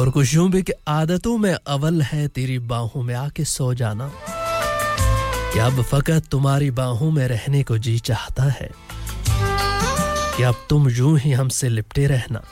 और 0.02 0.10
कुछ 0.10 0.34
यूँ 0.34 0.50
भी 0.50 0.62
कि 0.62 0.72
आदतों 0.88 1.38
में 1.38 1.56
अवल 1.66 2.02
है 2.02 2.28
तेरी 2.28 2.58
बाहों 2.58 3.02
में 3.02 3.14
आके 3.14 3.44
सो 3.44 3.74
जाना। 3.74 4.12
कि 5.52 5.58
अब 5.58 5.82
फकत 5.82 6.22
तुम्हारी 6.30 6.70
बाहों 6.70 7.10
में 7.10 7.28
रहने 7.28 7.62
को 7.62 7.78
जी 7.78 7.98
चाहता 7.98 8.42
है? 8.42 8.70
कि 10.36 10.42
अब 10.42 10.66
तुम 10.70 10.88
यूँ 10.88 11.18
ही 11.18 11.32
हमसे 11.32 11.68
लिपटे 11.68 12.06
रहना? 12.06 12.42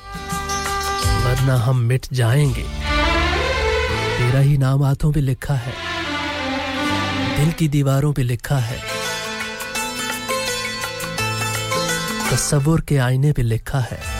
वरना 1.25 1.57
हम 1.57 1.77
मिट 1.77 2.07
जाएँगे। 2.13 2.63
तेरा 4.19 4.41
ही 4.41 4.59
नाम 4.59 4.85
हाथों 4.85 5.13
पे 5.13 5.21
लिखा 5.21 5.55
है। 5.55 5.75
दिल 7.37 7.53
की 7.53 7.69
दीवारों 7.69 8.13
पे 8.13 8.23
लिखा 8.23 8.59
है। 8.59 8.81
तस्वुर 12.31 12.81
के 12.81 12.97
आईने 12.97 13.33
पे 13.33 13.43
लिखा 13.43 13.79
है। 13.79 14.20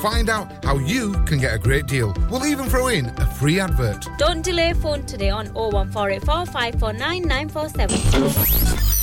find 0.00 0.28
out 0.28 0.64
how 0.64 0.76
you 0.78 1.12
can 1.24 1.38
get 1.38 1.54
a 1.54 1.58
great 1.58 1.86
deal. 1.86 2.12
We'll 2.30 2.46
even 2.46 2.66
throw 2.66 2.88
in 2.88 3.06
a 3.06 3.26
free 3.26 3.60
advert. 3.60 4.06
Don't 4.18 4.42
delay 4.42 4.72
phone 4.74 5.04
today 5.06 5.30
on 5.30 5.46
01484 5.54 6.46
549 6.46 7.22
947. 7.22 8.94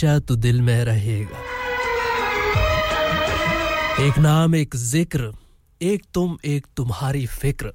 हमेशा 0.00 0.18
तू 0.18 0.34
दिल 0.36 0.60
में 0.62 0.84
रहेगा। 0.84 1.38
एक 4.00 4.18
नाम, 4.18 4.54
एक 4.54 4.76
ज़िक्र, 4.76 5.32
एक 5.80 6.02
तुम, 6.14 6.36
एक 6.44 6.66
तुम्हारी 6.76 7.26
फ़िक्र। 7.26 7.72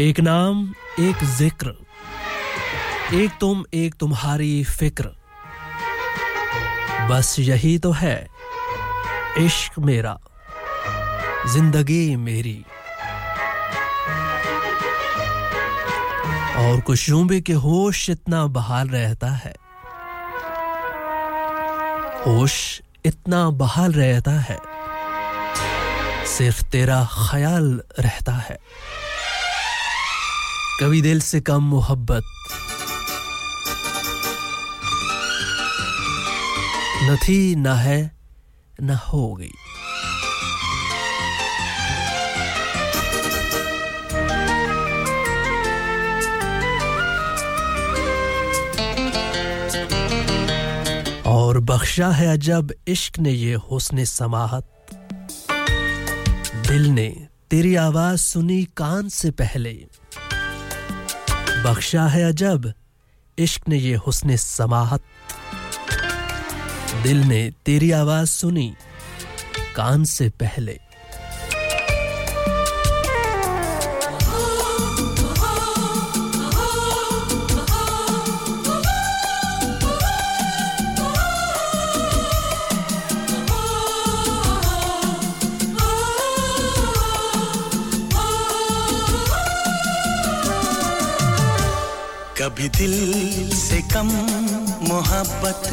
एक 0.00 0.20
नाम, 0.20 0.62
एक 1.00 1.24
ज़िक्र, 1.36 1.74
एक 3.14 3.30
तुम, 3.40 3.64
एक 3.74 3.94
तुम्हारी 3.94 4.64
फ़िक्र। 4.64 5.10
बस 7.10 7.36
यही 7.38 7.78
तो 7.78 7.92
है, 7.92 8.16
इश्क 9.38 9.78
मेरा, 9.78 10.18
ज़िंदगी 11.46 12.04
मेरी। 12.18 12.64
और 16.58 16.80
कुछ 16.80 17.10
भी 17.10 17.40
कि 17.40 17.52
होश 17.52 18.08
इतना 18.10 18.46
बहाल 18.46 18.88
रहता 18.88 19.30
है। 19.36 19.54
होश 22.26 22.82
इतना 23.06 23.50
बहाल 23.50 23.92
रहता 23.92 24.30
है। 24.30 24.58
सिर्फ़ 26.26 26.64
तेरा 26.64 27.08
ख्याल 27.30 27.80
रहता 28.00 28.32
है। 28.32 28.58
कभी 30.80 31.02
दिल 31.02 31.20
से 31.20 31.40
कम 31.40 31.62
मोहब्बत। 31.62 32.22
न 37.02 37.16
थी, 37.16 37.54
ना 37.54 37.74
है, 37.74 38.16
न 38.82 38.90
होगी 38.90 39.52
बख्शा 51.72 52.08
है 52.08 52.26
अजब 52.26 52.74
इश्क 52.88 53.18
ने 53.18 53.30
ये 53.30 53.54
हुस्न 53.54 54.04
समाहत। 54.04 54.64
दिल 56.68 56.86
ने 56.86 57.28
तेरी 57.50 57.74
आवाज़ 57.74 58.20
सुनी 58.20 58.64
कान 58.64 59.08
से 59.08 59.30
पहले। 59.30 59.86
बख्शा 61.64 62.06
है 62.06 62.24
अजब 62.24 62.72
इश्क 63.38 63.68
ने 63.68 63.76
ये 63.76 63.94
हुस्न 63.94 64.36
समाहत। 64.36 65.02
दिल 67.02 67.16
ने 67.16 67.52
तेरी 67.66 67.90
आवाज़ 67.90 68.28
सुनी 68.28 68.74
कान 69.76 70.04
से 70.04 70.28
पहले। 70.28 70.80
कम 94.02 94.08
मोहब्बत, 94.88 95.68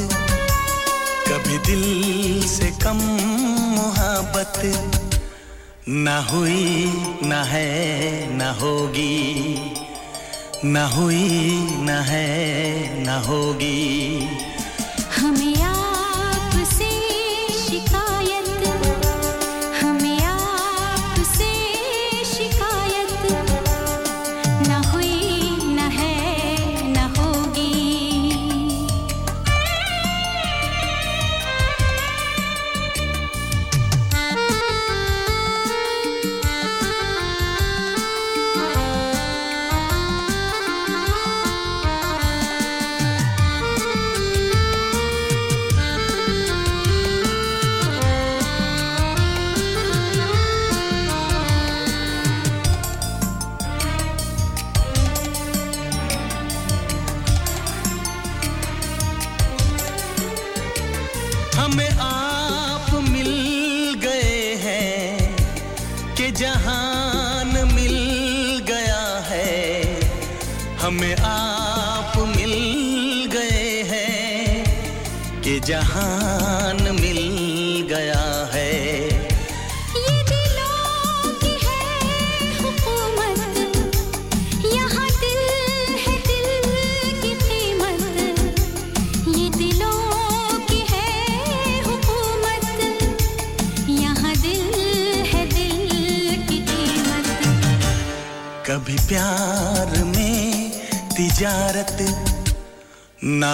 कभी 1.28 1.58
दिल 1.58 2.44
से 2.48 2.70
कम 2.84 2.98
मोहब्बत 3.76 4.62
ना 5.90 6.18
हुई, 6.22 6.92
ना 7.24 7.42
है, 7.44 8.38
ना 8.38 8.52
होगी, 8.52 9.18
ना 10.66 10.86
हुई, 10.88 11.26
ना 11.82 12.00
है, 12.02 12.28
ना 13.06 13.20
होगी। 13.20 13.80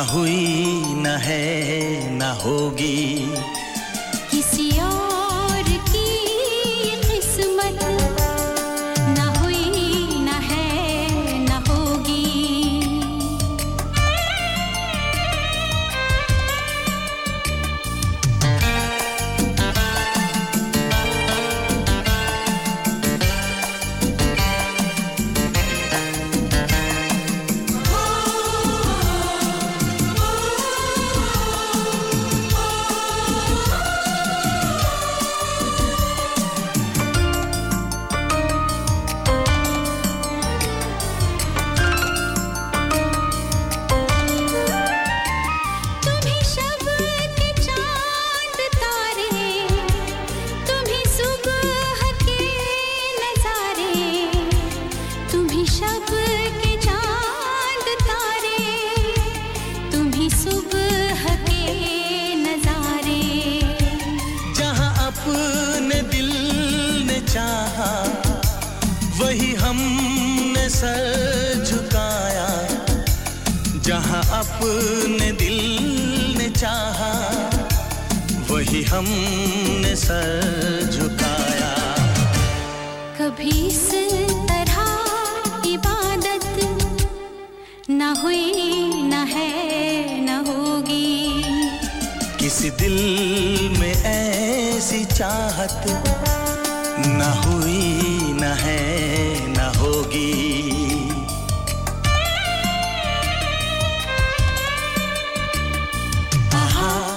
न 0.06 0.35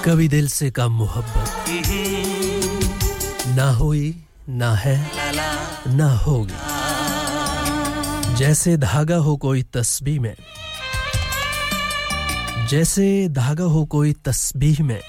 कभी 0.09 0.29
दिल 0.29 0.47
से 0.49 0.71
कम 0.71 0.93
मोहब्बत 0.93 1.69
ना 3.57 3.71
हुई, 3.71 4.15
ना 4.49 4.75
है, 4.75 4.97
ना 5.89 6.09
होगी। 6.17 6.55
जैसे 8.37 8.77
धागा 8.77 9.17
हो 9.17 9.37
कोई 9.37 9.63
तस्बीह 9.63 10.21
में, 10.21 10.35
जैसे 12.69 13.29
धागा 13.29 13.65
हो 13.65 13.85
कोई 13.85 14.13
तस्बीह 14.25 14.83
में, 14.83 15.01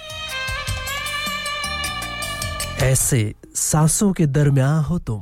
ऐसे 2.82 3.34
सांसों 3.56 4.12
के 4.14 4.26
दरमियान 4.28 4.84
हो 4.84 5.00
तुम। 5.00 5.22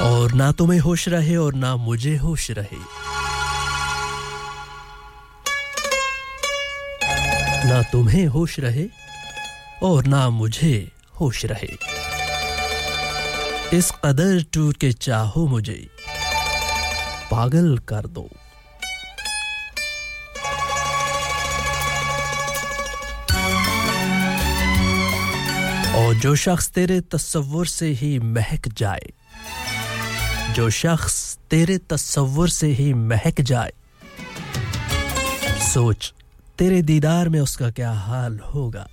और 0.00 0.32
ना 0.32 0.52
तुम्हें 0.52 0.80
होश 0.80 1.08
रहे 1.08 1.36
और 1.36 1.54
ना 1.54 1.76
मुझे 1.76 2.16
होश 2.16 2.50
रहे। 2.50 2.97
ना 7.68 7.82
तुम्हें 7.82 8.26
होश 8.26 8.58
रहे 8.60 8.84
और 9.82 10.06
ना 10.06 10.28
मुझे 10.30 10.92
होश 11.20 11.44
रहे। 11.44 11.76
इस 13.76 13.90
कदर 14.04 14.42
टूट 14.52 14.76
के 14.76 14.92
चाहो 14.92 15.46
मुझे, 15.46 15.88
पागल 17.30 17.78
कर 17.88 18.06
दो। 18.06 18.28
और 25.98 26.14
जो 26.14 26.34
शख्स 26.36 26.68
तेरे 26.68 27.00
तस्वुर 27.00 27.66
से 27.66 27.86
ही 27.86 28.18
महक 28.18 28.68
जाए, 28.68 29.12
जो 30.54 30.70
शख्स 30.70 31.38
तेरे 31.50 31.78
तस्वुर 31.90 32.48
से 32.48 32.66
ही 32.66 32.92
महक 32.94 33.40
जाए, 33.40 33.72
सोच 35.74 36.12
तेरे 36.58 36.82
दीदार 36.82 37.28
में 37.28 37.40
उसका 37.40 37.70
क्या 37.70 37.92
हाल 37.92 38.38
होगा? 38.38 38.88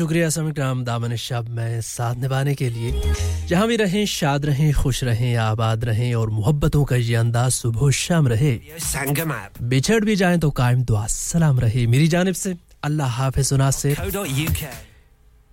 शुक्रिया 0.00 0.28
समीग्राम 0.30 0.84
दामन 0.84 1.14
शब 1.16 1.48
में 1.48 1.80
साथ 1.80 2.14
निभाने 2.16 2.54
के 2.54 2.68
लिए। 2.70 3.12
जहाँ 3.48 3.66
भी 3.68 3.76
रहें 3.76 4.04
शाद 4.06 4.44
रहें 4.46 4.72
खुश 4.72 5.02
रहें 5.04 5.36
आबाद 5.36 5.84
रहें 5.84 6.14
और 6.14 6.30
मोहब्बतों 6.30 6.84
का 6.84 6.96
ये 6.96 7.14
अंदाज 7.14 7.50
सुबह 7.52 7.90
शाम 7.90 8.28
रहे। 8.28 8.54
संगम. 8.80 9.32
बिछड़ 9.62 10.04
भी 10.04 10.16
जाएँ 10.16 10.38
तो 10.38 10.50
कायम 10.50 10.82
दुआ 10.82 11.06
सलाम 11.06 11.60
रहे। 11.60 11.86
मेरी 11.86 12.08
जानब 12.08 12.34
से 12.34 12.56
अल्लाह 12.82 13.08
हाफिज 13.08 13.46
सुना 13.46 13.70
से। 13.70 13.94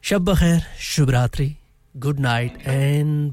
शब 0.04 0.34
खैर 0.40 0.64
शुभ 0.80 1.10
रात्रि। 1.10 1.54
गुड 1.96 2.20
नाइट 2.20 2.68
एंड 2.68 3.32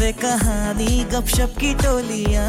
किससे 0.00 0.12
कहानी 0.12 1.04
गपशप 1.04 1.54
की 1.60 1.74
टोलिया। 1.74 2.44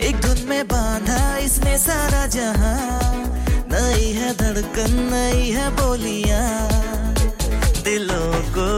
एक 0.00 0.16
धुन 0.20 0.48
में 0.48 0.66
बांधा 0.68 1.36
इसने 1.36 1.78
सारा 1.78 2.26
जहाँ। 2.26 3.00
नई 3.72 4.12
है 4.12 4.34
धड़कन, 4.34 4.92
नई 5.12 5.50
है 5.50 5.70
बोलिया। 5.70 6.68
दिलों 7.84 8.32
को 8.58 8.68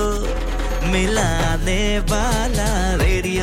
मिलाने 0.93 1.99
वाला 1.99 2.95
रेडियो। 2.95 3.23